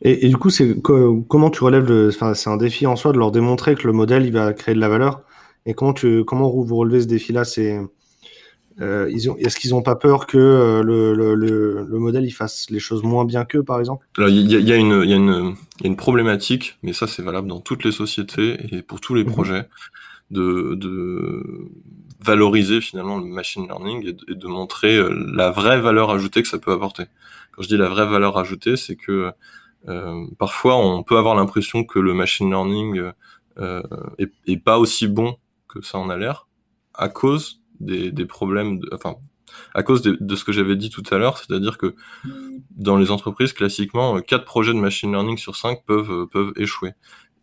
Et, 0.02 0.26
et 0.26 0.30
du 0.30 0.38
coup, 0.38 0.50
c'est 0.50 0.82
comment 0.82 1.50
tu 1.52 1.64
relèves 1.64 1.88
le. 1.88 2.12
C'est 2.12 2.50
un 2.50 2.58
défi 2.58 2.88
en 2.88 2.96
soi 2.96 3.12
de 3.12 3.20
leur 3.20 3.32
démontrer 3.32 3.76
que 3.76 3.86
le 3.86 3.94
modèle 3.94 4.26
il 4.26 4.34
va 4.34 4.52
créer 4.54 4.74
de 4.74 4.80
la 4.80 4.90
valeur. 4.90 5.22
Et 5.66 5.76
comment 5.76 5.94
tu 5.94 6.26
comment 6.26 6.50
vous 6.50 6.76
relevez 6.76 7.02
ce 7.02 7.08
défi-là? 7.08 7.44
C'est 7.44 7.80
euh, 8.80 9.08
est-ce 9.10 9.58
qu'ils 9.58 9.72
n'ont 9.72 9.82
pas 9.82 9.96
peur 9.96 10.28
que 10.28 10.38
euh, 10.38 10.84
le, 10.84 11.98
modèle 12.00 12.26
il 12.26 12.32
fasse 12.32 12.70
les 12.70 12.80
choses 12.80 13.04
moins 13.04 13.26
bien 13.26 13.44
qu'eux, 13.46 13.64
par 13.64 13.80
exemple? 13.80 14.08
Il 14.18 14.52
y, 14.52 14.72
a, 14.72 14.78
une 14.78 15.96
problématique, 15.96 16.78
mais 16.84 16.94
ça 16.94 17.08
c'est 17.08 17.22
valable 17.22 17.48
dans 17.48 17.60
toutes 17.60 17.84
les 17.84 17.92
sociétés 17.92 18.58
et 18.72 18.82
pour 18.82 19.02
tous 19.02 19.14
les 19.14 19.24
mhm. 19.24 19.32
projets, 19.32 19.68
de, 20.32 21.42
valoriser 22.24 22.82
finalement 22.82 23.18
le 23.18 23.26
machine 23.26 23.66
learning 23.66 24.14
et 24.28 24.36
de, 24.36 24.48
montrer 24.48 24.96
euh, 24.96 25.10
la 25.34 25.50
vraie 25.50 25.82
valeur 25.82 26.12
ajoutée 26.12 26.42
que 26.42 26.48
ça 26.48 26.60
peut 26.60 26.72
apporter. 26.72 27.06
Quand 27.52 27.64
je 27.64 27.68
dis 27.68 27.78
la 27.78 27.90
vraie 27.90 28.06
valeur 28.06 28.38
ajoutée, 28.38 28.78
c'est 28.78 28.96
que 28.96 29.32
parfois 30.38 30.78
on 30.78 31.02
peut 31.02 31.18
avoir 31.18 31.34
l'impression 31.34 31.84
que 31.84 31.98
le 31.98 32.14
machine 32.14 32.50
learning 32.50 33.02
est, 34.20 34.58
pas 34.64 34.78
aussi 34.78 35.08
bon 35.08 35.36
que 35.68 35.82
ça 35.82 35.98
en 35.98 36.10
a 36.10 36.18
l'air 36.18 36.48
à 36.94 37.10
cause 37.10 37.61
des, 37.82 38.26
problèmes, 38.26 38.80
enfin, 38.94 39.16
à 39.74 39.84
cause 39.84 40.02
de, 40.02 40.36
ce 40.36 40.44
que 40.44 40.52
j'avais 40.52 40.76
dit 40.76 40.90
tout 40.90 41.04
à 41.12 41.18
l'heure, 41.18 41.38
c'est-à-dire 41.38 41.78
que 41.78 41.96
dans 42.72 42.98
les 42.98 43.12
entreprises, 43.12 43.54
classiquement, 43.54 44.20
quatre 44.22 44.46
projets 44.46 44.74
de 44.74 44.80
machine 44.80 45.12
learning 45.12 45.38
sur 45.38 45.56
cinq 45.56 45.86
peuvent, 45.86 46.28
peuvent 46.28 46.54
échouer. 46.56 46.94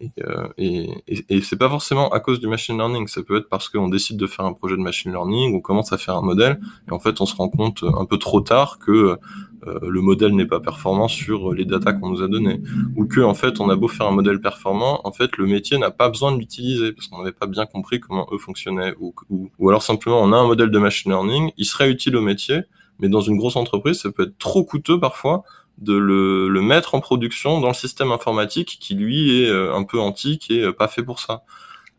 Euh, 0.03 0.49
et, 0.59 0.91
et, 1.09 1.25
et, 1.29 1.41
c'est 1.41 1.57
pas 1.57 1.69
forcément 1.69 2.09
à 2.11 2.21
cause 2.21 2.39
du 2.39 2.47
machine 2.47 2.77
learning, 2.77 3.09
ça 3.09 3.23
peut 3.23 3.39
être 3.39 3.49
parce 3.49 3.69
qu'on 3.69 3.89
décide 3.89 4.17
de 4.17 4.27
faire 4.27 4.45
un 4.45 4.53
projet 4.53 4.77
de 4.77 4.81
machine 4.81 5.11
learning, 5.11 5.57
on 5.57 5.61
commence 5.61 5.93
à 5.93 5.99
faire 5.99 6.15
un 6.17 6.23
modèle, 6.23 6.61
et 6.87 6.93
en 6.93 7.01
fait 7.01 7.21
on 7.21 7.27
se 7.27 7.35
rend 7.35 7.49
compte 7.49 7.83
un 7.83 8.05
peu 8.05 8.17
trop 8.17 8.41
tard 8.41 8.79
que 8.79 9.19
euh, 9.67 9.79
le 9.83 10.01
modèle 10.01 10.37
n'est 10.37 10.47
pas 10.47 10.61
performant 10.61 11.09
sur 11.09 11.53
les 11.53 11.65
datas 11.65 11.95
qu'on 11.95 12.11
nous 12.11 12.23
a 12.23 12.29
données, 12.29 12.61
ou 12.95 13.07
que 13.07 13.21
en 13.21 13.35
fait 13.35 13.59
on 13.59 13.69
a 13.71 13.77
beau 13.77 13.89
faire 13.89 14.07
un 14.07 14.13
modèle 14.13 14.41
performant, 14.41 15.01
en 15.05 15.11
fait 15.11 15.37
le 15.37 15.47
métier 15.47 15.79
n'a 15.79 15.91
pas 15.91 16.09
besoin 16.09 16.31
de 16.31 16.39
l'utiliser 16.39 16.93
parce 16.93 17.09
qu'on 17.09 17.19
n'avait 17.19 17.33
pas 17.33 17.47
bien 17.47 17.67
compris 17.67 17.99
comment 17.99 18.29
eux 18.31 18.39
fonctionnaient, 18.39 18.95
ou, 19.01 19.13
ou, 19.31 19.51
ou 19.59 19.69
alors 19.69 19.83
simplement 19.83 20.21
on 20.23 20.33
a 20.33 20.37
un 20.37 20.47
modèle 20.47 20.71
de 20.71 20.79
machine 20.79 21.11
learning, 21.11 21.51
il 21.57 21.65
serait 21.65 21.91
utile 21.91 22.15
au 22.15 22.23
métier, 22.23 22.61
mais 23.01 23.09
dans 23.09 23.21
une 23.21 23.37
grosse 23.37 23.57
entreprise 23.57 24.01
ça 24.01 24.13
peut 24.13 24.25
être 24.25 24.39
trop 24.39 24.63
coûteux 24.63 25.01
parfois 25.01 25.43
de 25.79 25.95
le, 25.95 26.49
le, 26.49 26.61
mettre 26.61 26.95
en 26.95 27.01
production 27.01 27.61
dans 27.61 27.69
le 27.69 27.75
système 27.75 28.11
informatique 28.12 28.79
qui 28.81 28.95
lui 28.95 29.43
est 29.43 29.49
euh, 29.49 29.75
un 29.75 29.85
peu 29.85 29.99
antique 29.99 30.51
et 30.51 30.62
euh, 30.62 30.73
pas 30.73 30.88
fait 30.88 31.03
pour 31.03 31.21
ça. 31.21 31.43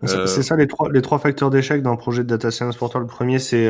Euh... 0.03 0.27
C'est 0.27 0.43
ça 0.43 0.55
les 0.55 0.67
trois, 0.67 0.89
les 0.91 1.01
trois 1.01 1.19
facteurs 1.19 1.49
d'échec 1.49 1.81
d'un 1.81 1.95
projet 1.95 2.23
de 2.23 2.29
data 2.29 2.51
science 2.51 2.77
pour 2.77 2.89
toi. 2.89 3.01
Le 3.01 3.07
premier, 3.07 3.39
c'est 3.39 3.67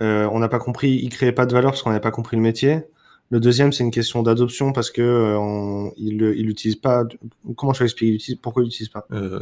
euh, 0.00 0.28
on 0.32 0.38
n'a 0.40 0.48
pas 0.48 0.58
compris, 0.58 1.00
il 1.02 1.08
créait 1.10 1.32
pas 1.32 1.46
de 1.46 1.52
valeur 1.52 1.72
parce 1.72 1.82
qu'on 1.82 1.90
n'avait 1.90 2.00
pas 2.00 2.10
compris 2.10 2.36
le 2.36 2.42
métier. 2.42 2.82
Le 3.30 3.40
deuxième, 3.40 3.72
c'est 3.72 3.82
une 3.82 3.90
question 3.90 4.22
d'adoption 4.22 4.72
parce 4.72 4.90
que 4.90 5.00
euh, 5.00 5.38
on, 5.38 5.92
il 5.96 6.18
l'utilise 6.18 6.76
pas. 6.76 7.04
Comment 7.56 7.72
je 7.72 7.82
l'explique 7.84 8.40
Pourquoi 8.42 8.62
il 8.62 8.66
l'utilise 8.66 8.90
pas? 8.90 9.06
Euh, 9.12 9.38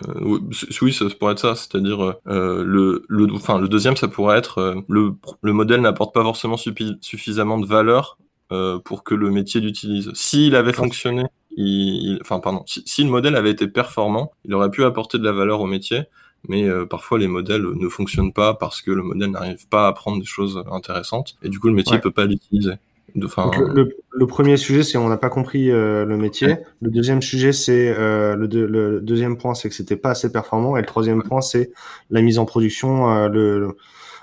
Oui, 0.81 0.92
ça 0.92 1.07
pourrait 1.18 1.33
être 1.33 1.40
ça. 1.40 1.55
C'est-à-dire 1.55 2.14
le, 2.26 3.05
le, 3.09 3.35
enfin 3.35 3.59
le 3.59 3.68
deuxième, 3.68 3.96
ça 3.96 4.09
pourrait 4.09 4.38
être 4.38 4.83
le, 4.88 5.14
le 5.42 5.52
modèle 5.52 5.81
n'apporte 5.81 6.14
pas 6.14 6.22
forcément 6.22 6.57
suffisamment 6.57 7.59
de 7.59 7.66
valeur 7.66 8.18
euh, 8.52 8.78
pour 8.78 9.02
que 9.02 9.14
le 9.14 9.30
métier 9.30 9.60
l'utilise. 9.60 10.12
S'il 10.14 10.54
avait 10.54 10.72
fonctionné, 10.72 11.24
il, 11.56 12.18
enfin 12.20 12.38
pardon, 12.38 12.62
si, 12.66 12.82
si, 12.86 13.02
le 13.02 13.10
modèle 13.10 13.34
avait 13.34 13.50
été 13.50 13.66
performant, 13.66 14.30
il 14.44 14.54
aurait 14.54 14.70
pu 14.70 14.84
apporter 14.84 15.18
de 15.18 15.24
la 15.24 15.32
valeur 15.32 15.60
au 15.60 15.66
métier, 15.66 16.02
mais 16.48 16.64
euh, 16.64 16.86
parfois 16.86 17.18
les 17.18 17.28
modèles 17.28 17.62
ne 17.62 17.88
fonctionnent 17.88 18.32
pas 18.32 18.54
parce 18.54 18.80
que 18.80 18.90
le 18.90 19.02
modèle 19.02 19.30
n'arrive 19.30 19.66
pas 19.68 19.86
à 19.86 19.88
apprendre 19.88 20.20
des 20.20 20.26
choses 20.26 20.62
intéressantes 20.70 21.36
et 21.42 21.48
du 21.48 21.58
coup 21.58 21.68
le 21.68 21.74
métier 21.74 21.94
ouais. 21.94 22.00
peut 22.00 22.10
pas 22.10 22.26
l'utiliser. 22.26 22.74
Enfin, 23.22 23.50
le, 23.58 23.72
le, 23.74 23.96
le, 24.10 24.26
premier 24.26 24.56
sujet, 24.56 24.82
c'est 24.82 24.96
on 24.96 25.08
n'a 25.08 25.18
pas 25.18 25.28
compris 25.28 25.70
euh, 25.70 26.04
le 26.04 26.16
métier. 26.16 26.48
Ouais. 26.48 26.62
Le 26.80 26.90
deuxième 26.90 27.20
sujet, 27.20 27.52
c'est 27.52 27.94
euh, 27.96 28.36
le, 28.36 28.46
le, 28.66 29.00
deuxième 29.00 29.36
point, 29.36 29.54
c'est 29.54 29.68
que 29.68 29.74
c'était 29.74 29.96
pas 29.96 30.10
assez 30.10 30.32
performant. 30.32 30.76
Et 30.76 30.80
le 30.80 30.86
troisième 30.86 31.22
point, 31.22 31.42
c'est 31.42 31.72
la 32.10 32.22
mise 32.22 32.38
en 32.38 32.46
production. 32.46 33.10
Euh, 33.10 33.28
le, 33.28 33.76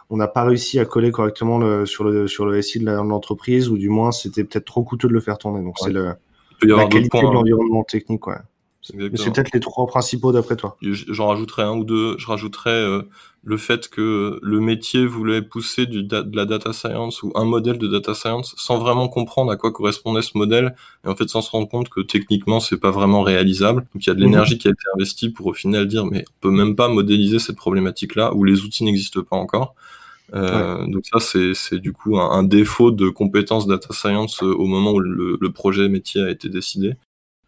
on 0.10 0.18
n'a 0.18 0.28
pas 0.28 0.44
réussi 0.44 0.80
à 0.80 0.86
coller 0.86 1.12
correctement 1.12 1.60
le, 1.60 1.86
sur 1.86 2.04
le 2.04 2.28
sur 2.28 2.46
le 2.46 2.62
SI 2.62 2.80
de 2.80 2.86
l'entreprise 2.86 3.70
ou 3.70 3.78
du 3.78 3.90
moins 3.90 4.12
c'était 4.12 4.44
peut-être 4.44 4.66
trop 4.66 4.84
coûteux 4.84 5.08
de 5.08 5.14
le 5.14 5.20
faire 5.20 5.38
tourner. 5.38 5.64
Donc 5.64 5.80
ouais. 5.82 5.88
c'est 5.88 5.94
le 5.94 6.16
la 6.64 6.88
qualité 6.88 7.10
points, 7.10 7.24
de 7.24 7.28
hein. 7.28 7.34
l'environnement 7.34 7.84
technique. 7.84 8.26
Ouais. 8.28 8.36
C'est 8.82 8.96
peut-être 8.96 9.52
les 9.54 9.60
trois 9.60 9.88
principaux 9.88 10.32
d'après 10.32 10.56
toi. 10.56 10.78
J'en 10.82 11.28
rajouterais 11.28 11.64
un 11.64 11.76
ou 11.76 11.84
deux. 11.84 12.18
Je 12.18 12.26
rajouterais 12.28 12.70
euh, 12.70 13.02
le 13.44 13.58
fait 13.58 13.90
que 13.90 14.40
le 14.42 14.60
métier 14.62 15.06
voulait 15.06 15.42
pousser 15.42 15.86
du 15.86 16.04
de 16.04 16.36
la 16.36 16.46
data 16.46 16.72
science 16.72 17.22
ou 17.22 17.32
un 17.36 17.44
modèle 17.44 17.78
de 17.78 17.88
data 17.88 18.14
science 18.14 18.56
sans 18.58 18.78
vraiment 18.78 19.10
comprendre 19.10 19.52
à 19.52 19.58
quoi 19.58 19.72
correspondait 19.72 20.22
ce 20.22 20.38
modèle 20.38 20.76
et 21.06 21.10
en 21.10 21.16
fait 21.16 21.28
sans 21.28 21.42
se 21.42 21.52
rendre 21.52 21.68
compte 21.68 21.90
que 21.90 22.00
techniquement 22.00 22.62
c'est 22.62 22.78
pas 22.78 22.92
vraiment 22.92 23.22
réalisable. 23.22 23.86
Donc 23.94 24.06
il 24.06 24.08
y 24.08 24.12
a 24.12 24.16
de 24.16 24.22
l'énergie 24.22 24.56
mmh. 24.56 24.60
qui 24.60 24.68
a 24.70 24.72
été 24.72 24.84
investie 24.96 25.30
pour 25.30 25.48
au 25.48 25.54
final 25.54 25.86
dire 25.86 26.06
mais 26.06 26.24
on 26.28 26.40
peut 26.42 26.52
même 26.52 26.76
pas 26.76 26.88
modéliser 26.88 27.40
cette 27.40 27.58
problématique 27.58 28.16
là 28.16 28.34
où 28.34 28.46
les 28.46 28.62
outils 28.62 28.86
n'existent 28.86 29.24
pas 29.24 29.36
encore. 29.36 29.76
Euh. 30.34 30.86
Donc 30.88 31.06
ça, 31.06 31.20
c'est 31.20 31.80
du 31.80 31.94
coup 31.94 32.20
un, 32.20 32.30
un, 32.32 32.44
défaut 32.44 32.92
de 32.92 33.10
compétences 33.10 33.68
data 33.68 33.94
science 33.94 34.44
euh, 34.44 34.54
au 34.54 34.66
moment 34.66 34.92
où 34.92 35.00
le, 35.00 35.38
le 35.40 35.52
projet 35.52 35.90
métier 35.90 36.22
a 36.22 36.30
été 36.30 36.50
décidé. 36.50 36.94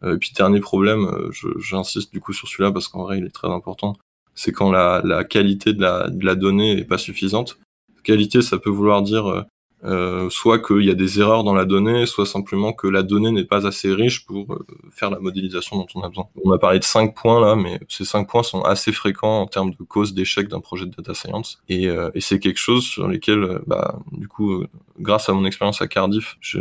Euh, 0.03 0.15
et 0.15 0.17
puis 0.17 0.31
dernier 0.35 0.59
problème, 0.59 1.05
euh, 1.05 1.31
j'insiste 1.59 2.11
du 2.11 2.19
coup 2.19 2.33
sur 2.33 2.47
celui-là 2.47 2.71
parce 2.71 2.87
qu'en 2.87 3.03
vrai 3.03 3.19
il 3.19 3.25
est 3.25 3.29
très 3.29 3.49
important, 3.49 3.95
c'est 4.33 4.51
quand 4.51 4.71
la, 4.71 5.01
la 5.03 5.23
qualité 5.23 5.73
de 5.73 5.81
la, 5.81 6.09
de 6.09 6.25
la, 6.25 6.35
donnée 6.35 6.79
est 6.79 6.85
pas 6.85 6.97
suffisante. 6.97 7.57
Qualité, 8.03 8.41
ça 8.41 8.57
peut 8.57 8.69
vouloir 8.69 9.03
dire 9.03 9.45
euh, 9.83 10.29
soit 10.29 10.59
qu'il 10.59 10.83
y 10.83 10.89
a 10.89 10.95
des 10.95 11.19
erreurs 11.19 11.43
dans 11.43 11.53
la 11.53 11.65
donnée, 11.65 12.05
soit 12.05 12.25
simplement 12.25 12.73
que 12.73 12.87
la 12.87 13.03
donnée 13.03 13.31
n'est 13.31 13.45
pas 13.45 13.65
assez 13.65 13.93
riche 13.93 14.25
pour 14.25 14.53
euh, 14.53 14.65
faire 14.91 15.09
la 15.09 15.19
modélisation 15.19 15.77
dont 15.77 15.87
on 15.95 16.01
a 16.01 16.09
besoin. 16.09 16.27
On 16.43 16.51
a 16.51 16.57
parlé 16.57 16.79
de 16.79 16.83
cinq 16.83 17.15
points 17.15 17.39
là, 17.39 17.55
mais 17.55 17.79
ces 17.87 18.05
cinq 18.05 18.29
points 18.29 18.43
sont 18.43 18.61
assez 18.61 18.91
fréquents 18.91 19.41
en 19.41 19.47
termes 19.47 19.71
de 19.71 19.83
cause 19.83 20.13
d'échec 20.13 20.47
d'un 20.47 20.59
projet 20.59 20.85
de 20.85 20.91
data 20.91 21.13
science, 21.13 21.61
et, 21.69 21.87
euh, 21.87 22.09
et 22.13 22.21
c'est 22.21 22.39
quelque 22.39 22.59
chose 22.59 22.83
sur 22.83 23.07
lesquels, 23.07 23.43
euh, 23.43 23.59
bah, 23.67 23.99
du 24.11 24.27
coup, 24.27 24.53
euh, 24.53 24.67
grâce 24.99 25.29
à 25.29 25.33
mon 25.33 25.45
expérience 25.45 25.81
à 25.81 25.87
Cardiff, 25.87 26.37
je, 26.41 26.59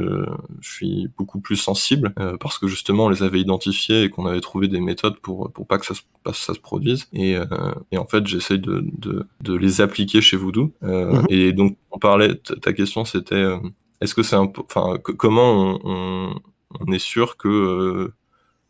je, 0.60 0.70
suis 0.70 1.08
beaucoup 1.18 1.40
plus 1.40 1.56
sensible 1.56 2.14
parce 2.38 2.58
que 2.58 2.68
justement 2.68 3.06
on 3.06 3.08
les 3.10 3.22
avait 3.22 3.40
identifiés 3.40 4.04
et 4.04 4.08
qu'on 4.08 4.24
avait 4.24 4.40
trouvé 4.40 4.68
des 4.68 4.80
méthodes 4.80 5.18
pour 5.18 5.50
pour 5.52 5.66
pas 5.66 5.78
que 5.78 5.84
ça 5.84 5.94
se, 5.94 6.00
pas 6.22 6.32
ça 6.32 6.54
se 6.54 6.60
produise, 6.60 7.08
et, 7.12 7.36
et 7.90 7.98
en 7.98 8.06
fait 8.06 8.26
j'essaye 8.26 8.58
de, 8.58 8.84
de, 8.98 9.26
de 9.42 9.54
les 9.54 9.80
appliquer 9.82 10.22
chez 10.22 10.36
Voodoo, 10.38 10.72
mmh. 10.80 11.24
et 11.28 11.52
donc 11.52 11.76
on 11.90 11.98
parlait, 11.98 12.34
ta 12.36 12.72
question 12.72 13.04
c'était 13.10 13.34
euh, 13.34 13.58
est-ce 14.00 14.14
que 14.14 14.22
c'est 14.22 14.36
un 14.36 14.50
enfin 14.64 14.98
comment 14.98 15.52
on, 15.52 15.80
on, 15.84 16.34
on, 16.80 16.92
est 16.92 16.98
sûr 16.98 17.36
que 17.36 17.48
euh, 17.48 18.14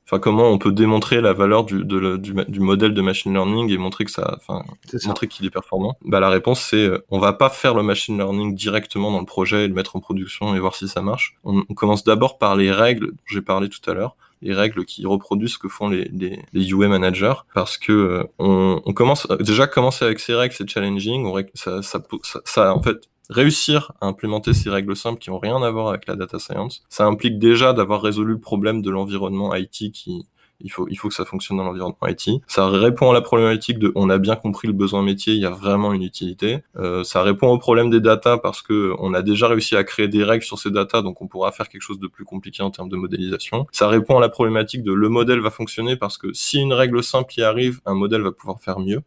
enfin 0.07 0.19
comment 0.19 0.49
on 0.49 0.59
peut 0.59 0.73
démontrer 0.73 1.21
la 1.21 1.33
valeur 1.33 1.65
du, 1.65 1.85
de, 1.85 2.17
du, 2.17 2.35
du, 2.49 2.61
modèle 2.61 2.95
de 2.95 3.01
machine 3.01 3.33
learning 3.33 3.71
et 3.71 3.79
montrer 3.79 4.05
que 4.05 4.11
ça 4.11 4.37
enfin 4.37 4.65
montrer 5.07 5.29
qu'il 5.29 5.47
est 5.47 5.51
performant? 5.51 5.97
Bah 6.05 6.21
la 6.21 6.31
réponse 6.31 6.61
c'est 6.61 6.85
euh, 6.85 7.05
on 7.11 7.19
va 7.19 7.33
pas 7.33 7.51
faire 7.51 7.75
le 7.75 7.83
machine 7.83 8.17
learning 8.17 8.55
directement 8.55 9.11
dans 9.13 9.21
le 9.21 9.27
projet 9.27 9.65
et 9.65 9.69
le 9.69 9.75
mettre 9.75 9.97
en 9.97 10.01
production 10.01 10.55
et 10.55 10.61
voir 10.61 10.75
si 10.75 10.89
ça 10.89 11.03
marche. 11.03 11.37
On, 11.45 11.65
on 11.69 11.75
commence 11.75 12.05
d'abord 12.05 12.39
par 12.39 12.57
les 12.57 12.73
règles 12.73 13.13
dont 13.13 13.23
j'ai 13.27 13.43
parlé 13.43 13.69
tout 13.69 13.89
à 13.89 13.95
l'heure 13.95 14.17
les 14.43 14.55
règles 14.55 14.85
qui 14.85 15.07
reproduisent 15.07 15.55
ce 15.55 15.59
que 15.59 15.69
font 15.69 15.89
les, 15.89 16.05
les, 16.13 16.43
les 16.53 16.71
UA 16.71 16.89
managers 16.89 17.35
parce 17.55 17.77
que 17.77 17.93
euh, 17.93 18.25
on, 18.39 18.81
on, 18.85 18.93
commence 18.93 19.27
déjà 19.41 19.67
commencer 19.67 20.05
avec 20.05 20.19
ces 20.19 20.35
règles 20.35 20.55
c'est 20.55 20.69
challenging. 20.69 21.27
On, 21.27 21.37
ça, 21.55 21.83
ça, 21.83 22.03
ça, 22.23 22.41
ça, 22.45 22.75
en 22.75 22.83
fait 22.83 23.09
réussir 23.31 23.93
à 24.01 24.07
implémenter 24.07 24.53
ces 24.53 24.71
règles 24.71 24.97
simples 24.97 25.19
qui 25.19 25.31
ont 25.31 25.39
rien 25.39 25.63
à 25.63 25.71
voir 25.71 25.89
avec 25.89 26.07
la 26.07 26.17
data 26.17 26.39
science, 26.39 26.83
ça 26.89 27.07
implique 27.07 27.39
déjà 27.39 27.73
d'avoir 27.73 28.03
résolu 28.03 28.33
le 28.33 28.41
problème 28.41 28.83
de 28.83 28.91
l'environnement 28.91 29.55
IT 29.55 29.93
qui, 29.93 30.27
il 30.61 30.71
faut, 30.71 30.87
il 30.89 30.97
faut 30.97 31.09
que 31.09 31.15
ça 31.15 31.25
fonctionne 31.25 31.57
dans 31.57 31.65
l'environnement 31.65 32.07
IT. 32.07 32.43
Ça 32.47 32.69
répond 32.69 33.11
à 33.11 33.15
la 33.15 33.21
problématique 33.21 33.79
de 33.79 33.93
on 33.95 34.11
a 34.11 34.19
bien 34.19 34.37
compris 34.37 34.69
le 34.69 34.75
besoin 34.75 35.03
métier, 35.03 35.35
il 35.35 35.41
y 35.41 35.47
a 35.47 35.51
vraiment 35.51 35.93
une 35.93 36.03
utilité. 36.03 36.59
Euh, 36.77 37.05
ça 37.05 37.23
répond 37.23 37.49
au 37.49 37.59
problème 37.59 37.91
des 37.91 38.01
datas 38.01 38.39
parce 38.39 38.63
que 38.63 38.95
on 38.99 39.15
a 39.15 39.23
déjà 39.23 39.49
réussi 39.49 39.77
à 39.77 39.85
créer 39.85 40.09
des 40.09 40.25
règles 40.25 40.45
sur 40.45 40.59
ces 40.59 40.71
datas, 40.71 41.03
donc 41.03 41.23
on 41.23 41.27
pourra 41.27 41.53
faire 41.53 41.69
quelque 41.69 41.83
chose 41.83 41.99
de 41.99 42.07
plus 42.07 42.25
compliqué 42.25 42.63
en 42.63 42.71
termes 42.71 42.89
de 42.89 42.97
modélisation. 42.97 43.67
Ça 43.73 43.89
répond 43.89 44.19
à 44.19 44.21
la 44.21 44.29
problématique 44.29 44.83
de 44.83 44.93
le 44.93 45.09
modèle 45.09 45.41
va 45.41 45.51
fonctionner 45.51 45.97
parce 45.97 46.19
que 46.19 46.33
si 46.33 46.59
une 46.59 46.73
règle 46.73 47.03
simple 47.03 47.33
y 47.39 47.43
arrive, 47.43 47.81
un 47.87 47.95
modèle 47.95 48.23
va 48.23 48.33
pouvoir 48.33 48.61
faire 48.61 48.81
mieux. 48.81 49.03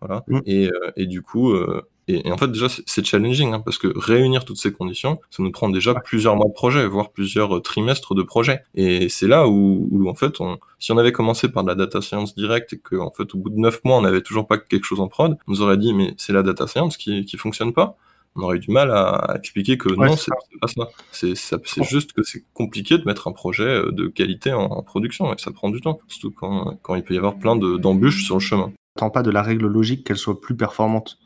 Voilà. 0.00 0.24
Mmh. 0.26 0.40
Et, 0.46 0.66
euh, 0.68 0.90
et, 0.96 1.06
du 1.06 1.22
coup, 1.22 1.52
euh, 1.52 1.82
et, 2.08 2.28
et, 2.28 2.32
en 2.32 2.36
fait, 2.36 2.48
déjà, 2.48 2.66
c'est 2.68 3.04
challenging, 3.04 3.52
hein, 3.52 3.60
parce 3.60 3.78
que 3.78 3.88
réunir 3.96 4.44
toutes 4.44 4.58
ces 4.58 4.72
conditions, 4.72 5.18
ça 5.30 5.42
nous 5.42 5.50
prend 5.50 5.68
déjà 5.68 5.94
plusieurs 5.94 6.36
mois 6.36 6.46
de 6.46 6.52
projet, 6.52 6.86
voire 6.86 7.10
plusieurs 7.10 7.56
euh, 7.56 7.60
trimestres 7.60 8.14
de 8.14 8.22
projet. 8.22 8.62
Et 8.74 9.08
c'est 9.08 9.26
là 9.26 9.48
où, 9.48 9.88
où, 9.90 10.08
en 10.08 10.14
fait, 10.14 10.40
on, 10.40 10.58
si 10.78 10.92
on 10.92 10.98
avait 10.98 11.12
commencé 11.12 11.48
par 11.48 11.64
de 11.64 11.68
la 11.68 11.74
data 11.74 12.00
science 12.00 12.34
directe 12.34 12.74
et 12.74 12.78
qu'en 12.78 13.10
fait, 13.10 13.34
au 13.34 13.38
bout 13.38 13.50
de 13.50 13.58
neuf 13.58 13.80
mois, 13.84 13.96
on 13.96 14.02
n'avait 14.02 14.22
toujours 14.22 14.46
pas 14.46 14.58
quelque 14.58 14.84
chose 14.84 15.00
en 15.00 15.08
prod, 15.08 15.36
on 15.46 15.50
nous 15.50 15.62
aurait 15.62 15.78
dit, 15.78 15.94
mais 15.94 16.14
c'est 16.16 16.32
la 16.32 16.42
data 16.42 16.66
science 16.66 16.96
qui, 16.96 17.24
qui 17.24 17.36
fonctionne 17.36 17.72
pas 17.72 17.96
on 18.36 18.42
aurait 18.42 18.56
eu 18.56 18.60
du 18.60 18.70
mal 18.70 18.90
à, 18.90 19.34
expliquer 19.36 19.78
que 19.78 19.88
ouais, 19.88 20.08
non, 20.08 20.16
c'est 20.16 20.30
pas 20.60 20.68
ça. 20.68 20.88
C'est 21.10 21.84
juste 21.84 22.12
que 22.12 22.22
c'est 22.22 22.44
compliqué 22.52 22.98
de 22.98 23.04
mettre 23.04 23.28
un 23.28 23.32
projet 23.32 23.64
euh, 23.64 23.92
de 23.92 24.08
qualité 24.08 24.52
en, 24.52 24.64
en, 24.64 24.82
production 24.82 25.32
et 25.32 25.38
ça 25.38 25.50
prend 25.50 25.70
du 25.70 25.80
temps, 25.80 25.98
surtout 26.06 26.30
quand, 26.30 26.78
quand 26.82 26.94
il 26.94 27.02
peut 27.02 27.14
y 27.14 27.18
avoir 27.18 27.36
plein 27.36 27.56
d'embûches 27.56 28.24
sur 28.24 28.36
le 28.36 28.40
chemin. 28.40 28.72
Tant 28.96 29.10
pas 29.10 29.22
de 29.22 29.30
la 29.30 29.42
règle 29.42 29.66
logique 29.66 30.06
qu'elle 30.06 30.16
soit 30.16 30.40
plus 30.40 30.56
performante 30.56 31.18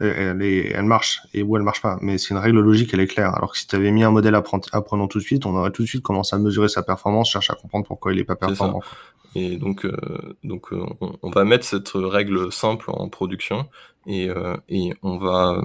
elle, 0.00 0.42
est, 0.42 0.72
elle 0.72 0.84
marche 0.84 1.22
et 1.34 1.42
où 1.42 1.56
elle 1.56 1.62
marche 1.62 1.82
pas. 1.82 1.98
Mais 2.00 2.18
c'est 2.18 2.30
une 2.30 2.38
règle 2.38 2.60
logique, 2.60 2.90
elle 2.92 3.00
est 3.00 3.06
claire. 3.06 3.34
Alors 3.34 3.52
que 3.52 3.58
si 3.58 3.66
tu 3.66 3.76
avais 3.76 3.90
mis 3.90 4.04
un 4.04 4.10
modèle 4.10 4.34
apprenant 4.34 5.08
tout 5.08 5.18
de 5.18 5.22
suite, 5.24 5.46
on 5.46 5.54
aurait 5.56 5.70
tout 5.70 5.82
de 5.82 5.88
suite 5.88 6.02
commencé 6.02 6.34
à 6.34 6.38
mesurer 6.38 6.68
sa 6.68 6.82
performance, 6.82 7.30
chercher 7.30 7.52
à 7.52 7.56
comprendre 7.56 7.86
pourquoi 7.86 8.12
il 8.12 8.18
est 8.18 8.24
pas 8.24 8.36
performant. 8.36 8.82
Et 9.34 9.58
donc, 9.58 9.84
euh, 9.84 9.96
donc 10.44 10.72
euh, 10.72 10.82
on, 11.00 11.12
on, 11.22 11.30
va 11.30 11.44
mettre 11.44 11.64
cette 11.64 11.90
règle 11.94 12.50
simple 12.50 12.86
en 12.88 13.08
production 13.10 13.68
et, 14.06 14.30
euh, 14.30 14.56
et 14.68 14.94
on 15.02 15.18
va 15.18 15.62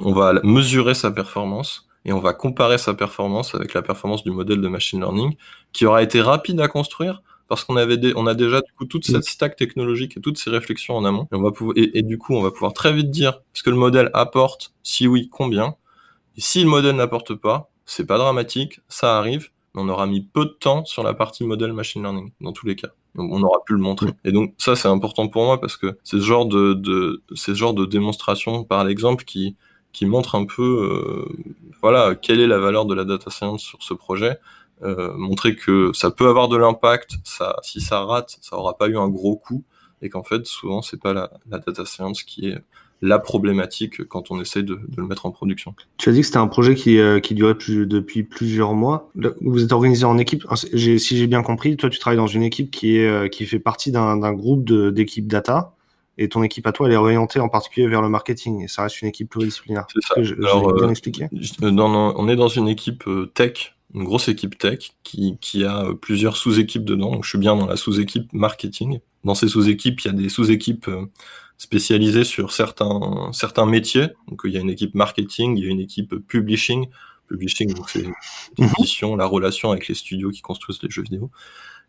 on 0.00 0.12
va 0.12 0.34
mesurer 0.42 0.94
sa 0.94 1.10
performance 1.10 1.88
et 2.04 2.12
on 2.12 2.20
va 2.20 2.34
comparer 2.34 2.78
sa 2.78 2.94
performance 2.94 3.54
avec 3.54 3.74
la 3.74 3.82
performance 3.82 4.24
du 4.24 4.30
modèle 4.30 4.60
de 4.60 4.68
machine 4.68 5.00
learning 5.00 5.34
qui 5.72 5.86
aura 5.86 6.02
été 6.02 6.20
rapide 6.20 6.60
à 6.60 6.68
construire 6.68 7.22
parce 7.52 7.64
qu'on 7.64 7.76
avait 7.76 7.98
des, 7.98 8.14
on 8.16 8.26
a 8.26 8.32
déjà 8.32 8.62
du 8.62 8.72
coup 8.72 8.86
toute 8.86 9.04
cette 9.04 9.24
stack 9.24 9.56
technologique 9.56 10.16
et 10.16 10.22
toutes 10.22 10.38
ces 10.38 10.48
réflexions 10.48 10.96
en 10.96 11.04
amont. 11.04 11.28
Et 11.30 11.34
on 11.34 11.42
va 11.42 11.50
pouvoir 11.50 11.76
et, 11.76 11.98
et, 11.98 12.02
du 12.02 12.16
coup 12.16 12.34
on 12.34 12.40
va 12.40 12.50
pouvoir 12.50 12.72
très 12.72 12.94
vite 12.94 13.10
dire 13.10 13.42
ce 13.52 13.62
que 13.62 13.68
le 13.68 13.76
modèle 13.76 14.08
apporte 14.14 14.72
si 14.82 15.06
oui 15.06 15.28
combien. 15.30 15.74
Et 16.38 16.40
si 16.40 16.62
le 16.62 16.70
modèle 16.70 16.96
n'apporte 16.96 17.34
pas 17.34 17.70
c'est 17.84 18.06
pas 18.06 18.16
dramatique 18.16 18.80
ça 18.88 19.18
arrive 19.18 19.50
mais 19.74 19.82
on 19.82 19.88
aura 19.90 20.06
mis 20.06 20.22
peu 20.22 20.46
de 20.46 20.56
temps 20.58 20.86
sur 20.86 21.02
la 21.02 21.12
partie 21.12 21.44
modèle 21.44 21.74
machine 21.74 22.00
learning 22.00 22.32
dans 22.40 22.52
tous 22.52 22.66
les 22.66 22.74
cas. 22.74 22.88
Donc 23.16 23.30
on 23.30 23.42
aura 23.42 23.62
pu 23.66 23.74
le 23.74 23.80
montrer. 23.80 24.08
Et 24.24 24.32
donc 24.32 24.54
ça 24.56 24.74
c'est 24.74 24.88
important 24.88 25.28
pour 25.28 25.44
moi 25.44 25.60
parce 25.60 25.76
que 25.76 25.98
c'est 26.04 26.20
ce 26.20 26.24
genre 26.24 26.46
de, 26.46 26.72
de 26.72 27.22
c'est 27.34 27.52
ce 27.52 27.58
genre 27.58 27.74
de 27.74 27.84
démonstration 27.84 28.64
par 28.64 28.82
l'exemple 28.82 29.24
qui 29.24 29.56
qui 29.92 30.06
montre 30.06 30.36
un 30.36 30.46
peu, 30.46 31.26
voilà, 31.82 32.14
quelle 32.14 32.40
est 32.40 32.46
la 32.46 32.58
valeur 32.58 32.86
de 32.86 32.94
la 32.94 33.04
data 33.04 33.30
science 33.30 33.62
sur 33.62 33.82
ce 33.82 33.92
projet. 33.92 34.38
Montrer 35.16 35.54
que 35.54 35.92
ça 35.94 36.10
peut 36.10 36.28
avoir 36.28 36.48
de 36.48 36.56
l'impact, 36.56 37.12
ça, 37.24 37.56
si 37.62 37.80
ça 37.80 38.04
rate, 38.04 38.38
ça 38.40 38.56
aura 38.56 38.76
pas 38.76 38.88
eu 38.88 38.96
un 38.96 39.08
gros 39.08 39.36
coût, 39.36 39.64
et 40.02 40.08
qu'en 40.08 40.22
fait, 40.22 40.44
souvent, 40.46 40.82
c'est 40.82 41.00
pas 41.00 41.12
la, 41.12 41.30
la, 41.48 41.58
data 41.60 41.84
science 41.84 42.22
qui 42.24 42.48
est 42.48 42.58
la 43.02 43.18
problématique 43.18 44.04
quand 44.04 44.30
on 44.30 44.40
essaie 44.40 44.62
de, 44.62 44.78
le 44.96 45.02
mettre 45.04 45.26
en 45.26 45.32
production. 45.32 45.74
Tu 45.98 46.08
as 46.08 46.12
dit 46.12 46.20
que 46.20 46.26
c'était 46.26 46.38
un 46.38 46.46
projet 46.46 46.76
qui, 46.76 46.98
euh, 46.98 47.18
qui 47.18 47.34
durait 47.34 47.56
plus, 47.56 47.86
depuis 47.86 48.22
plusieurs 48.22 48.74
mois. 48.74 49.10
Vous 49.40 49.62
êtes 49.62 49.72
organisé 49.72 50.04
en 50.04 50.18
équipe. 50.18 50.44
Si 50.54 51.16
j'ai 51.16 51.26
bien 51.26 51.42
compris, 51.42 51.76
toi, 51.76 51.90
tu 51.90 51.98
travailles 51.98 52.16
dans 52.16 52.28
une 52.28 52.44
équipe 52.44 52.70
qui, 52.70 52.96
est, 52.96 53.08
euh, 53.08 53.28
qui 53.28 53.44
fait 53.44 53.58
partie 53.58 53.90
d'un 53.90 54.32
groupe 54.32 54.64
d'équipes 54.64 55.26
data. 55.26 55.74
Et 56.18 56.28
ton 56.28 56.42
équipe 56.42 56.66
à 56.66 56.72
toi, 56.72 56.86
elle 56.86 56.92
est 56.92 56.98
orientée 56.98 57.40
en 57.40 57.48
particulier 57.48 57.88
vers 57.88 58.02
le 58.02 58.08
marketing. 58.08 58.62
Et 58.62 58.68
ça 58.68 58.82
reste 58.82 59.02
une 59.02 59.08
équipe 59.08 59.30
pluridisciplinaire. 59.30 59.86
C'est 59.92 60.14
ça. 60.14 60.22
Je, 60.22 60.34
Alors, 60.34 60.74
bien 60.74 60.88
euh, 60.88 62.12
on 62.16 62.28
est 62.28 62.36
dans 62.36 62.48
une 62.48 62.68
équipe 62.68 63.04
tech, 63.34 63.74
une 63.94 64.04
grosse 64.04 64.28
équipe 64.28 64.58
tech 64.58 64.92
qui, 65.02 65.36
qui 65.40 65.64
a 65.64 65.86
plusieurs 66.00 66.36
sous-équipes 66.36 66.84
dedans. 66.84 67.12
Donc, 67.12 67.24
je 67.24 67.30
suis 67.30 67.38
bien 67.38 67.56
dans 67.56 67.66
la 67.66 67.76
sous-équipe 67.76 68.32
marketing. 68.32 69.00
Dans 69.24 69.34
ces 69.34 69.48
sous-équipes, 69.48 70.00
il 70.00 70.06
y 70.06 70.10
a 70.10 70.14
des 70.14 70.28
sous-équipes 70.28 70.88
spécialisé 71.62 72.24
sur 72.24 72.52
certains, 72.52 73.30
certains 73.32 73.66
métiers. 73.66 74.08
Donc, 74.28 74.42
il 74.44 74.50
y 74.52 74.56
a 74.56 74.60
une 74.60 74.70
équipe 74.70 74.94
marketing, 74.94 75.56
il 75.56 75.64
y 75.64 75.68
a 75.68 75.70
une 75.70 75.80
équipe 75.80 76.14
publishing. 76.26 76.88
Publishing, 77.28 77.72
donc 77.74 77.88
c'est 77.88 78.04
l'édition, 78.58 79.14
la 79.16 79.26
relation 79.26 79.70
avec 79.70 79.88
les 79.88 79.94
studios 79.94 80.30
qui 80.30 80.42
construisent 80.42 80.82
les 80.82 80.90
jeux 80.90 81.02
vidéo. 81.02 81.30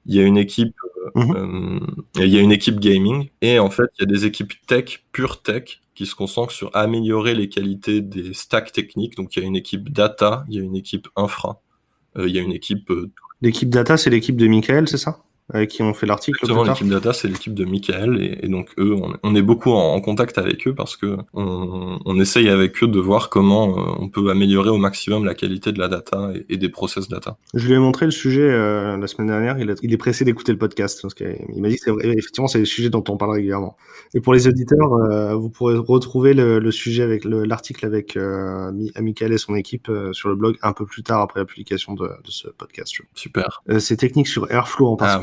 Il 0.06 0.16
y 0.16 0.20
a 0.20 0.24
une 0.24 0.38
équipe, 0.38 0.76
mhm. 1.16 1.36
euh, 1.36 2.24
il 2.24 2.28
y 2.28 2.38
a 2.38 2.42
une 2.42 2.52
équipe 2.52 2.80
gaming. 2.80 3.30
Et 3.42 3.58
en 3.60 3.72
fait, 3.72 3.90
il 3.98 4.02
y 4.02 4.04
a 4.04 4.06
des 4.06 4.26
équipes 4.26 4.54
tech, 4.68 5.04
pure 5.12 5.42
tech, 5.42 5.82
qui 5.96 6.06
se 6.06 6.16
concentrent 6.16 6.54
sur 6.54 6.70
améliorer 6.76 7.34
les 7.34 7.50
qualités 7.50 8.02
des 8.02 8.34
stacks 8.34 8.72
techniques. 8.72 9.16
Donc, 9.16 9.36
il 9.36 9.42
y 9.42 9.44
a 9.44 9.48
une 9.48 9.56
équipe 9.56 9.90
data, 9.90 10.46
il 10.50 10.56
y 10.56 10.60
a 10.60 10.64
une 10.64 10.76
équipe 10.76 11.08
infra, 11.16 11.50
euh, 11.50 11.73
il 12.18 12.36
y 12.36 12.40
a 12.40 12.42
une 12.42 12.52
équipe. 12.52 12.90
Euh, 12.92 13.12
l'équipe 13.42 13.70
data, 13.70 13.98
c'est 13.98 14.10
l'équipe 14.10 14.38
de 14.38 14.48
Michael, 14.48 14.88
c'est 14.88 14.98
ça? 14.98 15.24
Avec 15.52 15.70
qui 15.70 15.84
on 15.84 15.94
fait 15.94 16.06
l'article. 16.06 16.40
L'équipe 16.66 16.88
data, 16.88 17.14
c'est 17.14 17.28
l'équipe 17.28 17.54
de 17.54 17.66
Michael, 17.66 18.40
et, 18.42 18.48
donc 18.48 18.70
eux, 18.78 18.96
on, 19.24 19.36
est 19.36 19.42
beaucoup 19.42 19.72
en, 19.72 20.00
contact 20.02 20.38
avec 20.38 20.68
eux 20.68 20.76
parce 20.76 20.96
que 20.96 21.18
on, 21.34 22.00
on, 22.06 22.20
essaye 22.20 22.50
avec 22.50 22.82
eux 22.84 22.88
de 22.88 23.00
voir 23.00 23.30
comment 23.30 23.78
euh, 23.78 23.96
on 24.00 24.10
peut 24.10 24.30
améliorer 24.30 24.70
au 24.70 24.78
maximum 24.78 25.26
la 25.26 25.34
qualité 25.34 25.72
de 25.72 25.80
la 25.80 25.88
data 25.88 26.32
et, 26.50 26.58
des 26.58 26.70
process 26.70 27.08
data. 27.08 27.38
Je 27.54 27.68
lui 27.68 27.74
ai 27.74 27.78
montré 27.78 28.06
le 28.06 28.12
sujet 28.12 28.50
euh, 28.50 28.98
la 28.98 29.08
semaine 29.08 29.28
dernière, 29.28 29.60
il, 29.60 29.74
il 29.82 29.94
est 29.94 29.98
pressé 29.98 30.24
d'écouter 30.26 30.52
le 30.52 30.58
podcast 30.58 31.00
parce 31.02 31.14
qu'il 31.14 31.36
m'a 31.58 31.70
dit 31.70 31.78
que 31.78 31.92
effectivement 32.06 32.48
c'est 32.48 32.60
le 32.60 32.66
sujet 32.66 32.90
dont 32.90 33.04
on 33.10 33.18
parle 33.18 33.32
régulièrement. 33.32 33.76
Et 34.14 34.22
pour 34.22 34.34
les 34.34 34.48
auditeurs, 34.48 34.94
euh, 34.94 35.36
vous 35.36 35.50
pourrez 35.50 35.76
retrouver 35.76 36.34
le, 36.34 36.60
le 36.60 36.72
sujet 36.72 37.04
avec 37.04 37.26
l'article 37.26 37.86
avec 37.86 38.18
Michael 38.18 39.34
et 39.34 39.38
son 39.38 39.56
équipe 39.56 39.92
sur 40.12 40.30
le 40.30 40.36
blog 40.36 40.58
un 40.62 40.74
peu 40.74 40.86
plus 40.86 41.04
tard 41.04 41.22
après 41.22 41.40
la 41.40 41.46
publication 41.46 41.94
de, 41.94 42.06
de 42.06 42.32
ce 42.32 42.48
podcast. 42.50 42.94
Super. 43.14 43.64
c'est 43.80 43.98
technique 43.98 44.28
sur 44.28 44.52
Airflow 44.52 44.88
en 44.88 44.98
ah, 45.00 45.20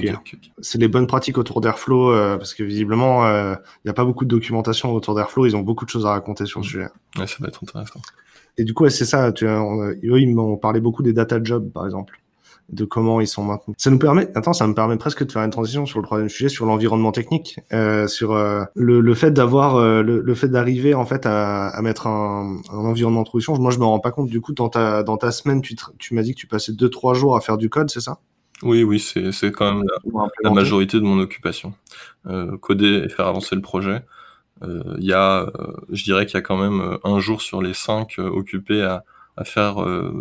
C'est 0.61 0.79
les 0.79 0.89
bonnes 0.89 1.07
pratiques 1.07 1.39
autour 1.39 1.61
d'Airflow, 1.61 2.13
euh, 2.13 2.37
parce 2.37 2.55
que 2.55 2.63
visiblement, 2.63 3.27
il 3.27 3.33
euh, 3.33 3.57
n'y 3.85 3.91
a 3.91 3.95
pas 3.95 4.05
beaucoup 4.05 4.25
de 4.25 4.31
documentation 4.31 4.93
autour 4.93 5.15
d'Airflow. 5.15 5.47
Ils 5.47 5.57
ont 5.57 5.61
beaucoup 5.61 5.85
de 5.85 5.91
choses 5.91 6.07
à 6.07 6.11
raconter 6.11 6.47
sur 6.47 6.61
le 6.61 6.65
sujet. 6.65 6.89
Ouais, 7.19 7.27
ça 7.27 7.37
va 7.41 7.49
être 7.49 7.63
intéressant. 7.63 8.01
Et 8.59 8.65
du 8.65 8.75
coup, 8.75 8.89
c'est 8.89 9.05
ça. 9.05 9.33
Tu, 9.33 9.47
eux, 9.47 9.99
ils 10.03 10.35
m'ont 10.35 10.57
parlé 10.57 10.81
beaucoup 10.81 11.03
des 11.03 11.13
data 11.13 11.43
jobs, 11.43 11.71
par 11.73 11.85
exemple 11.87 12.21
de 12.73 12.85
comment 12.85 13.21
ils 13.21 13.27
sont 13.27 13.45
maintenus. 13.45 13.77
Ça 13.79 13.91
nous 13.91 13.99
permet, 13.99 14.29
attends, 14.37 14.53
ça 14.53 14.67
me 14.67 14.75
permet 14.75 14.97
presque 14.97 15.27
de 15.27 15.33
faire 15.33 15.43
une 15.43 15.51
transition 15.51 15.87
sur 15.87 15.99
le 15.99 16.05
troisième 16.05 16.29
sujet, 16.29 16.49
sur 16.49 16.67
l'environnement 16.67 17.13
technique, 17.13 17.59
euh, 17.73 18.07
sur 18.07 18.33
euh, 18.33 18.65
le, 18.75 19.01
le, 19.01 19.15
fait 19.15 19.33
d'avoir, 19.33 19.77
euh, 19.77 20.03
le, 20.03 20.21
le, 20.21 20.35
fait 20.35 20.49
d'arriver 20.49 20.95
en 20.95 21.05
fait 21.05 21.27
à, 21.27 21.69
à 21.69 21.83
mettre 21.83 22.07
un, 22.07 22.59
un, 22.73 22.79
environnement 22.79 23.23
de 23.23 23.29
production. 23.29 23.59
Moi, 23.59 23.71
je 23.71 23.79
me 23.79 23.85
rends 23.85 23.99
pas 23.99 24.13
compte. 24.13 24.29
Du 24.29 24.41
coup, 24.41 24.53
dans 24.53 24.69
ta 24.69 25.03
dans 25.03 25.17
ta 25.17 25.33
semaine, 25.33 25.61
tu, 25.63 25.75
tu 25.99 26.15
m'as 26.15 26.23
dit 26.23 26.35
que 26.35 26.41
tu 26.41 26.47
passais 26.47 26.73
deux 26.73 26.91
trois 26.91 27.15
jours 27.15 27.37
à 27.37 27.41
faire 27.41 27.59
du 27.59 27.69
code, 27.69 27.91
c'est 27.91 28.01
ça? 28.01 28.19
Oui, 28.63 28.83
oui, 28.83 28.99
c'est 29.01 29.53
quand 29.53 29.75
même 29.75 29.85
la, 30.43 30.51
majorité 30.51 30.99
de 30.99 31.05
mon 31.05 31.19
occupation. 31.19 31.75
Euh, 32.27 32.59
coder 32.59 33.05
et 33.05 33.09
faire 33.09 33.27
avancer 33.27 33.55
le 33.55 33.63
projet. 33.63 34.03
Euh, 34.63 34.83
il 34.99 35.05
y 35.05 35.15
a, 35.15 35.45
euh, 35.45 35.73
je 35.91 36.05
dirais 36.05 36.27
qu'il 36.27 36.35
y 36.35 36.39
a 36.39 36.43
quand 36.43 36.59
même 36.59 36.99
un 37.03 37.19
jour 37.19 37.41
sur 37.41 37.63
les 37.63 37.73
cinq 37.73 38.17
occupés 38.19 38.83
à, 38.83 39.05
à 39.39 39.45
faire 39.45 39.77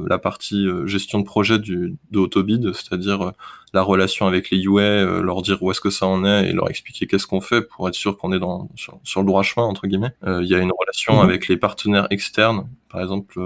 la 0.07 0.17
partie 0.17 0.65
gestion 0.85 1.19
de 1.19 1.25
projet 1.25 1.59
du, 1.59 1.97
de 2.11 2.19
Autobid, 2.19 2.71
c'est-à-dire 2.73 3.33
la 3.73 3.81
relation 3.81 4.27
avec 4.27 4.49
les 4.49 4.63
UA, 4.63 5.21
leur 5.21 5.41
dire 5.41 5.61
où 5.61 5.69
est-ce 5.71 5.81
que 5.81 5.89
ça 5.89 6.07
en 6.07 6.23
est 6.23 6.49
et 6.49 6.53
leur 6.53 6.69
expliquer 6.69 7.05
qu'est-ce 7.05 7.27
qu'on 7.27 7.41
fait 7.41 7.61
pour 7.61 7.89
être 7.89 7.95
sûr 7.95 8.17
qu'on 8.17 8.31
est 8.31 8.39
dans, 8.39 8.69
sur, 8.75 9.19
le 9.19 9.25
droit 9.25 9.43
chemin, 9.43 9.65
entre 9.65 9.87
guillemets. 9.87 10.13
Il 10.25 10.45
y 10.45 10.55
a 10.55 10.59
une 10.59 10.71
relation 10.71 11.15
mhm. 11.15 11.29
avec 11.29 11.49
les 11.49 11.57
partenaires 11.57 12.07
externes. 12.11 12.69
Par 12.89 13.01
exemple, 13.01 13.37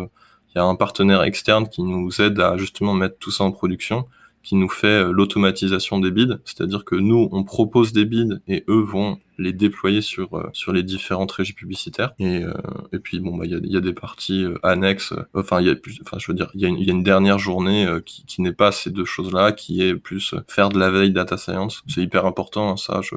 il 0.54 0.60
y 0.60 0.62
a 0.62 0.64
un 0.64 0.76
partenaire 0.76 1.24
externe 1.24 1.68
qui 1.68 1.82
nous 1.82 2.22
aide 2.22 2.39
à 2.39 2.56
justement 2.58 2.94
mettre 2.94 3.18
tout 3.18 3.32
ça 3.32 3.44
en 3.44 3.52
production 3.52 4.06
qui 4.44 4.56
nous 4.56 4.70
fait 4.70 4.88
euh, 4.88 5.12
l'automatisation 5.12 6.00
des 6.00 6.12
bids, 6.12 6.38
c'est-à-dire 6.44 6.84
que 6.84 6.96
nous, 6.96 7.30
on 7.32 7.44
propose 7.44 7.94
des 7.94 8.04
bids 8.04 8.41
et 8.48 8.66
eux 8.68 8.82
vont 8.82 9.18
les 9.38 9.54
déployer 9.54 10.02
sur 10.02 10.36
euh, 10.36 10.50
sur 10.52 10.74
les 10.74 10.84
différentes 10.84 11.32
régies 11.32 11.54
publicitaires. 11.54 12.12
Et, 12.20 12.44
euh, 12.44 12.54
et 12.91 13.00
puis 13.00 13.20
bon, 13.22 13.38
bah 13.38 13.46
il 13.46 13.72
y 13.72 13.78
a, 13.78 13.80
des 13.80 13.94
parties 13.94 14.46
annexes. 14.62 15.14
Enfin, 15.34 15.62
il 15.62 15.68
y 15.68 15.70
a 15.70 15.76
plus, 15.76 16.00
enfin 16.06 16.18
je 16.20 16.28
veux 16.28 16.36
dire, 16.36 16.52
il 16.54 16.62
y, 16.62 16.66
a 16.66 16.68
une, 16.68 17.04
dernière 17.04 17.39
journée 17.39 17.88
qui, 18.06 18.26
qui 18.26 18.41
n'est 18.41 18.54
pas 18.54 18.72
ces 18.72 18.91
deux 18.91 19.06
choses-là, 19.06 19.54
qui 19.54 19.82
est 19.82 19.96
plus 19.96 20.36
faire 20.48 20.70
de 20.70 20.78
la 20.78 20.91
veille 20.91 21.12
data 21.12 21.38
science. 21.38 21.82
C'est 21.88 22.02
hyper 22.02 22.26
important, 22.26 22.72
hein, 22.72 22.78
ça. 22.78 23.00
Je 23.02 23.16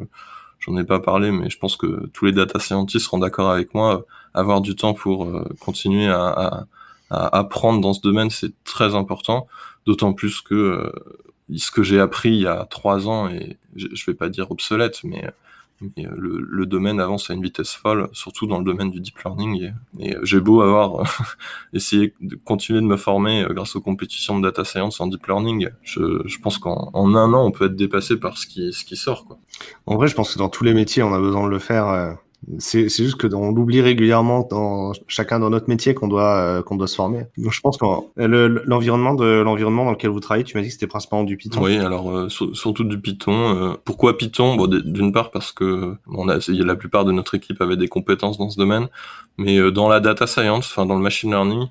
j'en 0.61 0.77
ai 0.79 0.85
pas 0.85 1.01
parlé, 1.01 1.33
mais 1.33 1.51
je 1.51 1.59
pense 1.59 1.77
que 1.77 2.07
tous 2.12 2.24
les 2.24 2.33
data 2.33 2.59
scientists 2.59 3.05
seront 3.07 3.18
d'accord 3.18 3.51
avec 3.51 3.74
moi. 3.74 4.07
Avoir 4.33 4.61
du 4.61 4.74
temps 4.74 4.95
pour 4.95 5.31
continuer 5.61 6.07
à, 6.07 6.27
à, 6.27 6.66
à 7.11 7.39
apprendre 7.39 7.81
dans 7.81 7.93
ce 7.93 8.01
domaine, 8.01 8.31
c'est 8.31 8.53
très 8.64 8.95
important. 8.95 9.47
D'autant 9.87 10.12
plus 10.12 10.41
que 10.41 10.55
euh, 10.55 10.93
ce 11.57 11.70
que 11.70 11.82
j'ai 11.82 12.01
appris 12.01 12.30
il 12.30 12.43
y 12.43 12.47
a 12.47 12.64
trois 12.64 13.09
ans, 13.09 13.28
et 13.28 13.57
je, 13.76 14.05
vais 14.07 14.14
pas 14.14 14.28
dire 14.28 14.51
obsolète, 14.51 15.03
mais, 15.05 15.24
euh, 15.24 16.11
le, 16.16 16.66
domaine 16.66 17.01
avance 17.01 17.30
à 17.30 17.34
une 17.34 17.43
vitesse 17.43 17.74
folle, 17.74 18.09
surtout 18.12 18.47
dans 18.47 18.59
le 18.59 18.64
domaine 18.64 18.91
du 18.91 18.99
deep 18.99 19.18
learning. 19.18 19.72
Et, 20.01 20.16
j'ai 20.22 20.41
beau 20.41 20.62
avoir 20.62 21.05
essayé 21.72 22.14
de 22.20 22.34
continuer 22.34 22.80
de 22.80 22.87
me 22.87 22.97
former 22.97 23.45
euh, 23.45 23.53
grâce 23.53 23.76
aux 23.76 23.80
compétitions 23.80 24.39
de 24.39 24.43
data 24.43 24.64
science 24.64 25.01
en 25.01 25.07
deep 25.07 25.26
learning, 25.26 25.68
je, 25.82 26.39
pense 26.43 26.59
qu'en 26.59 26.91
un 26.95 27.32
an, 27.32 27.47
on 27.47 27.51
peut 27.53 27.66
être 27.66 27.76
dépassé 27.76 28.18
par 28.18 28.39
ce 28.39 28.47
qui, 28.47 28.72
ce 28.72 28.84
qui 28.84 28.97
sort. 28.97 29.24
Quoi. 29.24 29.39
En 29.87 29.97
vrai, 29.97 30.09
je 30.09 30.14
pense 30.14 30.32
que 30.34 30.39
dans 30.39 30.49
tous 30.49 30.64
les 30.64 30.74
métiers, 30.74 31.03
on 31.03 31.12
a 31.12 31.20
besoin 31.20 31.45
de 31.45 31.51
le 31.51 31.59
faire. 31.59 32.16
C'est 32.59 32.89
juste 32.89 33.16
que 33.16 33.26
on 33.34 33.51
l'oublie 33.51 33.80
régulièrement 33.80 34.47
dans 34.49 34.93
chacun 35.09 35.41
dans 35.41 35.51
notre 35.51 35.68
métier 35.68 35.95
qu'on 35.95 36.07
doit 36.07 36.37
euh, 36.37 36.62
qu'on 36.62 36.76
doit 36.76 36.87
se 36.87 36.95
former. 36.95 37.26
Donc 37.39 37.53
je 37.53 37.61
pense 37.61 37.76
que 37.76 37.84
l'environnement 38.16 39.14
de 39.14 39.41
l'environnement 39.41 39.84
dans 39.84 39.91
lequel 39.91 40.11
vous 40.11 40.20
travaillez, 40.20 40.45
tu 40.45 40.57
m'as 40.57 40.62
dit 40.62 40.68
que 40.68 40.74
c'était 40.74 40.87
principalement 40.87 41.24
du 41.24 41.37
Python. 41.37 41.61
Oui, 41.62 41.76
alors 41.76 42.11
euh, 42.11 42.28
surtout 42.28 42.84
du 42.84 43.01
Python. 43.01 43.32
Euh, 43.32 43.74
pourquoi 43.84 44.16
Python 44.16 44.55
Bon, 44.55 44.68
d'une 44.68 45.12
part 45.12 45.30
parce 45.32 45.51
que 45.51 45.97
on 46.07 46.28
a, 46.28 46.39
la 46.49 46.76
plupart 46.76 47.05
de 47.05 47.11
notre 47.11 47.34
équipe 47.34 47.61
avait 47.61 47.76
des 47.76 47.89
compétences 47.89 48.39
dans 48.39 48.51
ce 48.51 48.59
domaine, 48.59 48.89
mais 49.39 49.72
dans 49.72 49.89
la 49.89 49.99
data 49.99 50.26
science, 50.26 50.70
enfin 50.70 50.87
dans 50.87 50.97
le 50.97 51.03
machine 51.03 51.30
learning, 51.30 51.66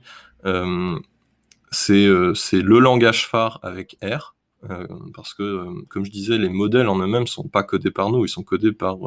c'est 1.71 2.07
c'est 2.33 2.61
le 2.61 2.79
langage 2.79 3.27
phare 3.27 3.59
avec 3.63 3.97
R. 4.03 4.35
parce 5.15 5.33
que, 5.33 5.67
comme 5.87 6.03
je 6.03 6.11
disais, 6.11 6.37
les 6.37 6.49
modèles 6.49 6.89
en 6.89 6.99
eux-mêmes 6.99 7.27
sont 7.27 7.47
pas 7.47 7.63
codés 7.63 7.91
par 7.91 8.09
nous, 8.09 8.25
ils 8.25 8.29
sont 8.29 8.43
codés 8.43 8.73
par 8.73 8.97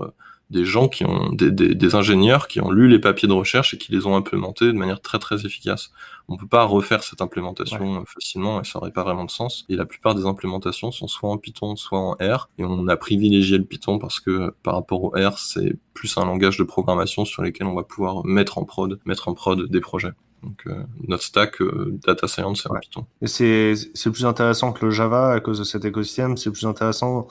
des 0.51 0.65
gens 0.65 0.89
qui 0.89 1.05
ont 1.05 1.31
des, 1.31 1.51
des, 1.51 1.75
des, 1.75 1.95
ingénieurs 1.95 2.49
qui 2.49 2.61
ont 2.61 2.71
lu 2.71 2.89
les 2.89 2.99
papiers 2.99 3.29
de 3.29 3.33
recherche 3.35 3.75
et 3.75 3.79
qui 3.79 3.93
les 3.93 4.07
ont 4.07 4.17
implémentés 4.17 4.67
de 4.67 4.73
manière 4.73 5.01
très 5.01 5.19
très 5.19 5.45
efficace. 5.45 5.91
On 6.29 6.37
peut 6.37 6.47
pas 6.47 6.65
refaire 6.65 7.03
cette 7.03 7.21
implémentation 7.21 8.05
facilement 8.07 8.61
et 8.61 8.65
ça 8.65 8.79
aurait 8.79 8.91
pas 8.91 9.03
vraiment 9.03 9.25
de 9.25 9.31
sens. 9.31 9.67
Et 9.69 9.77
la 9.77 9.85
plupart 9.85 10.15
des 10.15 10.25
implémentations 10.25 10.91
sont 10.91 11.07
soit 11.07 11.31
en 11.31 11.37
Python, 11.37 11.77
soit 11.77 11.99
en 11.99 12.13
R. 12.13 12.49
Et 12.59 12.65
on 12.65 12.89
a 12.89 12.97
privilégié 12.97 13.59
le 13.59 13.65
Python 13.65 13.99
parce 13.99 14.21
que 14.21 14.55
par 14.63 14.75
rapport 14.75 15.05
au 15.05 15.11
R, 15.11 15.39
c'est 15.39 15.77
plus 15.93 16.17
un 16.17 16.25
langage 16.25 16.57
de 16.57 16.65
programmation 16.65 17.25
sur 17.25 17.43
lequel 17.43 17.67
on 17.67 17.75
va 17.75 17.83
pouvoir 17.83 18.25
mettre 18.25 18.59
en 18.59 18.65
prod, 18.65 18.99
mettre 19.05 19.29
en 19.29 19.35
prod 19.35 19.71
des 19.71 19.81
projets. 19.81 20.13
Donc 20.43 20.63
euh, 20.67 20.83
notre 21.07 21.23
stack 21.23 21.61
euh, 21.61 21.99
data 22.07 22.29
science 22.29 22.63
c'est 22.63 22.71
en 22.71 22.79
Python. 22.79 23.07
Et 23.23 23.27
c'est 23.27 23.75
c'est 23.95 24.11
plus 24.11 24.25
intéressant 24.25 24.73
que 24.73 24.85
le 24.85 24.91
Java 24.91 25.33
à 25.33 25.41
cause 25.41 25.59
de 25.59 25.65
cet 25.65 25.85
écosystème. 25.85 26.37
C'est 26.37 26.51
plus 26.51 26.67
intéressant. 26.67 27.27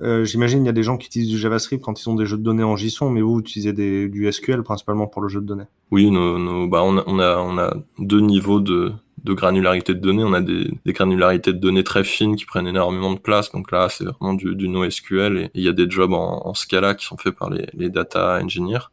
Euh, 0.00 0.24
J'imagine 0.24 0.62
il 0.64 0.66
y 0.66 0.70
a 0.70 0.72
des 0.72 0.82
gens 0.82 0.96
qui 0.96 1.06
utilisent 1.06 1.30
du 1.30 1.38
JavaScript 1.38 1.84
quand 1.84 2.00
ils 2.00 2.08
ont 2.08 2.14
des 2.14 2.26
jeux 2.26 2.36
de 2.36 2.42
données 2.42 2.64
en 2.64 2.76
JSON, 2.76 3.10
mais 3.10 3.20
vous, 3.20 3.34
vous 3.34 3.40
utilisez 3.40 3.72
des, 3.72 4.08
du 4.08 4.30
SQL 4.30 4.62
principalement 4.62 5.06
pour 5.06 5.22
le 5.22 5.28
jeu 5.28 5.40
de 5.40 5.46
données. 5.46 5.66
Oui, 5.90 6.10
nos, 6.10 6.38
nos, 6.38 6.66
bah 6.68 6.82
on 6.82 6.98
a, 6.98 7.04
on 7.06 7.18
a 7.18 7.36
on 7.38 7.58
a 7.58 7.74
deux 7.98 8.20
niveaux 8.20 8.60
de 8.60 8.92
de 9.24 9.32
granularité 9.32 9.94
de 9.94 10.00
données. 10.00 10.24
On 10.24 10.32
a 10.32 10.40
des, 10.40 10.70
des, 10.84 10.92
granularités 10.92 11.52
de 11.52 11.58
données 11.58 11.84
très 11.84 12.04
fines 12.04 12.36
qui 12.36 12.46
prennent 12.46 12.66
énormément 12.66 13.12
de 13.12 13.18
place. 13.18 13.50
Donc 13.50 13.72
là, 13.72 13.88
c'est 13.88 14.04
vraiment 14.04 14.34
du, 14.34 14.54
du 14.54 14.68
NoSQL 14.68 15.38
et 15.38 15.50
il 15.54 15.62
y 15.62 15.68
a 15.68 15.72
des 15.72 15.90
jobs 15.90 16.12
en, 16.12 16.46
en 16.46 16.54
Scala 16.54 16.94
qui 16.94 17.04
sont 17.04 17.16
faits 17.16 17.34
par 17.34 17.50
les, 17.50 17.66
les 17.74 17.90
data 17.90 18.40
engineers. 18.42 18.90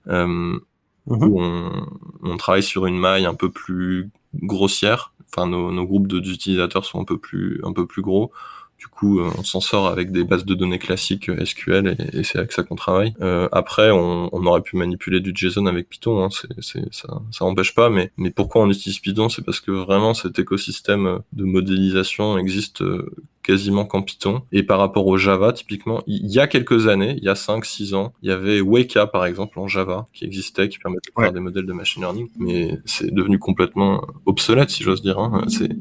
Euh, 1.09 1.15
Mhm. 1.15 1.23
où 1.27 1.41
on, 1.41 1.85
on, 2.23 2.37
travaille 2.37 2.63
sur 2.63 2.85
une 2.85 2.97
maille 2.97 3.25
un 3.25 3.35
peu 3.35 3.49
plus 3.51 4.09
grossière. 4.41 5.13
Enfin, 5.27 5.47
nos, 5.47 5.71
nos 5.71 5.85
groupes 5.85 6.07
d'utilisateurs 6.07 6.85
sont 6.85 6.99
un 7.01 7.03
peu 7.03 7.17
plus 7.17 7.59
un 7.63 7.73
peu 7.73 7.85
plus 7.85 8.01
gros. 8.01 8.31
Du 8.77 8.87
coup, 8.87 9.19
on 9.21 9.43
s'en 9.43 9.61
sort 9.61 9.87
avec 9.87 10.11
des 10.11 10.23
bases 10.23 10.45
de 10.45 10.53
données 10.53 10.79
classiques 10.79 11.31
SQL 11.43 11.95
et, 12.13 12.23
c'est 12.23 12.37
avec 12.37 12.51
ça 12.51 12.61
qu'on 12.63 12.75
travaille. 12.75 13.15
après, 13.51 13.89
on, 13.91 14.45
aurait 14.45 14.61
pu 14.61 14.75
manipuler 14.75 15.21
du 15.21 15.31
JSON 15.33 15.65
avec 15.65 15.87
Python, 15.87 16.23
hein, 16.23 16.29
ça, 16.29 17.07
ça 17.31 17.45
empêche 17.45 17.73
pas. 17.73 17.89
Mais, 17.89 18.11
mais 18.17 18.31
pourquoi 18.31 18.63
on 18.63 18.69
utilise 18.69 18.99
Python? 18.99 19.29
C'est 19.29 19.43
parce 19.43 19.61
que 19.61 19.71
vraiment 19.71 20.13
cet 20.13 20.39
écosystème 20.39 21.19
de 21.31 21.45
modélisation 21.45 22.37
existe 22.37 22.83
quasiment 23.45 23.85
qu'en 23.85 24.01
Python. 24.01 24.41
Et 24.51 24.63
par 24.63 24.79
rapport 24.79 25.05
au 25.05 25.17
Java, 25.17 25.53
typiquement, 25.53 26.01
il 26.07 26.25
y 26.27 26.39
a 26.39 26.47
quelques 26.47 26.87
années, 26.87 27.15
il 27.17 27.23
y 27.23 27.29
a 27.29 27.33
5-6 27.33 27.93
ans, 27.93 28.13
il 28.23 28.29
y 28.29 28.31
avait 28.31 28.59
Weka, 28.59 29.05
par 29.07 29.25
exemple, 29.25 29.59
en 29.59 29.67
Java, 29.67 30.07
qui 30.13 30.25
existait, 30.25 30.67
qui 30.67 30.79
permettait 30.79 31.11
de 31.15 31.21
faire 31.21 31.31
des 31.31 31.39
modèles 31.39 31.65
de 31.65 31.73
machine 31.73 32.01
learning, 32.01 32.27
mais 32.39 32.79
c'est 32.85 33.13
devenu 33.13 33.37
complètement 33.37 34.01
obsolète, 34.25 34.71
si 34.71 34.83
j'ose 34.83 35.03
dire. 35.03 35.19
Hein. 35.19 35.43
C'est 35.47 35.71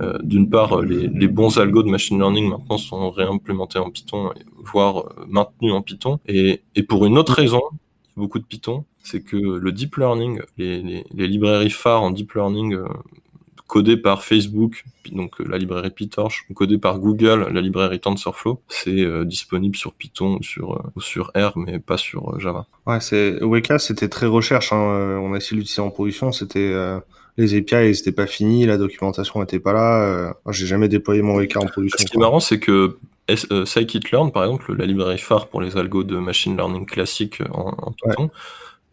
euh, 0.00 0.18
D'une 0.22 0.48
part, 0.48 0.80
les, 0.82 1.08
les, 1.08 1.28
bons 1.28 1.58
algos 1.58 1.82
de 1.82 1.90
machine 1.90 2.18
learning 2.18 2.48
maintenant 2.48 2.78
sont 2.78 3.10
réimplémentés 3.10 3.80
en 3.80 3.90
Python, 3.90 4.30
voire 4.58 4.98
euh, 4.98 5.24
maintenus 5.28 5.72
en 5.72 5.82
Python. 5.82 6.20
Et, 6.26 6.62
et 6.76 6.82
pour 6.84 7.04
une 7.04 7.18
autre 7.18 7.32
raison, 7.32 7.62
beaucoup 8.16 8.38
de 8.38 8.44
Python, 8.44 8.84
c'est 9.02 9.22
que 9.22 9.36
le 9.36 9.72
deep 9.72 9.96
learning, 9.96 10.40
les, 10.56 10.82
les, 10.82 11.04
les, 11.14 11.26
librairies 11.26 11.70
phares 11.70 12.02
en 12.02 12.10
deep 12.10 12.34
learning 12.34 12.74
euh, 12.74 12.86
codé 13.68 13.98
par 13.98 14.24
Facebook, 14.24 14.84
donc 15.12 15.40
euh, 15.40 15.44
la 15.48 15.58
librairie 15.58 15.90
PyTorch, 15.90 16.46
codé 16.54 16.78
par 16.78 16.98
Google, 16.98 17.48
la 17.52 17.60
librairie 17.60 18.00
TensorFlow, 18.00 18.60
c'est 18.66 19.02
euh, 19.02 19.24
disponible 19.24 19.76
sur 19.76 19.92
Python 19.92 20.38
ou 20.40 20.42
sur, 20.42 20.72
euh, 20.72 21.00
sur 21.00 21.30
R, 21.36 21.56
mais 21.56 21.78
pas 21.78 21.98
sur 21.98 22.40
Java. 22.40 22.66
Ouais, 22.86 23.00
c'est 23.00 23.40
Weka, 23.42 23.78
c'était 23.78 24.08
très 24.08 24.26
recherche. 24.26 24.72
Hein. 24.72 25.20
On 25.22 25.34
a 25.34 25.36
essayé 25.36 25.60
d'utiliser 25.60 25.82
en 25.82 25.90
production, 25.90 26.32
c'était 26.32 26.74
les 27.36 27.54
API, 27.54 27.94
c'était 27.94 28.10
pas 28.10 28.26
fini, 28.26 28.64
la 28.64 28.78
documentation 28.78 29.38
n'était 29.40 29.60
pas 29.60 29.74
là. 29.74 30.34
J'ai 30.48 30.66
jamais 30.66 30.88
déployé 30.88 31.20
mon 31.20 31.36
Weka 31.36 31.60
en 31.60 31.66
production. 31.66 31.98
Ce 31.98 32.10
qui 32.10 32.16
est 32.16 32.20
marrant, 32.20 32.40
c'est 32.40 32.58
que 32.58 32.96
scikit-learn, 33.28 34.32
par 34.32 34.44
exemple, 34.44 34.74
la 34.74 34.86
librairie 34.86 35.18
phare 35.18 35.48
pour 35.48 35.60
les 35.60 35.76
algos 35.76 36.04
de 36.04 36.16
machine 36.16 36.56
learning 36.56 36.86
classique 36.86 37.42
en, 37.52 37.92
Python, 37.92 38.30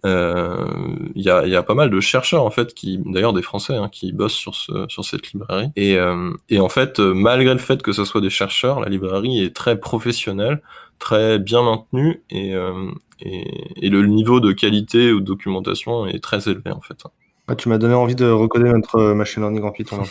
il 0.03 0.09
euh, 0.11 0.67
y, 1.15 1.29
a, 1.55 1.63
pas 1.63 1.73
mal 1.73 1.89
de 1.89 1.99
chercheurs 1.99 2.43
en 2.43 2.51
fait 2.51 2.73
qui, 2.73 2.99
d'ailleurs 3.05 3.33
des 3.33 3.41
Français, 3.41 3.75
hein, 3.75 3.89
qui 3.91 4.11
bossent 4.11 4.33
sur, 4.33 4.53
ce, 4.53 4.85
sur 4.87 5.03
cette 5.03 5.31
librairie. 5.31 5.69
Et, 5.75 5.97
euh, 5.97 6.31
en 6.57 6.69
fait, 6.69 6.99
malgré 6.99 7.53
le 7.53 7.59
fait 7.59 7.81
que 7.81 7.91
ce 7.91 8.05
soit 8.05 8.21
des 8.21 8.29
chercheurs, 8.29 8.79
la 8.79 8.89
librairie 8.89 9.43
est 9.43 9.55
très 9.55 9.79
professionnelle, 9.79 10.61
très 10.99 11.39
bien 11.39 11.63
maintenue 11.63 12.23
et, 12.29 12.53
euh, 12.53 12.91
le 13.21 14.05
niveau 14.05 14.39
de 14.39 14.51
qualité 14.51 15.11
ou 15.11 15.21
de 15.21 15.25
documentation 15.25 16.05
est 16.05 16.21
très 16.21 16.49
élevé 16.49 16.71
en 16.71 16.81
fait. 16.81 16.97
Ah, 17.47 17.55
tu 17.55 17.69
m'as 17.69 17.77
donné 17.77 17.93
envie 17.93 18.15
de 18.15 18.29
recoder 18.29 18.69
notre 18.69 19.13
machine 19.13 19.41
learning 19.41 19.63
en 19.63 19.71
Python. 19.71 20.03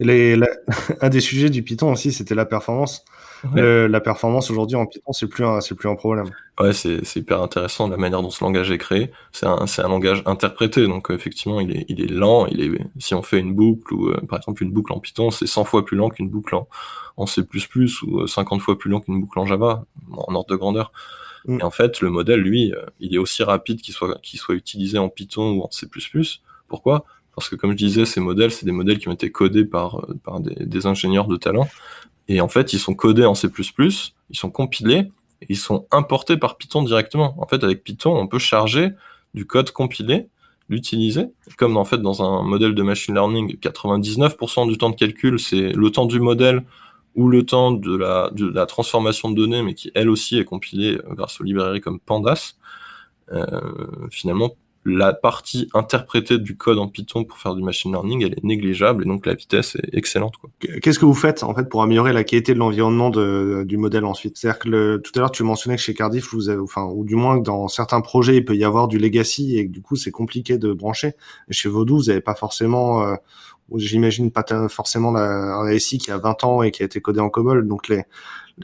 Les, 0.00 0.38
un 1.00 1.08
des 1.08 1.20
sujets 1.20 1.50
du 1.50 1.62
Python 1.62 1.92
aussi, 1.92 2.12
c'était 2.12 2.34
la 2.34 2.44
performance. 2.44 3.04
La 3.54 4.00
performance 4.00 4.50
aujourd'hui 4.50 4.76
en 4.76 4.86
Python, 4.86 5.12
c'est 5.12 5.28
plus 5.28 5.44
un, 5.44 5.60
c'est 5.60 5.74
plus 5.74 5.88
un 5.88 5.94
problème. 5.94 6.30
Ouais, 6.60 6.72
c'est, 6.72 7.04
c'est 7.04 7.20
hyper 7.20 7.40
intéressant 7.40 7.88
la 7.88 7.96
manière 7.96 8.20
dont 8.20 8.30
ce 8.30 8.42
langage 8.42 8.70
est 8.70 8.78
créé. 8.78 9.10
C'est 9.32 9.46
un, 9.46 9.66
c'est 9.66 9.82
un 9.82 9.88
langage 9.88 10.22
interprété, 10.26 10.86
donc 10.86 11.10
effectivement, 11.10 11.60
il 11.60 11.76
est, 11.76 11.84
il 11.88 12.00
est 12.00 12.10
lent. 12.10 12.46
Il 12.46 12.60
est, 12.60 12.80
si 12.98 13.14
on 13.14 13.22
fait 13.22 13.38
une 13.38 13.54
boucle 13.54 13.94
ou 13.94 14.08
euh, 14.08 14.20
par 14.28 14.38
exemple 14.38 14.62
une 14.62 14.72
boucle 14.72 14.92
en 14.92 14.98
Python, 14.98 15.30
c'est 15.30 15.46
100 15.46 15.64
fois 15.64 15.84
plus 15.84 15.96
lent 15.96 16.08
qu'une 16.08 16.28
boucle 16.28 16.54
en, 16.54 16.68
en 17.16 17.26
C++ 17.26 17.42
ou 18.02 18.26
50 18.26 18.60
fois 18.60 18.78
plus 18.78 18.90
lent 18.90 19.00
qu'une 19.00 19.20
boucle 19.20 19.38
en 19.38 19.46
Java, 19.46 19.84
en 20.12 20.34
ordre 20.34 20.48
de 20.48 20.56
grandeur. 20.56 20.92
Mm. 21.46 21.60
Et 21.60 21.62
en 21.62 21.70
fait, 21.70 22.00
le 22.00 22.10
modèle, 22.10 22.40
lui, 22.40 22.72
euh, 22.72 22.84
il 23.00 23.14
est 23.14 23.18
aussi 23.18 23.42
rapide 23.42 23.80
qu'il 23.80 23.94
soit, 23.94 24.20
qu'il 24.22 24.38
soit 24.38 24.54
utilisé 24.54 24.98
en 24.98 25.08
Python 25.08 25.52
ou 25.52 25.62
en 25.62 25.70
C++. 25.70 25.86
Pourquoi? 26.68 27.04
Parce 27.34 27.48
que 27.48 27.56
comme 27.56 27.70
je 27.72 27.76
disais, 27.76 28.04
ces 28.04 28.20
modèles, 28.20 28.50
c'est 28.50 28.66
des 28.66 28.72
modèles 28.72 28.98
qui 28.98 29.08
ont 29.08 29.12
été 29.12 29.30
codés 29.30 29.64
par, 29.64 30.00
euh, 30.00 30.14
par 30.24 30.40
des, 30.40 30.86
ingénieurs 30.86 31.28
de 31.28 31.36
talent. 31.36 31.68
Et 32.28 32.40
en 32.40 32.48
fait, 32.48 32.72
ils 32.72 32.78
sont 32.78 32.94
codés 32.94 33.24
en 33.24 33.34
C++, 33.34 33.48
ils 34.30 34.36
sont 34.36 34.50
compilés, 34.50 35.10
et 35.42 35.46
ils 35.50 35.56
sont 35.56 35.86
importés 35.90 36.36
par 36.36 36.56
Python 36.56 36.82
directement. 36.82 37.34
En 37.38 37.46
fait, 37.46 37.62
avec 37.64 37.82
Python, 37.82 38.16
on 38.16 38.26
peut 38.26 38.38
charger 38.38 38.90
du 39.34 39.46
code 39.46 39.70
compilé, 39.70 40.28
l'utiliser. 40.68 41.26
Comme 41.56 41.76
en 41.76 41.84
fait, 41.84 41.98
dans 41.98 42.22
un 42.22 42.42
modèle 42.42 42.74
de 42.74 42.82
machine 42.82 43.14
learning, 43.14 43.56
99% 43.58 44.68
du 44.68 44.76
temps 44.76 44.90
de 44.90 44.96
calcul, 44.96 45.38
c'est 45.38 45.72
le 45.72 45.90
temps 45.90 46.06
du 46.06 46.20
modèle 46.20 46.64
ou 47.14 47.28
le 47.28 47.44
temps 47.44 47.72
de 47.72 47.96
la, 47.96 48.30
de 48.32 48.48
la 48.48 48.66
transformation 48.66 49.30
de 49.30 49.36
données, 49.36 49.62
mais 49.62 49.74
qui 49.74 49.90
elle 49.94 50.08
aussi 50.08 50.38
est 50.38 50.44
compilée 50.44 50.98
euh, 50.98 51.14
grâce 51.14 51.40
aux 51.40 51.44
librairies 51.44 51.80
comme 51.80 51.98
Pandas. 51.98 52.54
Euh, 53.32 53.60
finalement, 54.10 54.52
la 54.88 55.12
partie 55.12 55.68
interprétée 55.74 56.38
du 56.38 56.56
code 56.56 56.78
en 56.78 56.88
Python 56.88 57.24
pour 57.24 57.38
faire 57.38 57.54
du 57.54 57.62
machine 57.62 57.92
learning, 57.92 58.24
elle 58.24 58.32
est 58.32 58.44
négligeable 58.44 59.04
et 59.04 59.06
donc 59.06 59.26
la 59.26 59.34
vitesse 59.34 59.76
est 59.76 59.96
excellente. 59.96 60.34
Qu'est-ce 60.82 60.98
que 60.98 61.04
vous 61.04 61.14
faites 61.14 61.42
en 61.42 61.54
fait 61.54 61.68
pour 61.68 61.82
améliorer 61.82 62.12
la 62.12 62.24
qualité 62.24 62.54
de 62.54 62.58
l'environnement 62.58 63.10
du 63.10 63.76
modèle 63.76 64.04
ensuite? 64.04 64.36
C'est-à-dire 64.36 64.58
que 64.58 64.68
le, 64.68 65.02
tout 65.02 65.12
à 65.16 65.20
l'heure 65.20 65.30
tu 65.30 65.42
mentionnais 65.42 65.76
que 65.76 65.82
chez 65.82 65.94
Cardiff, 65.94 66.32
vous 66.32 66.48
avez, 66.48 66.60
enfin, 66.60 66.84
ou 66.84 67.04
du 67.04 67.14
moins 67.14 67.38
que 67.38 67.44
dans 67.44 67.68
certains 67.68 68.00
projets 68.00 68.36
il 68.36 68.44
peut 68.44 68.56
y 68.56 68.64
avoir 68.64 68.88
du 68.88 68.98
legacy 68.98 69.58
et 69.58 69.66
que 69.66 69.72
du 69.72 69.82
coup 69.82 69.96
c'est 69.96 70.10
compliqué 70.10 70.58
de 70.58 70.72
brancher. 70.72 71.12
Chez 71.50 71.68
Vodou, 71.68 71.98
vous 71.98 72.04
n'avez 72.04 72.20
pas 72.20 72.34
forcément, 72.34 73.02
euh, 73.02 73.14
j'imagine 73.76 74.30
pas 74.30 74.44
forcément 74.68 75.12
la, 75.12 75.56
un 75.56 75.78
SI 75.78 75.98
qui 75.98 76.10
a 76.10 76.18
20 76.18 76.44
ans 76.44 76.62
et 76.62 76.70
qui 76.70 76.82
a 76.82 76.86
été 76.86 77.00
codé 77.00 77.20
en 77.20 77.30
COBOL. 77.30 77.66
Donc 77.66 77.88
les, 77.88 78.04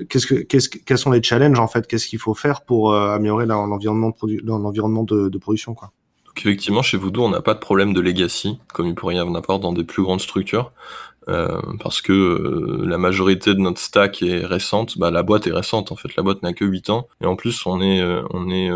qu'est-ce 0.08 0.26
que, 0.26 0.34
quels 0.34 0.98
sont 0.98 1.10
les 1.10 1.22
challenges 1.22 1.58
en 1.58 1.68
fait? 1.68 1.86
Qu'est-ce 1.86 2.06
qu'il 2.06 2.18
faut 2.18 2.34
faire 2.34 2.62
pour 2.62 2.92
euh, 2.92 3.14
améliorer 3.14 3.46
l'environnement 3.46 4.10
de, 4.22 4.40
de, 4.40 5.28
de 5.28 5.38
production 5.38 5.74
quoi? 5.74 5.92
Effectivement, 6.36 6.82
chez 6.82 6.96
Voodoo, 6.96 7.24
on 7.24 7.30
n'a 7.30 7.42
pas 7.42 7.54
de 7.54 7.58
problème 7.58 7.92
de 7.92 8.00
legacy, 8.00 8.58
comme 8.72 8.86
il 8.86 8.94
pourrait 8.94 9.16
y 9.16 9.20
en 9.20 9.34
avoir 9.34 9.58
dans 9.58 9.72
des 9.72 9.84
plus 9.84 10.02
grandes 10.02 10.20
structures, 10.20 10.72
euh, 11.28 11.60
parce 11.82 12.02
que 12.02 12.12
euh, 12.12 12.82
la 12.86 12.98
majorité 12.98 13.54
de 13.54 13.60
notre 13.60 13.80
stack 13.80 14.22
est 14.22 14.44
récente. 14.44 14.98
Bah, 14.98 15.10
la 15.10 15.22
boîte 15.22 15.46
est 15.46 15.52
récente, 15.52 15.92
en 15.92 15.96
fait. 15.96 16.14
La 16.16 16.22
boîte 16.22 16.42
n'a 16.42 16.52
que 16.52 16.64
8 16.64 16.90
ans. 16.90 17.08
Et 17.22 17.26
en 17.26 17.36
plus, 17.36 17.64
on 17.66 17.80
est, 17.80 18.00
euh, 18.00 18.22
on 18.30 18.50
est, 18.50 18.70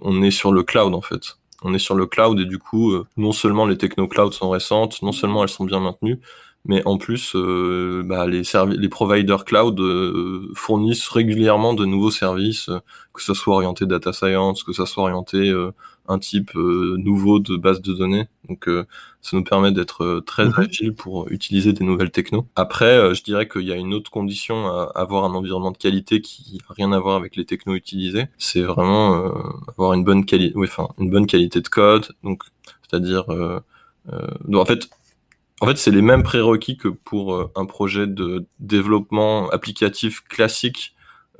on 0.00 0.22
est 0.22 0.30
sur 0.30 0.52
le 0.52 0.62
cloud, 0.62 0.94
en 0.94 1.00
fait. 1.00 1.36
On 1.62 1.74
est 1.74 1.78
sur 1.78 1.94
le 1.94 2.06
cloud 2.06 2.38
et 2.40 2.46
du 2.46 2.58
coup, 2.58 2.94
non 3.18 3.32
seulement 3.32 3.66
les 3.66 3.76
techno-clouds 3.76 4.32
sont 4.32 4.48
récentes, 4.48 5.02
non 5.02 5.12
seulement 5.12 5.42
elles 5.42 5.50
sont 5.50 5.64
bien 5.64 5.78
maintenues, 5.78 6.18
mais 6.64 6.82
en 6.86 6.96
plus, 6.96 7.36
bah, 7.36 8.26
les, 8.26 8.42
les 8.78 8.88
providers 8.88 9.44
cloud 9.44 9.78
fournissent 10.54 11.06
régulièrement 11.08 11.74
de 11.74 11.84
nouveaux 11.84 12.10
services, 12.10 12.70
que 13.12 13.22
ce 13.22 13.34
soit 13.34 13.56
orienté 13.56 13.84
data 13.84 14.14
science, 14.14 14.64
que 14.64 14.72
ce 14.72 14.86
soit 14.86 15.02
orienté 15.02 15.52
un 16.10 16.18
type 16.18 16.50
euh, 16.56 16.96
nouveau 16.98 17.38
de 17.38 17.56
base 17.56 17.80
de 17.80 17.94
données. 17.94 18.26
Donc 18.48 18.68
euh, 18.68 18.84
ça 19.22 19.36
nous 19.36 19.44
permet 19.44 19.70
d'être 19.70 20.02
euh, 20.04 20.20
très 20.20 20.46
mhm. 20.46 20.54
agile 20.56 20.94
pour 20.94 21.28
utiliser 21.30 21.72
des 21.72 21.84
nouvelles 21.84 22.10
technos. 22.10 22.48
Après, 22.56 23.14
je 23.14 23.22
dirais 23.22 23.48
qu'il 23.48 23.62
y 23.62 23.72
a 23.72 23.76
une 23.76 23.94
autre 23.94 24.10
condition 24.10 24.66
à 24.66 24.90
avoir 24.96 25.24
un 25.24 25.34
environnement 25.34 25.70
de 25.70 25.78
qualité 25.78 26.20
qui 26.20 26.58
n'a 26.68 26.74
rien 26.74 26.92
à 26.92 26.98
voir 26.98 27.16
avec 27.16 27.36
les 27.36 27.44
technos 27.44 27.74
utilisés. 27.74 28.26
C'est 28.38 28.62
vraiment 28.62 29.32
avoir 29.68 29.92
une 29.92 30.02
bonne 30.02 30.24
qualité, 30.26 30.54
enfin 30.56 30.88
une 30.98 31.10
bonne 31.10 31.26
qualité 31.26 31.60
de 31.60 31.68
code. 31.68 32.08
Donc 32.24 32.42
c'est-à-dire, 32.82 33.24
en 33.28 34.64
fait, 34.64 34.88
en 35.60 35.66
fait, 35.66 35.76
c'est 35.76 35.92
les 35.92 36.02
mêmes 36.02 36.24
prérequis 36.24 36.76
que 36.76 36.88
pour 36.88 37.50
un 37.54 37.66
projet 37.66 38.06
de 38.08 38.46
développement 38.58 39.48
applicatif 39.50 40.22
classique 40.28 40.94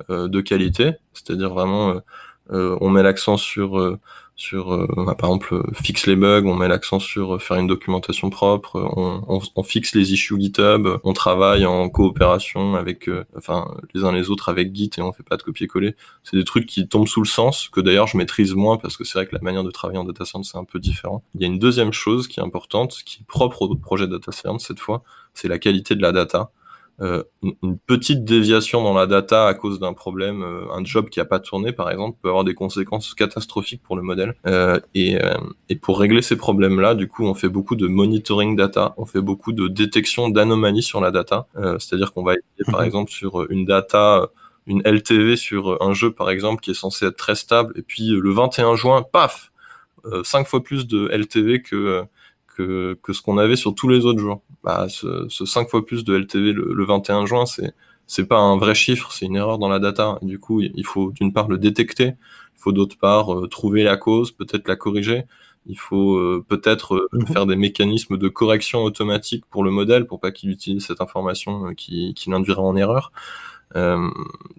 de 0.09 0.41
qualité. 0.41 0.93
C'est-à-dire 1.13 1.49
vraiment, 1.49 2.01
on 2.49 2.89
met 2.89 3.03
l'accent 3.03 3.35
sur 3.35 3.99
sur 4.41 4.73
euh, 4.73 4.87
par 5.17 5.29
exemple 5.29 5.53
euh, 5.53 5.63
fixe 5.75 6.07
les 6.07 6.15
bugs, 6.15 6.43
on 6.45 6.55
met 6.55 6.67
l'accent 6.67 6.99
sur 6.99 7.35
euh, 7.35 7.39
faire 7.39 7.57
une 7.57 7.67
documentation 7.67 8.31
propre, 8.31 8.75
on, 8.75 9.63
fixe 9.63 9.93
les 9.93 10.13
issues 10.13 10.39
GitHub, 10.39 10.87
on 11.03 11.13
travaille 11.13 11.65
en 11.65 11.87
coopération 11.89 12.75
avec 12.75 13.09
enfin 13.37 13.71
les 13.93 14.03
uns 14.03 14.11
les 14.11 14.31
autres 14.31 14.49
avec 14.49 14.75
Git 14.75 14.89
et 14.97 15.01
on 15.01 15.13
fait 15.13 15.23
pas 15.23 15.37
de 15.37 15.43
copier-coller. 15.43 15.95
C'est 16.23 16.35
des 16.35 16.43
trucs 16.43 16.65
qui 16.65 16.87
tombent 16.87 17.07
sous 17.07 17.21
le 17.21 17.27
sens 17.27 17.69
que 17.69 17.79
d'ailleurs 17.79 18.07
je 18.07 18.17
maîtrise 18.17 18.55
moins 18.55 18.77
parce 18.77 18.97
que 18.97 19.03
c'est 19.03 19.19
vrai 19.19 19.27
que 19.27 19.35
la 19.35 19.41
manière 19.41 19.63
de 19.63 19.71
travailler 19.71 19.99
en 19.99 20.03
data 20.03 20.25
science 20.25 20.49
c'est 20.51 20.57
un 20.57 20.63
peu 20.63 20.79
différent. 20.79 21.23
Il 21.35 21.41
y 21.41 21.43
a 21.43 21.47
une 21.47 21.59
deuxième 21.59 21.93
chose 21.93 22.27
qui 22.27 22.39
est 22.39 22.43
importante, 22.43 23.03
qui 23.05 23.19
est 23.21 23.27
propre 23.27 23.61
au 23.61 23.75
projet 23.75 24.07
data 24.07 24.31
science 24.31 24.65
cette 24.65 24.79
fois, 24.79 25.03
c'est 25.35 25.47
la 25.47 25.59
qualité 25.59 25.93
de 25.95 26.01
la 26.01 26.11
data. 26.11 26.51
Euh, 27.01 27.23
une 27.41 27.79
petite 27.79 28.25
déviation 28.25 28.83
dans 28.83 28.93
la 28.93 29.07
data 29.07 29.47
à 29.47 29.55
cause 29.55 29.79
d'un 29.79 29.93
problème, 29.93 30.43
euh, 30.43 30.71
un 30.71 30.83
job 30.83 31.09
qui 31.09 31.19
a 31.19 31.25
pas 31.25 31.39
tourné 31.39 31.71
par 31.71 31.89
exemple, 31.89 32.17
peut 32.21 32.29
avoir 32.29 32.43
des 32.43 32.53
conséquences 32.53 33.15
catastrophiques 33.15 33.81
pour 33.81 33.95
le 33.95 34.03
modèle. 34.03 34.35
Euh, 34.45 34.79
et, 34.93 35.17
et, 35.69 35.75
pour 35.75 35.99
régler 35.99 36.21
ces 36.21 36.35
problèmes-là, 36.35 36.93
du 36.93 37.07
coup, 37.07 37.25
on 37.25 37.33
fait 37.33 37.49
beaucoup 37.49 37.75
de 37.75 37.87
monitoring 37.87 38.55
data, 38.55 38.93
on 38.97 39.05
fait 39.05 39.21
beaucoup 39.21 39.51
de 39.51 39.67
détection 39.67 40.29
d'anomalies 40.29 40.83
sur 40.83 41.01
la 41.01 41.11
data. 41.11 41.47
C'est-à-dire 41.79 42.13
qu'on 42.13 42.23
va 42.23 42.35
par 42.67 42.81
mhm. 42.81 42.85
exemple 42.85 43.11
sur 43.11 43.49
une 43.49 43.65
data 43.65 44.29
une 44.67 44.83
LTV 44.85 45.37
sur 45.37 45.81
un 45.81 45.93
jeu 45.93 46.11
par 46.11 46.29
exemple 46.29 46.61
qui 46.61 46.71
est 46.71 46.75
censé 46.75 47.07
être 47.07 47.17
très 47.17 47.33
stable 47.33 47.73
et 47.75 47.81
puis 47.81 48.09
le 48.09 48.31
21 48.31 48.75
juin 48.75 49.01
paf 49.01 49.51
cinq 50.23 50.47
fois 50.47 50.61
plus 50.63 50.85
de 50.85 51.07
LTV 51.07 51.63
que 51.63 52.05
que, 52.55 52.97
que 53.01 53.13
ce 53.13 53.21
qu'on 53.21 53.37
avait 53.37 53.55
sur 53.55 53.75
tous 53.75 53.87
les 53.87 54.05
autres 54.05 54.19
jours. 54.19 54.41
Bah, 54.63 54.87
ce, 54.89 55.27
ce 55.29 55.45
5 55.45 55.69
fois 55.69 55.85
plus 55.85 56.03
de 56.03 56.15
LTV 56.15 56.53
le, 56.53 56.73
le 56.73 56.85
21 56.85 57.25
juin, 57.25 57.45
c'est 57.45 57.73
c'est 58.11 58.25
pas 58.25 58.39
un 58.39 58.57
vrai 58.57 58.75
chiffre, 58.75 59.09
c'est 59.13 59.25
une 59.25 59.37
erreur 59.37 59.57
dans 59.57 59.69
la 59.69 59.79
data. 59.79 60.19
Et 60.21 60.25
du 60.25 60.37
coup, 60.37 60.59
il 60.61 60.85
faut 60.85 61.11
d'une 61.11 61.31
part 61.31 61.47
le 61.47 61.57
détecter, 61.57 62.07
il 62.07 62.59
faut 62.61 62.73
d'autre 62.73 62.97
part 62.97 63.33
euh, 63.33 63.47
trouver 63.47 63.83
la 63.83 63.95
cause, 63.95 64.31
peut-être 64.33 64.67
la 64.67 64.75
corriger. 64.75 65.23
il 65.65 65.79
faut 65.79 66.17
euh, 66.17 66.43
peut-être 66.47 67.07
mhm. 67.13 67.27
faire 67.27 67.45
des 67.45 67.55
mécanismes 67.55 68.17
de 68.17 68.27
correction 68.27 68.83
automatique 68.83 69.45
pour 69.49 69.63
le 69.63 69.71
modèle 69.71 70.07
pour 70.07 70.19
pas 70.19 70.31
qu'il 70.31 70.49
utilise 70.49 70.85
cette 70.85 70.99
information 71.01 71.73
qui, 71.75 72.13
qui 72.13 72.29
l'induira 72.29 72.61
en 72.61 72.75
erreur. 72.75 73.13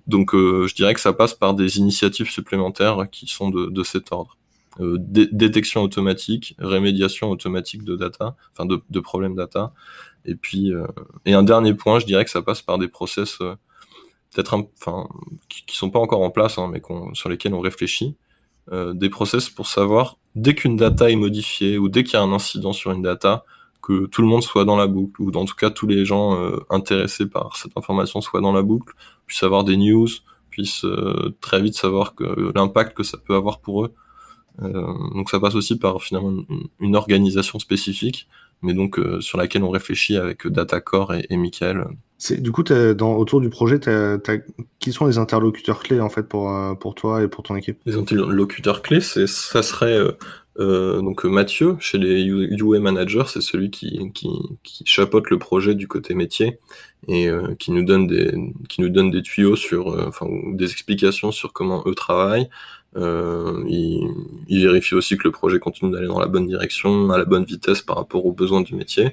donc 0.06 0.30
je 0.34 0.74
dirais 0.74 0.94
que 0.94 1.00
ça 1.00 1.12
passe 1.12 1.34
par 1.34 1.52
des 1.54 1.78
initiatives 1.78 2.30
supplémentaires 2.30 3.06
qui 3.10 3.26
sont 3.26 3.50
de, 3.50 3.66
de 3.66 3.82
cet 3.84 4.12
ordre. 4.12 4.36
Détection 4.80 5.82
automatique, 5.82 6.54
rémédiation 6.58 7.30
automatique 7.30 7.84
de 7.84 7.96
data, 7.96 8.36
enfin 8.52 8.66
de, 8.66 8.82
de 8.88 9.00
problèmes 9.00 9.34
data, 9.34 9.72
et 10.24 10.34
puis 10.34 10.72
et 11.26 11.34
un 11.34 11.42
dernier 11.42 11.74
point, 11.74 11.98
je 11.98 12.06
dirais 12.06 12.24
que 12.24 12.30
ça 12.30 12.42
passe 12.42 12.62
par 12.62 12.78
des 12.78 12.88
process 12.88 13.38
peut-être 14.32 14.54
enfin 14.54 15.08
qui, 15.48 15.64
qui, 15.66 15.76
sont 15.76 15.90
pas 15.90 15.98
encore 15.98 16.22
en 16.22 16.30
place, 16.30 16.58
hein, 16.58 16.70
mais 16.72 16.80
sur 17.14 17.28
lesquels 17.28 17.54
on 17.54 17.60
réfléchit, 17.60 18.16
euh, 18.70 18.92
des 18.94 19.10
process 19.10 19.50
pour 19.50 19.66
savoir 19.66 20.18
dès 20.34 20.54
qu'une 20.54 20.76
data 20.76 21.10
est 21.10 21.16
modifiée 21.16 21.78
ou 21.78 21.88
dès 21.88 22.04
qu'il 22.04 22.14
y 22.14 22.16
a 22.16 22.22
un 22.22 22.32
incident 22.32 22.72
sur 22.72 22.92
une 22.92 23.02
data, 23.02 23.44
que 23.82 24.06
tout 24.06 24.22
le 24.22 24.28
monde 24.28 24.44
soit 24.44 24.64
dans 24.64 24.76
la 24.76 24.86
boucle 24.86 25.20
ou 25.20 25.32
en 25.32 25.44
tout 25.44 25.56
cas 25.56 25.68
tous 25.70 25.88
les 25.88 26.04
gens 26.04 26.36
euh, 26.36 26.60
intéressés 26.70 27.26
par 27.26 27.56
cette 27.56 27.76
information 27.76 28.20
soient 28.20 28.40
dans 28.40 28.52
la 28.52 28.62
boucle, 28.62 28.94
puissent 29.26 29.42
avoir 29.42 29.64
des 29.64 29.76
news, 29.76 30.08
puissent 30.50 30.84
euh, 30.84 31.34
très 31.40 31.60
vite 31.60 31.74
savoir 31.74 32.14
que 32.14 32.52
l'impact 32.54 32.96
que 32.96 33.02
ça 33.02 33.18
peut 33.18 33.34
avoir 33.34 33.58
pour 33.58 33.84
eux. 33.84 33.92
Donc 34.58 35.30
ça 35.30 35.40
passe 35.40 35.54
aussi 35.54 35.78
par 35.78 36.02
finalement 36.02 36.42
une 36.78 36.96
organisation 36.96 37.58
spécifique 37.58 38.28
mais 38.62 38.74
donc 38.74 38.98
euh, 38.98 39.20
sur 39.20 39.38
laquelle 39.38 39.64
on 39.64 39.70
réfléchit 39.70 40.16
avec 40.16 40.46
Datacore 40.46 41.14
et, 41.14 41.26
et 41.28 41.36
Michael. 41.36 41.86
Du 42.38 42.52
coup, 42.52 42.62
dans, 42.62 43.16
autour 43.16 43.40
du 43.40 43.50
projet, 43.50 43.80
qui 44.78 44.92
sont 44.92 45.06
les 45.06 45.18
interlocuteurs 45.18 45.82
clés 45.82 46.00
en 46.00 46.08
fait 46.08 46.22
pour, 46.22 46.52
euh, 46.52 46.74
pour 46.74 46.94
toi 46.94 47.20
et 47.20 47.26
pour 47.26 47.42
ton 47.42 47.56
équipe? 47.56 47.78
Les 47.84 47.96
interlocuteurs 47.96 48.80
clés, 48.82 49.00
ça 49.00 49.26
serait 49.26 49.98
euh, 49.98 50.12
euh, 50.60 51.00
donc 51.00 51.24
Mathieu 51.24 51.76
chez 51.80 51.98
les 51.98 52.22
UA 52.22 52.78
managers, 52.78 53.24
c'est 53.26 53.40
celui 53.40 53.70
qui, 53.70 54.12
qui, 54.14 54.28
qui, 54.62 54.84
chapeaute 54.86 55.30
le 55.30 55.38
projet 55.38 55.74
du 55.74 55.88
côté 55.88 56.14
métier 56.14 56.58
et 57.08 57.28
euh, 57.28 57.56
qui 57.58 57.72
nous 57.72 57.84
donne 57.84 58.06
des 58.06 58.32
qui 58.68 58.82
nous 58.82 58.90
donne 58.90 59.10
des 59.10 59.22
tuyaux 59.22 59.56
sur, 59.56 59.88
enfin 60.06 60.28
des 60.52 60.70
explications 60.70 61.32
sur 61.32 61.52
comment 61.52 61.82
eux 61.86 61.94
travaillent. 61.94 62.48
Euh, 62.96 63.64
il, 63.68 64.06
il, 64.48 64.62
vérifie 64.62 64.94
aussi 64.94 65.16
que 65.16 65.24
le 65.24 65.30
projet 65.30 65.58
continue 65.58 65.90
d'aller 65.90 66.08
dans 66.08 66.20
la 66.20 66.26
bonne 66.26 66.46
direction, 66.46 67.10
à 67.10 67.18
la 67.18 67.24
bonne 67.24 67.44
vitesse 67.44 67.80
par 67.80 67.96
rapport 67.96 68.26
aux 68.26 68.32
besoins 68.32 68.60
du 68.60 68.74
métier. 68.74 69.12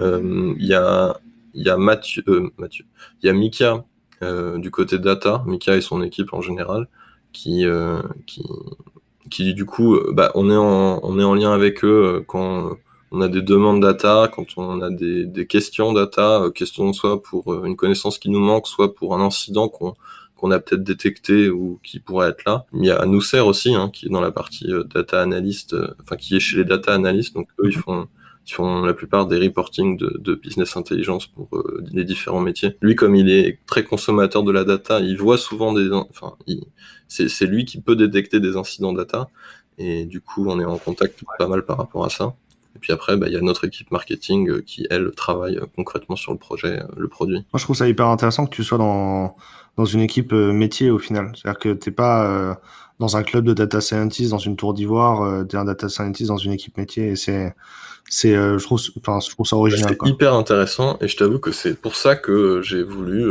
Euh, 0.00 0.54
il 0.58 0.66
y 0.66 0.74
a, 0.74 1.18
il 1.54 1.66
y 1.66 1.70
a 1.70 1.76
Mathieu, 1.76 2.22
euh, 2.28 2.50
Mathieu, 2.56 2.84
y 3.22 3.28
a 3.28 3.32
Mika 3.32 3.84
du 4.58 4.70
côté 4.70 4.98
data, 4.98 5.42
Mika 5.46 5.76
et 5.76 5.80
son 5.80 6.02
équipe 6.02 6.34
en 6.34 6.42
général, 6.42 6.88
qui, 7.32 7.64
qui, 8.26 8.42
qui 9.30 9.54
du 9.54 9.64
coup, 9.64 9.98
bah, 10.12 10.30
on 10.34 10.50
est 10.50 10.56
en, 10.56 11.00
on 11.02 11.18
est 11.18 11.24
en 11.24 11.34
lien 11.34 11.52
avec 11.52 11.82
eux 11.84 12.22
quand 12.26 12.76
on 13.12 13.22
a 13.22 13.28
des 13.28 13.40
demandes 13.40 13.80
data, 13.80 14.30
quand 14.30 14.44
on 14.58 14.82
a 14.82 14.90
des, 14.90 15.24
des 15.24 15.46
questions 15.46 15.94
data, 15.94 16.42
questions 16.54 16.92
soit 16.92 17.22
pour 17.22 17.64
une 17.64 17.76
connaissance 17.76 18.18
qui 18.18 18.28
nous 18.28 18.40
manque, 18.40 18.66
soit 18.66 18.94
pour 18.94 19.14
un 19.14 19.22
incident 19.22 19.68
qu'on 19.70 19.94
qu'on 20.40 20.50
a 20.50 20.58
peut-être 20.58 20.82
détecté 20.82 21.50
ou 21.50 21.78
qui 21.82 22.00
pourrait 22.00 22.30
être 22.30 22.44
là. 22.44 22.64
Il 22.72 22.84
y 22.84 22.90
a 22.90 23.04
Nousser 23.04 23.40
aussi, 23.40 23.74
hein, 23.74 23.90
qui 23.92 24.06
est 24.06 24.08
dans 24.08 24.20
la 24.20 24.30
partie 24.30 24.72
euh, 24.72 24.84
data 24.84 25.20
analyst, 25.20 25.74
euh, 25.74 25.88
enfin 26.00 26.16
qui 26.16 26.36
est 26.36 26.40
chez 26.40 26.56
les 26.56 26.64
data 26.64 26.94
analysts. 26.94 27.34
Donc 27.34 27.48
eux, 27.60 27.68
ils 27.68 27.76
font 27.76 28.08
ils 28.46 28.52
font 28.52 28.82
la 28.82 28.94
plupart 28.94 29.26
des 29.26 29.38
reporting 29.38 29.96
de, 29.96 30.16
de 30.18 30.34
business 30.34 30.76
intelligence 30.76 31.26
pour 31.26 31.48
euh, 31.52 31.84
les 31.92 32.04
différents 32.04 32.40
métiers. 32.40 32.76
Lui, 32.80 32.96
comme 32.96 33.14
il 33.14 33.30
est 33.30 33.58
très 33.66 33.84
consommateur 33.84 34.42
de 34.42 34.50
la 34.50 34.64
data, 34.64 34.98
il 35.00 35.16
voit 35.18 35.38
souvent 35.38 35.72
des, 35.72 35.90
enfin, 35.92 36.32
c'est 37.06 37.46
lui 37.46 37.64
qui 37.64 37.80
peut 37.80 37.96
détecter 37.96 38.40
des 38.40 38.56
incidents 38.56 38.92
data. 38.92 39.28
Et 39.78 40.04
du 40.04 40.20
coup, 40.20 40.46
on 40.48 40.58
est 40.58 40.64
en 40.64 40.78
contact 40.78 41.22
pas 41.38 41.46
mal 41.46 41.64
par 41.64 41.76
rapport 41.76 42.04
à 42.04 42.10
ça. 42.10 42.34
Et 42.74 42.78
puis 42.78 42.92
après, 42.92 43.16
bah, 43.16 43.28
il 43.28 43.34
y 43.34 43.36
a 43.36 43.40
notre 43.40 43.66
équipe 43.66 43.90
marketing 43.90 44.62
qui, 44.62 44.86
elle, 44.90 45.10
travaille 45.12 45.60
concrètement 45.76 46.16
sur 46.16 46.32
le 46.32 46.38
projet, 46.38 46.82
le 46.96 47.08
produit. 47.08 47.36
Moi, 47.52 47.58
je 47.58 47.64
trouve 47.64 47.76
ça 47.76 47.88
hyper 47.88 48.06
intéressant 48.06 48.46
que 48.46 48.54
tu 48.54 48.64
sois 48.64 48.78
dans, 48.78 49.36
dans 49.76 49.84
une 49.84 50.00
équipe 50.00 50.32
euh, 50.32 50.52
métier 50.52 50.90
au 50.90 50.98
final. 50.98 51.32
C'est-à-dire 51.34 51.58
que 51.58 51.72
t'es 51.72 51.90
pas 51.90 52.26
euh, 52.26 52.54
dans 52.98 53.16
un 53.16 53.22
club 53.22 53.44
de 53.44 53.54
data 53.54 53.80
scientist 53.80 54.30
dans 54.30 54.38
une 54.38 54.56
tour 54.56 54.74
d'ivoire, 54.74 55.22
euh, 55.22 55.44
tu 55.44 55.56
es 55.56 55.58
un 55.58 55.64
data 55.64 55.88
scientist 55.88 56.28
dans 56.28 56.36
une 56.36 56.52
équipe 56.52 56.76
métier. 56.76 57.10
Et 57.10 57.16
c'est 57.16 57.54
c'est 58.12 58.34
je 58.34 58.62
trouve 58.64 58.80
enfin 58.98 59.20
je 59.20 59.30
trouve 59.30 59.46
ça 59.46 59.54
original 59.54 59.96
c'est 60.02 60.08
hyper 60.08 60.34
intéressant. 60.34 60.98
Et 61.00 61.06
je 61.06 61.16
t'avoue 61.16 61.38
que 61.38 61.52
c'est 61.52 61.80
pour 61.80 61.94
ça 61.94 62.16
que 62.16 62.60
j'ai 62.60 62.82
voulu 62.82 63.24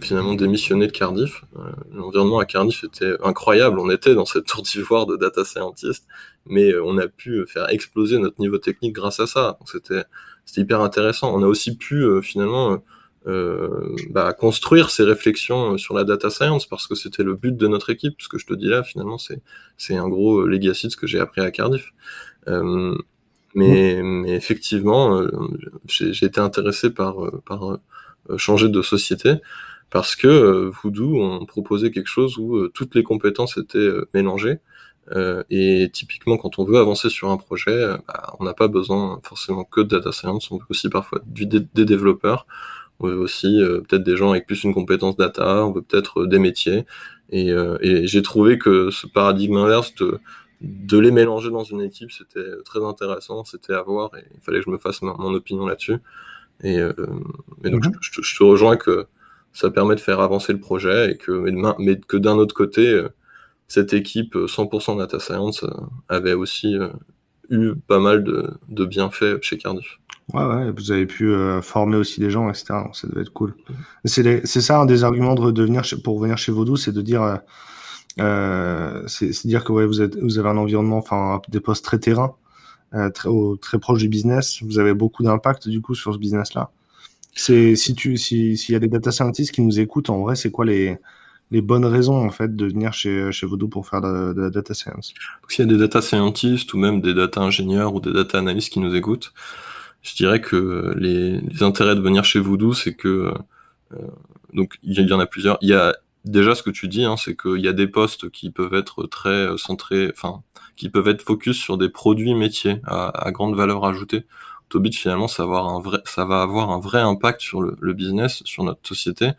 finalement 0.00 0.32
démissionner 0.34 0.86
de 0.86 0.92
Cardiff. 0.92 1.44
L'environnement 1.92 2.38
à 2.38 2.46
Cardiff 2.46 2.82
était 2.84 3.12
incroyable. 3.22 3.78
On 3.78 3.90
était 3.90 4.14
dans 4.14 4.24
cette 4.24 4.46
tour 4.46 4.62
d'ivoire 4.62 5.04
de 5.04 5.16
data 5.16 5.44
scientist 5.44 6.04
mais 6.46 6.74
on 6.78 6.98
a 6.98 7.08
pu 7.08 7.44
faire 7.46 7.70
exploser 7.70 8.18
notre 8.18 8.38
niveau 8.38 8.58
technique 8.58 8.94
grâce 8.94 9.20
à 9.20 9.26
ça. 9.26 9.58
C'était 9.66 10.04
c'était 10.46 10.62
hyper 10.62 10.80
intéressant. 10.80 11.34
On 11.34 11.42
a 11.42 11.46
aussi 11.46 11.76
pu 11.76 12.06
finalement 12.22 12.80
euh, 13.26 13.96
bah, 14.10 14.34
construire 14.34 14.90
ces 14.90 15.02
réflexions 15.02 15.78
sur 15.78 15.94
la 15.94 16.04
data 16.04 16.28
science 16.28 16.66
parce 16.66 16.86
que 16.86 16.94
c'était 16.94 17.22
le 17.22 17.34
but 17.34 17.56
de 17.56 17.66
notre 17.66 17.88
équipe. 17.90 18.20
Ce 18.20 18.28
que 18.28 18.38
je 18.38 18.46
te 18.46 18.52
dis 18.52 18.66
là, 18.66 18.82
finalement, 18.82 19.16
c'est 19.16 19.40
c'est 19.78 19.96
un 19.96 20.08
gros 20.08 20.42
legacy 20.42 20.88
de 20.88 20.92
ce 20.92 20.96
que 20.96 21.06
j'ai 21.06 21.20
appris 21.20 21.40
à 21.40 21.50
Cardiff. 21.50 21.92
Euh, 22.48 22.94
mais, 23.54 24.00
mais, 24.02 24.32
effectivement, 24.32 25.16
euh, 25.20 25.30
j'ai 25.86 26.26
été 26.26 26.40
intéressé 26.40 26.90
par, 26.90 27.16
par 27.46 27.78
changer 28.36 28.68
de 28.68 28.82
société 28.82 29.34
parce 29.90 30.16
que 30.16 30.70
Voodoo, 30.82 31.22
on 31.22 31.46
proposait 31.46 31.90
quelque 31.92 32.08
chose 32.08 32.36
où 32.36 32.68
toutes 32.68 32.94
les 32.94 33.04
compétences 33.04 33.56
étaient 33.56 33.88
mélangées. 34.12 34.58
et 35.50 35.88
typiquement, 35.92 36.36
quand 36.36 36.58
on 36.58 36.64
veut 36.64 36.78
avancer 36.78 37.08
sur 37.10 37.30
un 37.30 37.36
projet, 37.36 37.96
bah, 38.08 38.34
on 38.40 38.44
n'a 38.44 38.54
pas 38.54 38.68
besoin 38.68 39.20
forcément 39.22 39.64
que 39.64 39.80
de 39.80 39.86
data 39.86 40.12
science, 40.12 40.50
on 40.50 40.58
veut 40.58 40.66
aussi 40.68 40.88
parfois 40.88 41.20
des 41.26 41.84
développeurs, 41.84 42.46
aussi 43.00 43.60
euh, 43.60 43.80
peut-être 43.80 44.02
des 44.02 44.16
gens 44.16 44.30
avec 44.30 44.46
plus 44.46 44.64
une 44.64 44.74
compétence 44.74 45.16
data, 45.16 45.64
on 45.66 45.72
veut 45.72 45.82
peut-être 45.82 46.22
euh, 46.22 46.26
des 46.26 46.38
métiers. 46.38 46.84
Et, 47.30 47.50
euh, 47.50 47.76
et 47.80 48.06
j'ai 48.06 48.22
trouvé 48.22 48.58
que 48.58 48.90
ce 48.90 49.06
paradigme 49.06 49.56
inverse 49.56 49.94
de, 49.96 50.18
de 50.60 50.98
les 50.98 51.10
mélanger 51.10 51.50
dans 51.50 51.64
une 51.64 51.80
équipe, 51.80 52.12
c'était 52.12 52.62
très 52.64 52.84
intéressant, 52.84 53.44
c'était 53.44 53.74
à 53.74 53.82
voir 53.82 54.10
et 54.16 54.24
il 54.34 54.40
fallait 54.40 54.58
que 54.58 54.66
je 54.66 54.70
me 54.70 54.78
fasse 54.78 55.02
mon 55.02 55.34
opinion 55.34 55.66
là-dessus. 55.66 55.96
Et, 56.62 56.78
donc, 56.78 57.86
mhm. 57.86 57.92
je, 58.00 58.22
je, 58.22 58.36
te 58.36 58.42
rejoins 58.44 58.76
que 58.76 59.06
ça 59.52 59.70
permet 59.70 59.96
de 59.96 60.00
faire 60.00 60.20
avancer 60.20 60.52
le 60.52 60.60
projet 60.60 61.12
et 61.12 61.16
que, 61.16 61.32
mais, 61.32 61.74
mais 61.78 61.98
que 61.98 62.16
d'un 62.16 62.36
autre 62.36 62.54
côté, 62.54 63.02
cette 63.66 63.92
équipe 63.92 64.36
100% 64.36 64.98
data 64.98 65.18
science 65.18 65.64
avait 66.08 66.34
aussi 66.34 66.76
eu 67.50 67.74
pas 67.88 67.98
mal 67.98 68.22
de, 68.22 68.50
de 68.68 68.84
bienfaits 68.84 69.42
chez 69.42 69.58
Cardiff. 69.58 69.98
Ouais, 70.32 70.42
ouais, 70.42 70.70
vous 70.70 70.90
avez 70.90 71.06
pu 71.06 71.28
euh, 71.28 71.60
former 71.60 71.96
aussi 71.96 72.18
des 72.18 72.30
gens, 72.30 72.48
etc. 72.48 72.74
ça 72.92 73.06
devait 73.08 73.22
être 73.22 73.32
cool. 73.32 73.54
C'est 74.04 74.46
ça 74.46 74.80
un 74.80 74.86
des 74.86 75.04
arguments 75.04 75.34
de, 75.34 75.62
venir 75.62 75.82
pour 76.02 76.18
venir 76.18 76.38
chez 76.38 76.50
Vaudou, 76.50 76.76
c'est 76.76 76.92
de 76.92 77.02
dire, 77.02 77.22
euh, 77.22 77.36
euh 78.20 79.02
c'est 79.06 79.46
dire 79.46 79.64
que 79.64 79.72
ouais, 79.72 79.86
vous, 79.86 80.00
êtes, 80.00 80.16
vous 80.16 80.38
avez 80.38 80.48
un 80.48 80.56
environnement, 80.56 80.96
enfin 80.96 81.42
des 81.48 81.60
postes 81.60 81.84
très 81.84 81.98
terrain, 81.98 82.36
euh, 82.94 83.10
très, 83.10 83.28
très 83.60 83.78
proche 83.78 83.98
du 83.98 84.08
business. 84.08 84.62
Vous 84.62 84.78
avez 84.78 84.94
beaucoup 84.94 85.22
d'impact 85.22 85.68
du 85.68 85.82
coup 85.82 85.94
sur 85.94 86.14
ce 86.14 86.18
business-là. 86.18 86.70
C'est 87.34 87.76
si 87.76 87.94
tu 87.94 88.16
si 88.16 88.56
s'il 88.56 88.72
y 88.72 88.76
a 88.76 88.78
des 88.78 88.88
data 88.88 89.10
scientists 89.12 89.52
qui 89.52 89.60
nous 89.60 89.78
écoutent, 89.78 90.08
en 90.08 90.20
vrai, 90.20 90.36
c'est 90.36 90.50
quoi 90.50 90.64
les 90.64 90.96
les 91.50 91.60
bonnes 91.60 91.84
raisons 91.84 92.24
en 92.24 92.30
fait 92.30 92.56
de 92.56 92.66
venir 92.66 92.94
chez 92.94 93.30
chez 93.30 93.46
Voodoo 93.46 93.68
pour 93.68 93.86
faire 93.86 94.00
de, 94.00 94.32
de 94.32 94.40
la 94.40 94.50
data 94.50 94.72
science? 94.72 95.12
S'il 95.48 95.66
y 95.66 95.68
a 95.68 95.72
des 95.72 95.78
data 95.78 96.00
scientists 96.00 96.72
ou 96.72 96.78
même 96.78 97.02
des 97.02 97.12
data 97.12 97.42
ingénieurs 97.42 97.94
ou 97.94 98.00
des 98.00 98.12
data 98.12 98.38
analystes 98.38 98.72
qui 98.72 98.80
nous 98.80 98.94
écoutent 98.94 99.32
je 100.04 100.14
dirais 100.14 100.40
que 100.40 100.94
les, 100.96 101.40
les, 101.40 101.62
intérêts 101.62 101.96
de 101.96 102.00
venir 102.00 102.24
chez 102.24 102.38
Voodoo, 102.38 102.74
c'est 102.74 102.94
que 102.94 103.34
euh, 103.92 103.98
donc 104.52 104.78
il 104.82 104.92
y, 104.92 105.12
en 105.12 105.18
a 105.18 105.26
plusieurs. 105.26 105.58
Il 105.62 105.70
y 105.70 105.74
a 105.74 105.96
déjà 106.24 106.54
ce 106.54 106.62
que 106.62 106.70
tu 106.70 106.88
dis, 106.88 107.04
hein, 107.04 107.16
c'est 107.16 107.34
qu'il 107.36 107.60
y 107.60 107.68
a 107.68 107.72
des 107.72 107.88
postes 107.88 108.30
qui 108.30 108.50
peuvent 108.50 108.74
être 108.74 109.04
très 109.06 109.30
euh, 109.30 109.56
centrés, 109.56 110.10
enfin 110.12 110.42
qui 110.76 110.88
peuvent 110.90 111.08
être 111.08 111.22
focus 111.22 111.56
sur 111.56 111.78
des 111.78 111.88
produits 111.88 112.34
métiers 112.34 112.80
à, 112.84 113.26
à 113.26 113.30
grande 113.32 113.56
valeur 113.56 113.84
ajoutée. 113.84 114.24
Tobit 114.68 114.92
finalement, 114.92 115.28
ça 115.28 115.46
va 115.46 115.58
avoir 115.58 115.74
un 115.74 115.80
vrai, 115.80 115.98
ça 116.04 116.24
va 116.24 116.42
avoir 116.42 116.70
un 116.70 116.80
vrai 116.80 117.00
impact 117.00 117.40
sur 117.40 117.62
le, 117.62 117.76
le 117.80 117.92
business, 117.94 118.42
sur 118.44 118.64
notre 118.64 118.86
société. 118.86 119.32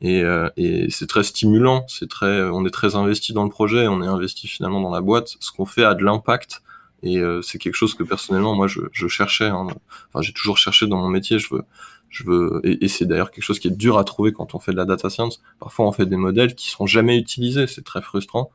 Et, 0.00 0.22
euh, 0.22 0.48
et 0.56 0.90
c'est 0.90 1.06
très 1.06 1.22
stimulant, 1.24 1.84
c'est 1.88 2.08
très, 2.08 2.42
on 2.42 2.64
est 2.66 2.70
très 2.70 2.96
investi 2.96 3.32
dans 3.32 3.44
le 3.44 3.50
projet, 3.50 3.88
on 3.88 4.02
est 4.02 4.06
investi 4.06 4.46
finalement 4.46 4.80
dans 4.80 4.90
la 4.90 5.00
boîte. 5.00 5.36
Ce 5.40 5.52
qu'on 5.52 5.66
fait 5.66 5.84
a 5.84 5.94
de 5.94 6.04
l'impact 6.04 6.62
et 7.02 7.18
euh, 7.18 7.42
c'est 7.42 7.58
quelque 7.58 7.74
chose 7.74 7.94
que 7.94 8.02
personnellement, 8.02 8.54
moi, 8.54 8.66
je, 8.66 8.80
je 8.92 9.06
cherchais. 9.08 9.46
Hein. 9.46 9.66
Enfin, 10.08 10.22
j'ai 10.22 10.32
toujours 10.32 10.58
cherché 10.58 10.86
dans 10.86 10.96
mon 10.96 11.08
métier. 11.08 11.38
Je 11.38 11.54
veux, 11.54 11.62
je 12.08 12.24
veux, 12.24 12.60
et, 12.64 12.88
c'est 12.88 13.04
d'ailleurs 13.04 13.30
quelque 13.30 13.44
chose 13.44 13.58
qui 13.58 13.68
est 13.68 13.76
dur 13.76 13.98
à 13.98 14.04
trouver 14.04 14.32
quand 14.32 14.54
on 14.54 14.58
fait 14.58 14.72
de 14.72 14.76
la 14.76 14.84
data 14.84 15.10
science. 15.10 15.42
Parfois, 15.58 15.86
on 15.86 15.92
fait 15.92 16.06
des 16.06 16.16
modèles 16.16 16.54
qui 16.54 16.70
seront 16.70 16.86
jamais 16.86 17.18
utilisés. 17.18 17.66
C'est 17.66 17.84
très 17.84 18.02
frustrant. 18.02 18.50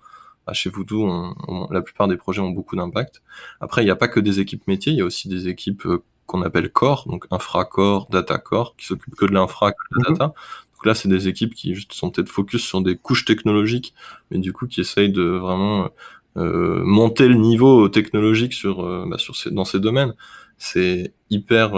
Bah, 0.47 0.53
chez 0.53 0.69
Voodoo, 0.69 1.07
on, 1.47 1.67
la 1.69 1.81
plupart 1.81 2.07
des 2.07 2.17
projets 2.17 2.41
ont 2.41 2.49
beaucoup 2.49 2.75
d'impact. 2.75 3.21
Après, 3.59 3.83
il 3.83 3.85
n'y 3.85 3.91
a 3.91 3.95
pas 3.95 4.07
que 4.07 4.19
des 4.19 4.39
équipes 4.39 4.67
métiers. 4.67 4.91
Il 4.91 4.97
y 4.97 5.01
a 5.01 5.05
aussi 5.05 5.27
des 5.27 5.47
équipes 5.47 5.85
euh, 5.85 6.03
qu'on 6.25 6.41
appelle 6.41 6.71
core, 6.71 7.07
donc 7.07 7.27
infra-core, 7.29 8.07
data-core, 8.09 8.75
qui 8.75 8.87
s'occupent 8.87 9.15
que 9.15 9.25
de 9.25 9.33
l'infra, 9.33 9.71
que 9.71 9.77
de 9.91 10.03
la 10.03 10.09
mhm. 10.09 10.17
data. 10.17 10.33
Donc 10.73 10.85
là, 10.85 10.95
c'est 10.95 11.09
des 11.09 11.27
équipes 11.27 11.53
qui 11.53 11.75
sont 11.91 12.09
peut-être 12.09 12.29
focus 12.29 12.63
sur 12.63 12.81
des 12.81 12.97
couches 12.97 13.25
technologiques, 13.25 13.93
mais 14.31 14.39
du 14.39 14.51
coup, 14.51 14.65
qui 14.65 14.81
essayent 14.81 15.11
de 15.11 15.21
vraiment 15.21 15.89
monter 16.35 17.27
le 17.27 17.35
niveau 17.35 17.89
technologique 17.89 18.53
sur, 18.53 18.83
bah, 19.07 19.17
sur 19.17 19.35
ces, 19.35 19.51
dans 19.51 19.65
ces 19.65 19.79
domaines. 19.79 20.13
C'est 20.57 21.13
hyper, 21.29 21.73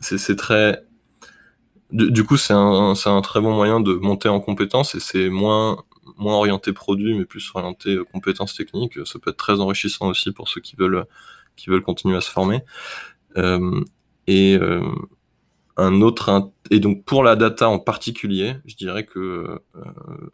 c'est 0.00 0.36
très 0.36 0.82
du, 1.90 2.24
coup, 2.24 2.36
c'est 2.36 2.52
un, 2.52 2.92
un, 2.92 3.20
très 3.22 3.40
bon 3.40 3.54
moyen 3.54 3.80
de 3.80 3.94
monter 3.94 4.28
en 4.28 4.40
compétences 4.40 4.94
et 4.94 5.00
c'est 5.00 5.30
moins, 5.30 5.82
moins 6.18 6.34
orienté 6.34 6.72
produit, 6.72 7.16
mais 7.16 7.24
plus 7.24 7.50
orienté 7.54 7.94
euh, 7.94 8.04
compétences 8.04 8.54
techniques. 8.54 8.98
Ça 9.06 9.18
peut 9.18 9.30
être 9.30 9.38
très 9.38 9.60
enrichissant 9.60 10.08
aussi 10.08 10.32
pour 10.32 10.48
ceux 10.48 10.60
qui 10.60 10.76
veulent, 10.76 11.06
qui 11.56 11.70
veulent 11.70 11.82
continuer 11.82 12.16
à 12.16 12.20
se 12.20 12.30
former. 12.30 12.60
Euh, 13.38 13.80
et 14.26 14.56
euh, 14.56 14.82
un 15.78 16.02
autre, 16.02 16.50
et 16.70 16.80
donc 16.80 17.04
pour 17.04 17.22
la 17.22 17.36
data 17.36 17.68
en 17.70 17.78
particulier, 17.78 18.56
je 18.66 18.74
dirais 18.74 19.06
que 19.06 19.60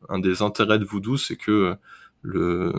un 0.08 0.18
des 0.18 0.42
intérêts 0.42 0.78
de 0.78 0.84
Voodoo, 0.84 1.18
c'est 1.18 1.36
que 1.36 1.76
le, 2.24 2.72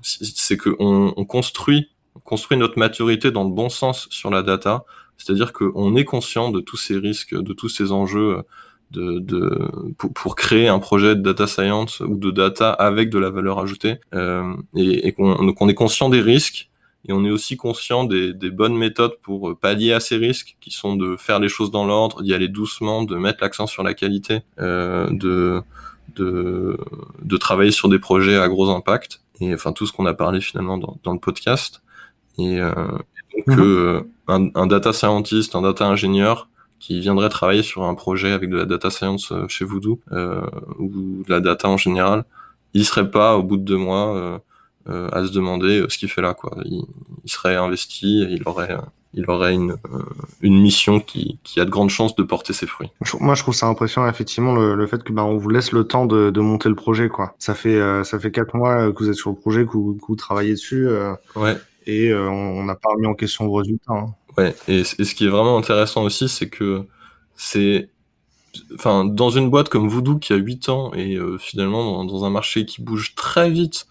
c'est 0.00 0.56
que 0.56 0.70
on, 0.78 1.12
on 1.16 1.24
construit, 1.24 1.90
on 2.14 2.20
construit 2.20 2.56
notre 2.56 2.78
maturité 2.78 3.30
dans 3.30 3.44
le 3.44 3.50
bon 3.50 3.68
sens 3.68 4.06
sur 4.10 4.30
la 4.30 4.42
data. 4.42 4.84
C'est-à-dire 5.18 5.52
qu'on 5.52 5.94
est 5.96 6.04
conscient 6.04 6.50
de 6.50 6.60
tous 6.60 6.76
ces 6.76 6.96
risques, 6.96 7.34
de 7.34 7.52
tous 7.52 7.68
ces 7.68 7.92
enjeux 7.92 8.42
de, 8.90 9.18
de 9.18 9.70
pour, 9.98 10.36
créer 10.36 10.68
un 10.68 10.78
projet 10.78 11.14
de 11.16 11.20
data 11.20 11.46
science 11.46 12.00
ou 12.00 12.16
de 12.16 12.30
data 12.30 12.70
avec 12.70 13.10
de 13.10 13.18
la 13.18 13.30
valeur 13.30 13.58
ajoutée, 13.58 13.98
euh, 14.14 14.54
et, 14.76 15.08
et 15.08 15.12
qu'on 15.12 15.68
est 15.68 15.74
conscient 15.74 16.08
des 16.08 16.20
risques 16.20 16.70
et 17.08 17.12
on 17.12 17.24
est 17.24 17.30
aussi 17.30 17.56
conscient 17.56 18.04
des, 18.04 18.32
des, 18.32 18.50
bonnes 18.50 18.76
méthodes 18.76 19.16
pour 19.22 19.58
pallier 19.58 19.92
à 19.92 20.00
ces 20.00 20.16
risques, 20.16 20.56
qui 20.60 20.70
sont 20.70 20.94
de 20.94 21.16
faire 21.16 21.40
les 21.40 21.48
choses 21.48 21.70
dans 21.70 21.84
l'ordre, 21.84 22.22
d'y 22.22 22.32
aller 22.32 22.48
doucement, 22.48 23.02
de 23.02 23.16
mettre 23.16 23.42
l'accent 23.42 23.66
sur 23.66 23.82
la 23.82 23.92
qualité, 23.92 24.42
euh, 24.60 25.08
de, 25.10 25.62
de, 26.16 26.78
de 27.22 27.36
travailler 27.36 27.70
sur 27.70 27.88
des 27.88 27.98
projets 27.98 28.36
à 28.36 28.48
gros 28.48 28.70
impact, 28.70 29.20
et 29.40 29.54
enfin 29.54 29.72
tout 29.72 29.86
ce 29.86 29.92
qu'on 29.92 30.06
a 30.06 30.14
parlé 30.14 30.40
finalement 30.40 30.78
dans, 30.78 30.98
dans 31.02 31.12
le 31.12 31.18
podcast. 31.18 31.82
Et, 32.38 32.60
euh, 32.60 32.72
donc, 33.34 33.46
mhm. 33.56 33.60
euh, 33.60 34.02
un, 34.28 34.66
data 34.66 34.92
scientist, 34.92 35.54
un 35.54 35.62
data 35.62 35.86
ingénieur 35.86 36.48
qui 36.78 37.00
viendrait 37.00 37.28
travailler 37.28 37.62
sur 37.62 37.84
un 37.84 37.94
projet 37.94 38.32
avec 38.32 38.50
de 38.50 38.56
la 38.56 38.64
data 38.64 38.90
science 38.90 39.32
euh, 39.32 39.46
chez 39.48 39.64
Voodoo 39.64 40.00
euh, 40.12 40.42
ou 40.78 41.22
de 41.26 41.30
la 41.30 41.40
data 41.40 41.68
en 41.68 41.76
général, 41.76 42.24
il 42.74 42.84
serait 42.84 43.10
pas 43.10 43.36
au 43.36 43.42
bout 43.42 43.56
de 43.56 43.62
deux 43.62 43.76
mois 43.76 44.40
à 44.86 45.24
se 45.24 45.30
demander 45.30 45.84
ce 45.88 45.98
qu'il 45.98 46.08
fait 46.08 46.22
là. 46.22 46.34
Quoi. 46.34 46.56
Il, 46.64 46.84
serait 47.26 47.54
investi, 47.54 48.22
et 48.22 48.32
il 48.32 48.42
aurait 48.46 48.76
il 49.14 49.28
aurait 49.28 49.54
une, 49.54 49.76
une 50.40 50.60
mission 50.60 51.00
qui, 51.00 51.38
qui 51.44 51.60
a 51.60 51.64
de 51.64 51.70
grandes 51.70 51.90
chances 51.90 52.14
de 52.14 52.22
porter 52.22 52.52
ses 52.52 52.66
fruits. 52.66 52.90
Moi, 53.20 53.34
je 53.34 53.42
trouve 53.42 53.54
ça 53.54 53.66
impressionnant, 53.66 54.08
effectivement, 54.08 54.54
le, 54.54 54.74
le 54.74 54.86
fait 54.86 55.02
que 55.02 55.12
ben, 55.12 55.22
on 55.22 55.36
vous 55.36 55.50
laisse 55.50 55.72
le 55.72 55.84
temps 55.84 56.06
de, 56.06 56.30
de 56.30 56.40
monter 56.40 56.68
le 56.68 56.74
projet. 56.74 57.08
quoi. 57.08 57.34
Ça 57.38 57.54
fait 57.54 57.80
ça 58.04 58.18
fait 58.18 58.30
quatre 58.30 58.56
mois 58.56 58.92
que 58.92 58.98
vous 59.02 59.10
êtes 59.10 59.16
sur 59.16 59.30
le 59.30 59.36
projet, 59.36 59.66
que 59.66 59.72
vous, 59.72 59.94
que 59.94 60.06
vous 60.06 60.16
travaillez 60.16 60.52
dessus. 60.52 60.88
ouais 61.36 61.56
et 61.86 62.08
euh, 62.08 62.28
on 62.28 62.64
n'a 62.64 62.74
pas 62.74 62.90
remis 62.90 63.06
en 63.06 63.14
question 63.14 63.46
vos 63.46 63.54
résultats. 63.54 63.92
Hein. 63.92 64.14
Ouais, 64.38 64.54
et, 64.68 64.84
ce 64.84 65.14
qui 65.14 65.26
est 65.26 65.28
vraiment 65.28 65.58
intéressant 65.58 66.02
aussi, 66.02 66.28
c'est 66.28 66.48
que 66.48 66.86
c'est 67.36 67.88
enfin 68.74 69.04
dans 69.04 69.30
une 69.30 69.48
boîte 69.48 69.68
comme 69.70 69.88
Voodoo 69.88 70.18
qui 70.18 70.32
a 70.34 70.36
8 70.36 70.68
ans 70.68 70.92
et 70.92 71.16
euh, 71.16 71.38
finalement 71.38 72.04
dans, 72.04 72.24
un 72.26 72.30
marché 72.30 72.66
qui 72.66 72.82
bouge 72.82 73.14
très 73.14 73.50
vite 73.50 73.86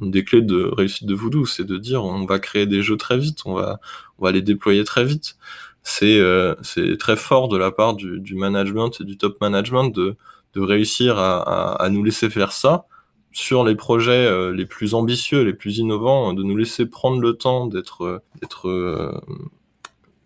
une 0.00 0.10
des 0.10 0.24
clés 0.24 0.42
de 0.42 0.62
réussite 0.64 1.06
de 1.06 1.14
Voodoo 1.14 1.46
c'est 1.46 1.64
de 1.64 1.76
dire 1.78 2.04
on 2.04 2.26
va 2.26 2.38
créer 2.38 2.66
des 2.66 2.82
jeux 2.82 2.96
très 2.96 3.18
vite 3.18 3.40
on 3.44 3.54
va 3.54 3.80
on 4.18 4.24
va 4.24 4.32
les 4.32 4.42
déployer 4.42 4.84
très 4.84 5.04
vite 5.04 5.36
c'est 5.82 6.18
euh, 6.18 6.54
très 6.98 7.16
fort 7.16 7.48
de 7.48 7.56
la 7.56 7.70
part 7.70 7.94
du, 7.94 8.20
du, 8.20 8.34
management 8.34 9.00
et 9.00 9.04
du 9.04 9.16
top 9.16 9.40
management 9.40 9.88
de 9.88 10.16
de 10.54 10.60
réussir 10.60 11.18
à, 11.18 11.40
à, 11.40 11.82
à 11.84 11.88
nous 11.88 12.02
laisser 12.02 12.28
faire 12.28 12.52
ça 12.52 12.86
sur 13.32 13.64
les 13.64 13.74
projets 13.74 14.26
euh, 14.26 14.52
les 14.52 14.66
plus 14.66 14.94
ambitieux, 14.94 15.42
les 15.42 15.52
plus 15.52 15.78
innovants, 15.78 16.32
de 16.32 16.42
nous 16.42 16.56
laisser 16.56 16.86
prendre 16.86 17.20
le 17.20 17.34
temps 17.34 17.66
d'être, 17.66 18.04
euh, 18.04 18.18
d'être, 18.40 18.68
euh, 18.68 19.20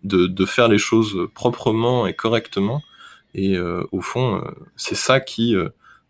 de, 0.04 0.26
de, 0.26 0.46
faire 0.46 0.68
les 0.68 0.78
choses 0.78 1.28
proprement 1.34 2.06
et 2.06 2.14
correctement. 2.14 2.82
Et 3.34 3.58
au 3.58 4.00
fond, 4.00 4.44
c'est 4.76 4.94
ça 4.94 5.18
qui 5.18 5.56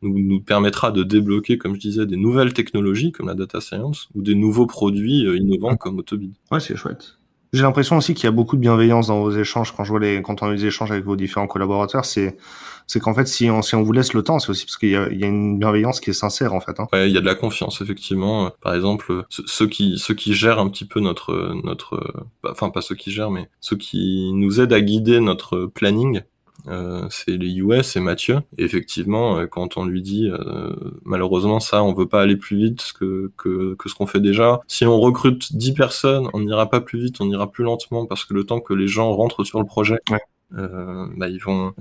nous, 0.05 0.19
nous, 0.19 0.41
permettra 0.41 0.91
de 0.93 1.03
débloquer, 1.03 1.59
comme 1.59 1.75
je 1.75 1.81
disais, 1.81 2.07
des 2.07 2.17
nouvelles 2.17 2.53
technologies 2.53 3.13
comme 3.13 3.27
la 3.27 3.35
data 3.35 3.61
science 3.61 4.09
ou 4.15 4.23
des 4.23 4.35
nouveaux 4.35 4.67
produits 4.67 5.23
innovants 5.37 5.77
comme 5.77 5.99
Autobid. 5.99 6.33
Ouais, 6.51 6.61
c'est 6.61 6.77
chouette. 6.77 7.19
J'ai 7.55 7.63
l'impression 7.63 7.97
aussi 7.97 8.15
qu'il 8.15 8.25
y 8.25 8.27
a 8.27 8.33
beaucoup 8.33 8.57
de 8.57 8.61
bienveillance 8.61 9.07
dans 9.07 9.21
vos 9.21 9.31
échanges. 9.31 9.73
Quand 9.77 9.85
je 9.85 9.91
vois 9.91 10.01
les, 10.01 10.23
quand 10.23 10.43
on 10.43 10.49
a 10.49 10.55
des 10.57 10.67
échanges 10.67 10.91
avec 10.91 11.05
vos 11.05 11.15
différents 11.15 11.47
collaborateurs, 11.47 12.05
c'est, 12.05 12.37
c'est 12.89 12.99
qu'en 12.99 13.15
fait, 13.15 13.29
si 13.29 13.49
on, 13.49 13.63
si 13.63 13.77
on 13.77 13.85
vous 13.85 13.93
laisse 13.93 14.13
le 14.13 14.25
temps, 14.25 14.41
c'est 14.41 14.51
aussi 14.51 14.65
parce 14.65 14.77
qu'il 14.77 14.91
y 14.91 14.97
a, 14.97 15.09
il 15.09 15.21
y 15.21 15.23
a 15.23 15.29
une 15.29 15.57
bienveillance 15.61 16.01
qui 16.01 16.11
est 16.11 16.15
sincère, 16.15 16.53
en 16.53 16.59
fait. 16.59 16.81
Hein. 16.81 16.89
Ouais, 16.93 17.09
il 17.09 17.15
y 17.15 17.17
a 17.17 17.21
de 17.21 17.27
la 17.27 17.37
confiance, 17.37 17.81
effectivement. 17.81 18.51
Par 18.61 18.75
exemple, 18.75 19.25
ceux 19.29 19.69
qui, 19.69 19.99
ceux 19.99 20.15
qui 20.15 20.35
gèrent 20.35 20.59
un 20.59 20.69
petit 20.69 20.85
peu 20.85 20.99
notre, 20.99 21.55
notre, 21.63 22.27
enfin, 22.45 22.71
pas 22.71 22.81
ceux 22.81 22.97
qui 22.97 23.13
gèrent, 23.13 23.31
mais 23.31 23.49
ceux 23.61 23.77
qui 23.77 24.33
nous 24.35 24.61
aident 24.61 24.73
à 24.73 24.81
guider 24.81 25.21
notre 25.21 25.67
planning, 25.67 26.23
euh, 26.69 27.07
c'est 27.11 27.37
les 27.37 27.55
US 27.59 27.97
et 27.97 28.01
Mathieu. 28.01 28.41
Et 28.59 28.65
effectivement, 28.65 29.39
euh, 29.39 29.47
quand 29.47 29.77
on 29.77 29.85
lui 29.85 30.03
dit 30.03 30.31
euh, 30.31 30.73
malheureusement 31.05 31.61
ça, 31.61 31.83
on 31.83 31.93
veut 31.93 32.09
pas 32.09 32.23
aller 32.23 32.37
plus 32.37 32.57
vite 32.57 32.93
que, 32.99 33.31
que, 33.37 33.75
que 33.75 33.89
ce 33.89 33.95
qu'on 33.95 34.07
fait 34.07 34.21
déjà. 34.21 34.61
Si 34.67 34.87
on 34.87 34.99
recrute 34.99 35.55
10 35.57 35.75
personnes, 35.75 36.29
on 36.33 36.41
n'ira 36.41 36.69
pas 36.69 36.81
plus 36.81 36.99
vite, 36.99 37.21
on 37.21 37.29
ira 37.31 37.51
plus 37.51 37.65
lentement 37.65 38.07
parce 38.07 38.25
que 38.25 38.35
le 38.35 38.45
temps 38.45 38.61
que 38.61 38.73
les 38.73 38.89
gens 38.89 39.13
rentrent 39.15 39.45
sur 39.45 39.59
le 39.59 39.67
projet, 39.67 39.99
euh, 40.57 41.07
bah, 41.17 41.29
ils 41.29 41.43
vont 41.43 41.75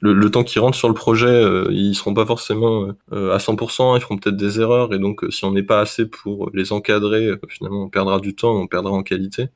le, 0.00 0.30
temps 0.30 0.44
qu'ils 0.44 0.60
rentrent 0.60 0.76
sur 0.76 0.88
le 0.88 0.94
projet, 0.94 1.44
ils 1.70 1.94
seront 1.94 2.14
pas 2.14 2.26
forcément 2.26 2.88
à 3.12 3.38
100%, 3.38 3.96
ils 3.96 4.00
feront 4.00 4.18
peut-être 4.18 4.36
des 4.36 4.60
erreurs 4.60 4.92
et 4.92 4.98
donc 4.98 5.24
si 5.30 5.44
on 5.44 5.52
n'est 5.52 5.62
pas 5.62 5.80
assez 5.80 6.06
pour 6.06 6.50
les 6.52 6.72
encadrer, 6.72 7.30
finalement 7.48 7.84
on 7.84 7.88
perdra 7.88 8.20
du 8.20 8.34
temps, 8.34 8.54
on 8.54 8.66
perdra 8.66 8.92
en 8.92 9.02
qualité 9.02 9.48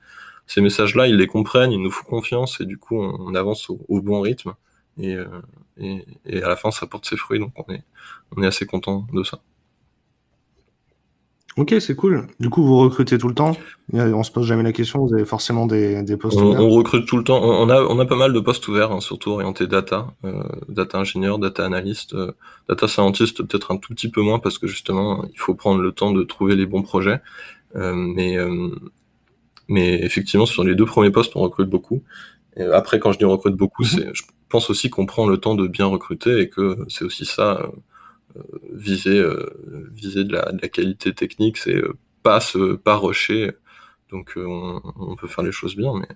ces 0.52 0.60
messages-là, 0.60 1.08
ils 1.08 1.16
les 1.16 1.26
comprennent, 1.26 1.72
ils 1.72 1.80
nous 1.80 1.90
font 1.90 2.04
confiance 2.04 2.60
et 2.60 2.66
du 2.66 2.76
coup, 2.76 3.00
on, 3.00 3.34
avance 3.34 3.70
au, 3.70 4.00
bon 4.02 4.20
rythme. 4.20 4.52
Euh, 5.00 5.26
et, 5.78 6.04
et, 6.26 6.42
à 6.42 6.48
la 6.48 6.56
fin, 6.56 6.70
ça 6.70 6.86
porte 6.86 7.06
ses 7.06 7.16
fruits, 7.16 7.38
donc 7.38 7.52
on 7.56 7.72
est, 7.72 7.82
on 8.36 8.42
est 8.42 8.46
assez 8.46 8.66
content 8.66 9.06
de 9.14 9.22
ça. 9.22 9.40
Ok, 11.56 11.74
c'est 11.80 11.94
cool. 11.94 12.26
Du 12.38 12.50
coup, 12.50 12.62
vous 12.62 12.78
recrutez 12.78 13.16
tout 13.18 13.28
le 13.28 13.34
temps 13.34 13.56
On 13.92 14.22
se 14.22 14.30
pose 14.30 14.46
jamais 14.46 14.62
la 14.62 14.72
question, 14.72 15.04
vous 15.04 15.14
avez 15.14 15.24
forcément 15.24 15.66
des, 15.66 16.02
des 16.02 16.18
postes 16.18 16.38
on, 16.38 16.50
ouverts 16.50 16.60
On 16.60 16.68
recrute 16.68 17.06
tout 17.06 17.16
le 17.16 17.24
temps. 17.24 17.42
On 17.42 17.68
a, 17.70 17.82
on 17.82 17.98
a 17.98 18.04
pas 18.04 18.16
mal 18.16 18.34
de 18.34 18.40
postes 18.40 18.68
ouverts, 18.68 18.92
hein, 18.92 19.00
surtout 19.00 19.30
orientés 19.30 19.66
data, 19.66 20.08
euh, 20.24 20.42
data 20.68 20.98
ingénieur, 20.98 21.38
data 21.38 21.64
analyst, 21.64 22.14
euh, 22.14 22.32
data 22.68 22.88
scientist, 22.88 23.42
peut-être 23.42 23.70
un 23.70 23.78
tout 23.78 23.94
petit 23.94 24.10
peu 24.10 24.20
moins 24.20 24.38
parce 24.38 24.58
que 24.58 24.66
justement, 24.66 25.24
il 25.32 25.38
faut 25.38 25.54
prendre 25.54 25.80
le 25.80 25.92
temps 25.92 26.12
de 26.12 26.22
trouver 26.22 26.56
les 26.56 26.66
bons 26.66 26.82
projets. 26.82 27.20
Euh, 27.74 27.94
mais, 27.94 28.36
mais 29.68 30.02
effectivement, 30.02 30.46
sur 30.46 30.64
les 30.64 30.74
deux 30.74 30.86
premiers 30.86 31.10
postes, 31.10 31.36
on 31.36 31.40
recrute 31.40 31.68
beaucoup. 31.68 32.02
Et 32.56 32.62
après, 32.62 32.98
quand 32.98 33.12
je 33.12 33.18
dis 33.18 33.24
on 33.24 33.30
recrute 33.30 33.54
beaucoup, 33.54 33.82
mhm. 33.82 33.88
c'est, 33.88 34.14
je 34.14 34.22
pense 34.48 34.70
aussi 34.70 34.90
qu'on 34.90 35.06
prend 35.06 35.26
le 35.26 35.38
temps 35.38 35.54
de 35.54 35.66
bien 35.66 35.86
recruter 35.86 36.40
et 36.40 36.48
que 36.48 36.84
c'est 36.88 37.04
aussi 37.04 37.24
ça, 37.24 37.70
euh, 38.36 38.42
viser, 38.72 39.18
euh, 39.18 39.88
viser 39.92 40.24
de 40.24 40.32
la, 40.32 40.52
de 40.52 40.60
la, 40.62 40.68
qualité 40.68 41.14
technique, 41.14 41.58
c'est 41.58 41.76
euh, 41.76 41.94
pas 42.22 42.40
se, 42.40 42.74
pas 42.76 42.96
rusher. 42.96 43.52
Donc 44.10 44.34
on, 44.36 44.80
on, 44.96 45.16
peut 45.16 45.28
faire 45.28 45.44
les 45.44 45.52
choses 45.52 45.76
bien, 45.76 45.92
mais, 45.94 46.08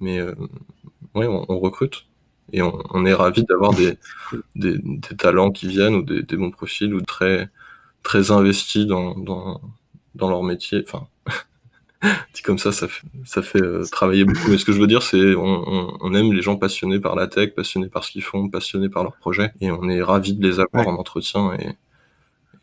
mais 0.00 0.22
ouais, 1.14 1.26
on, 1.26 1.46
on, 1.48 1.58
recrute 1.60 2.06
et 2.52 2.62
on, 2.62 2.82
on 2.90 3.06
est 3.06 3.14
ravi 3.14 3.44
d'avoir 3.44 3.74
des, 3.74 3.96
des, 4.56 4.78
des, 4.78 5.16
talents 5.16 5.52
qui 5.52 5.68
viennent 5.68 5.94
ou 5.94 6.02
des, 6.02 6.22
des, 6.22 6.36
bons 6.36 6.50
profils 6.50 6.92
ou 6.94 7.00
très, 7.00 7.48
très 8.02 8.30
investis 8.32 8.86
dans, 8.86 9.14
dans, 9.16 9.60
dans 10.14 10.28
leur 10.28 10.42
métier. 10.42 10.84
Enfin, 10.86 11.06
dit 12.34 12.42
comme 12.42 12.58
ça, 12.58 12.72
ça 12.72 12.88
fait, 12.88 13.06
ça 13.24 13.42
fait 13.42 13.62
euh, 13.62 13.84
travailler 13.90 14.24
beaucoup. 14.24 14.50
Mais 14.50 14.58
ce 14.58 14.64
que 14.64 14.72
je 14.72 14.80
veux 14.80 14.86
dire, 14.86 15.02
c'est 15.02 15.34
on, 15.34 15.96
on, 16.00 16.14
aime 16.14 16.32
les 16.32 16.42
gens 16.42 16.56
passionnés 16.56 16.98
par 16.98 17.14
la 17.14 17.28
tech, 17.28 17.54
passionnés 17.54 17.88
par 17.88 18.04
ce 18.04 18.10
qu'ils 18.10 18.22
font, 18.22 18.48
passionnés 18.48 18.88
par 18.88 19.04
leur 19.04 19.16
projet, 19.16 19.52
et 19.60 19.70
on 19.70 19.88
est 19.88 20.02
ravis 20.02 20.34
de 20.34 20.46
les 20.46 20.60
avoir 20.60 20.88
en 20.88 20.94
entretien 20.94 21.52
et, 21.54 21.76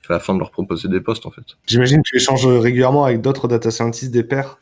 à 0.09 0.13
la 0.13 0.19
fin 0.19 0.33
de 0.33 0.39
leur 0.39 0.51
proposer 0.51 0.87
des 0.87 1.01
postes 1.01 1.25
en 1.25 1.31
fait. 1.31 1.43
J'imagine 1.67 1.97
que 2.01 2.09
tu 2.09 2.17
échanges 2.17 2.45
régulièrement 2.45 3.05
avec 3.05 3.21
d'autres 3.21 3.47
data 3.47 3.71
scientists 3.71 4.11
des 4.11 4.23
pairs. 4.23 4.57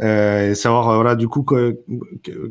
Euh, 0.00 0.50
et 0.50 0.54
savoir 0.54 0.88
euh, 0.88 0.94
voilà 0.94 1.16
du 1.16 1.26
coup 1.26 1.44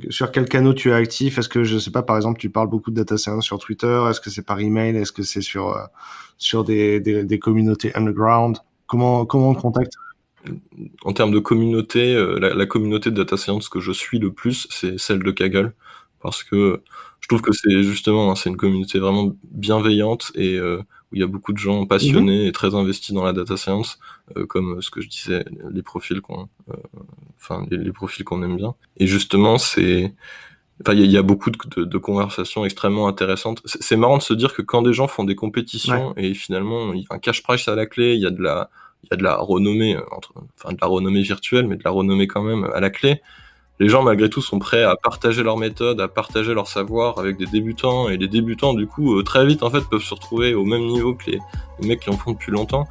sur 0.09 0.29
quel 0.29 0.49
canal 0.49 0.75
tu 0.75 0.89
es 0.89 0.93
actif 0.93 1.37
est-ce 1.37 1.47
que 1.47 1.63
je 1.63 1.79
sais 1.79 1.89
pas 1.89 2.03
par 2.03 2.17
exemple 2.17 2.37
tu 2.37 2.49
parles 2.49 2.67
beaucoup 2.67 2.91
de 2.91 2.97
data 2.97 3.17
science 3.17 3.45
sur 3.45 3.59
Twitter? 3.59 4.07
Est-ce 4.09 4.19
que 4.19 4.29
c'est 4.29 4.45
par 4.45 4.59
email? 4.59 4.97
Est-ce 4.97 5.13
que 5.13 5.23
c'est 5.23 5.41
sur 5.41 5.69
euh, 5.69 5.83
sur 6.37 6.65
des, 6.65 6.99
des, 6.99 7.23
des 7.23 7.39
communautés 7.39 7.95
underground? 7.95 8.57
Comment 8.87 9.25
comment 9.25 9.49
on 9.49 9.55
te 9.55 9.61
contacte 9.61 9.93
en 11.03 11.13
termes 11.13 11.31
de 11.31 11.39
communauté, 11.39 12.15
euh, 12.15 12.39
la, 12.39 12.65
communauté 12.65 13.11
de 13.11 13.15
data 13.15 13.37
science 13.37 13.69
que 13.69 13.79
je 13.79 13.91
suis 13.91 14.19
le 14.19 14.31
plus, 14.31 14.67
c'est 14.69 14.99
celle 14.99 15.19
de 15.19 15.31
Kaggle, 15.31 15.73
parce 16.21 16.43
que 16.43 16.81
je 17.19 17.27
trouve 17.27 17.41
que 17.41 17.51
c'est 17.51 17.83
justement, 17.83 18.31
hein, 18.31 18.35
c'est 18.35 18.49
une 18.49 18.57
communauté 18.57 18.99
vraiment 18.99 19.35
bienveillante 19.51 20.31
et 20.35 20.55
euh, 20.57 20.79
où 21.11 21.15
il 21.15 21.19
y 21.19 21.23
a 21.23 21.27
beaucoup 21.27 21.53
de 21.53 21.57
gens 21.57 21.85
passionnés 21.85 22.47
et 22.47 22.51
très 22.51 22.75
investis 22.75 23.13
dans 23.13 23.23
la 23.23 23.33
data 23.33 23.57
science, 23.57 23.99
euh, 24.37 24.45
comme 24.45 24.81
ce 24.81 24.89
que 24.89 25.01
je 25.01 25.09
disais, 25.09 25.45
les 25.71 25.83
profils 25.83 26.21
qu'on, 26.21 26.47
enfin 27.37 27.65
les, 27.69 27.91
profils 27.91 28.23
qu'on 28.23 28.41
aime 28.43 28.55
bien. 28.55 28.75
Et 28.97 29.07
justement, 29.07 29.57
c'est 29.57 30.13
Enfin, 30.81 30.93
il 30.93 31.11
y, 31.11 31.17
a 31.17 31.21
beaucoup 31.23 31.51
de, 31.51 31.83
de, 31.83 31.97
conversations 31.97 32.63
extrêmement 32.63 33.09
intéressantes. 33.09 33.61
C'est 33.65 33.97
marrant 33.97 34.17
de 34.17 34.21
se 34.21 34.33
dire 34.33 34.53
que 34.53 34.61
quand 34.61 34.81
des 34.81 34.93
gens 34.93 35.09
font 35.09 35.25
des 35.25 35.35
compétitions 35.35 36.13
et 36.15 36.33
finalement 36.33 36.93
il 36.93 37.01
y 37.01 37.05
a 37.09 37.15
un 37.15 37.19
cash 37.19 37.43
price 37.43 37.67
à 37.67 37.75
la 37.75 37.85
clé, 37.85 38.13
il 38.13 38.21
y 38.21 38.25
a 38.25 38.29
de 38.29 38.41
la 38.41 38.69
il 39.03 39.09
y 39.11 39.13
a 39.13 39.17
de 39.17 39.23
la 39.23 39.37
renommée, 39.37 39.97
entre, 40.11 40.33
enfin 40.57 40.73
de 40.73 40.77
la 40.81 40.87
renommée 40.87 41.21
virtuelle, 41.21 41.67
mais 41.67 41.75
de 41.75 41.83
la 41.83 41.91
renommée 41.91 42.27
quand 42.27 42.43
même 42.43 42.69
à 42.73 42.79
la 42.79 42.89
clé 42.89 43.21
les 43.79 43.87
gens 43.87 44.03
malgré 44.03 44.29
tout 44.29 44.41
sont 44.41 44.59
prêts 44.59 44.83
à 44.83 44.95
partager 44.95 45.41
leur 45.41 45.57
méthode, 45.57 46.01
à 46.01 46.07
partager 46.07 46.53
leur 46.53 46.67
savoir 46.67 47.17
avec 47.17 47.37
des 47.37 47.45
débutants 47.45 48.09
et 48.09 48.17
les 48.17 48.27
débutants 48.27 48.73
du 48.73 48.87
coup 48.87 49.17
euh, 49.17 49.23
très 49.23 49.45
vite 49.45 49.63
en 49.63 49.69
fait 49.69 49.81
peuvent 49.89 50.01
se 50.01 50.13
retrouver 50.13 50.53
au 50.53 50.65
même 50.65 50.85
niveau 50.85 51.13
que 51.13 51.31
les, 51.31 51.39
mecs 51.81 52.01
qui 52.01 52.09
en 52.09 52.17
font 52.17 52.31
depuis 52.31 52.51
longtemps. 52.51 52.87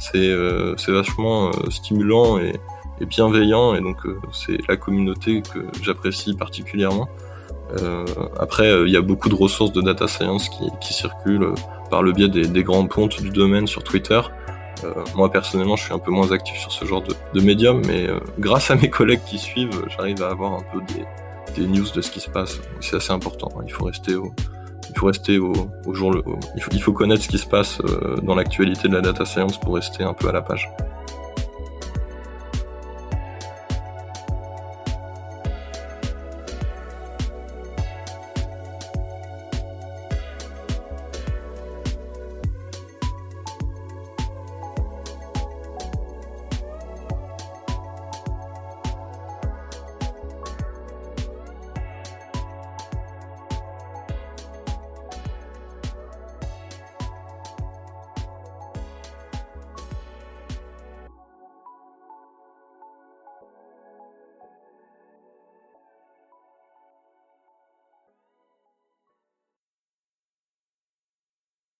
C'est 0.00 0.16
euh, 0.16 0.74
vachement 0.88 1.48
euh, 1.48 1.70
stimulant 1.70 2.38
et, 2.38 2.54
et, 3.00 3.06
bienveillant 3.06 3.74
et 3.74 3.80
donc 3.80 3.98
c'est 4.32 4.58
la 4.68 4.76
communauté 4.76 5.42
que 5.42 5.60
j'apprécie 5.80 6.34
particulièrement. 6.34 7.08
après 8.38 8.68
il 8.86 8.92
y 8.92 8.96
a 8.96 9.00
beaucoup 9.00 9.28
de 9.28 9.34
ressources 9.34 9.72
de 9.72 9.80
data 9.80 10.08
science 10.08 10.48
qui, 10.48 10.64
qui 10.80 10.92
circulent 10.92 11.54
par 11.88 12.02
le 12.02 12.12
biais 12.12 12.28
des, 12.28 12.46
des 12.46 12.64
grands 12.64 12.86
pontes 12.86 13.22
du 13.22 13.30
domaine 13.30 13.66
sur 13.66 13.84
Twitter. 13.84 14.20
Euh, 14.84 15.04
moi 15.14 15.30
personnellement, 15.30 15.76
je 15.76 15.84
suis 15.84 15.94
un 15.94 15.98
peu 15.98 16.10
moins 16.10 16.32
actif 16.32 16.56
sur 16.56 16.72
ce 16.72 16.84
genre 16.84 17.02
de, 17.02 17.40
médium, 17.40 17.82
mais 17.86 18.08
euh, 18.08 18.20
grâce 18.38 18.70
à 18.70 18.74
mes 18.74 18.90
collègues 18.90 19.22
qui 19.24 19.38
suivent, 19.38 19.84
j'arrive 19.88 20.22
à 20.22 20.30
avoir 20.30 20.52
un 20.52 20.62
peu 20.72 20.80
des, 20.94 21.66
news 21.66 21.86
de 21.94 22.00
ce 22.00 22.10
qui 22.10 22.20
se 22.20 22.30
passe. 22.30 22.60
C'est 22.80 22.96
assez 22.96 23.12
important. 23.12 23.48
Hein. 23.56 23.64
Il 23.66 23.72
faut 23.72 23.84
rester 23.84 24.14
au, 24.14 24.32
il 24.88 24.98
faut 24.98 25.06
rester 25.06 25.38
au, 25.38 25.54
jour 25.92 26.12
le. 26.12 26.22
il, 26.56 26.62
faut, 26.62 26.70
il 26.72 26.82
faut 26.82 26.92
connaître 26.92 27.22
ce 27.22 27.28
qui 27.28 27.38
se 27.38 27.46
passe 27.46 27.80
euh, 27.80 28.16
dans 28.22 28.34
l'actualité 28.34 28.88
de 28.88 28.94
la 28.94 29.00
data 29.00 29.24
science 29.24 29.58
pour 29.58 29.74
rester 29.74 30.02
un 30.02 30.14
peu 30.14 30.28
à 30.28 30.32
la 30.32 30.42
page. 30.42 30.70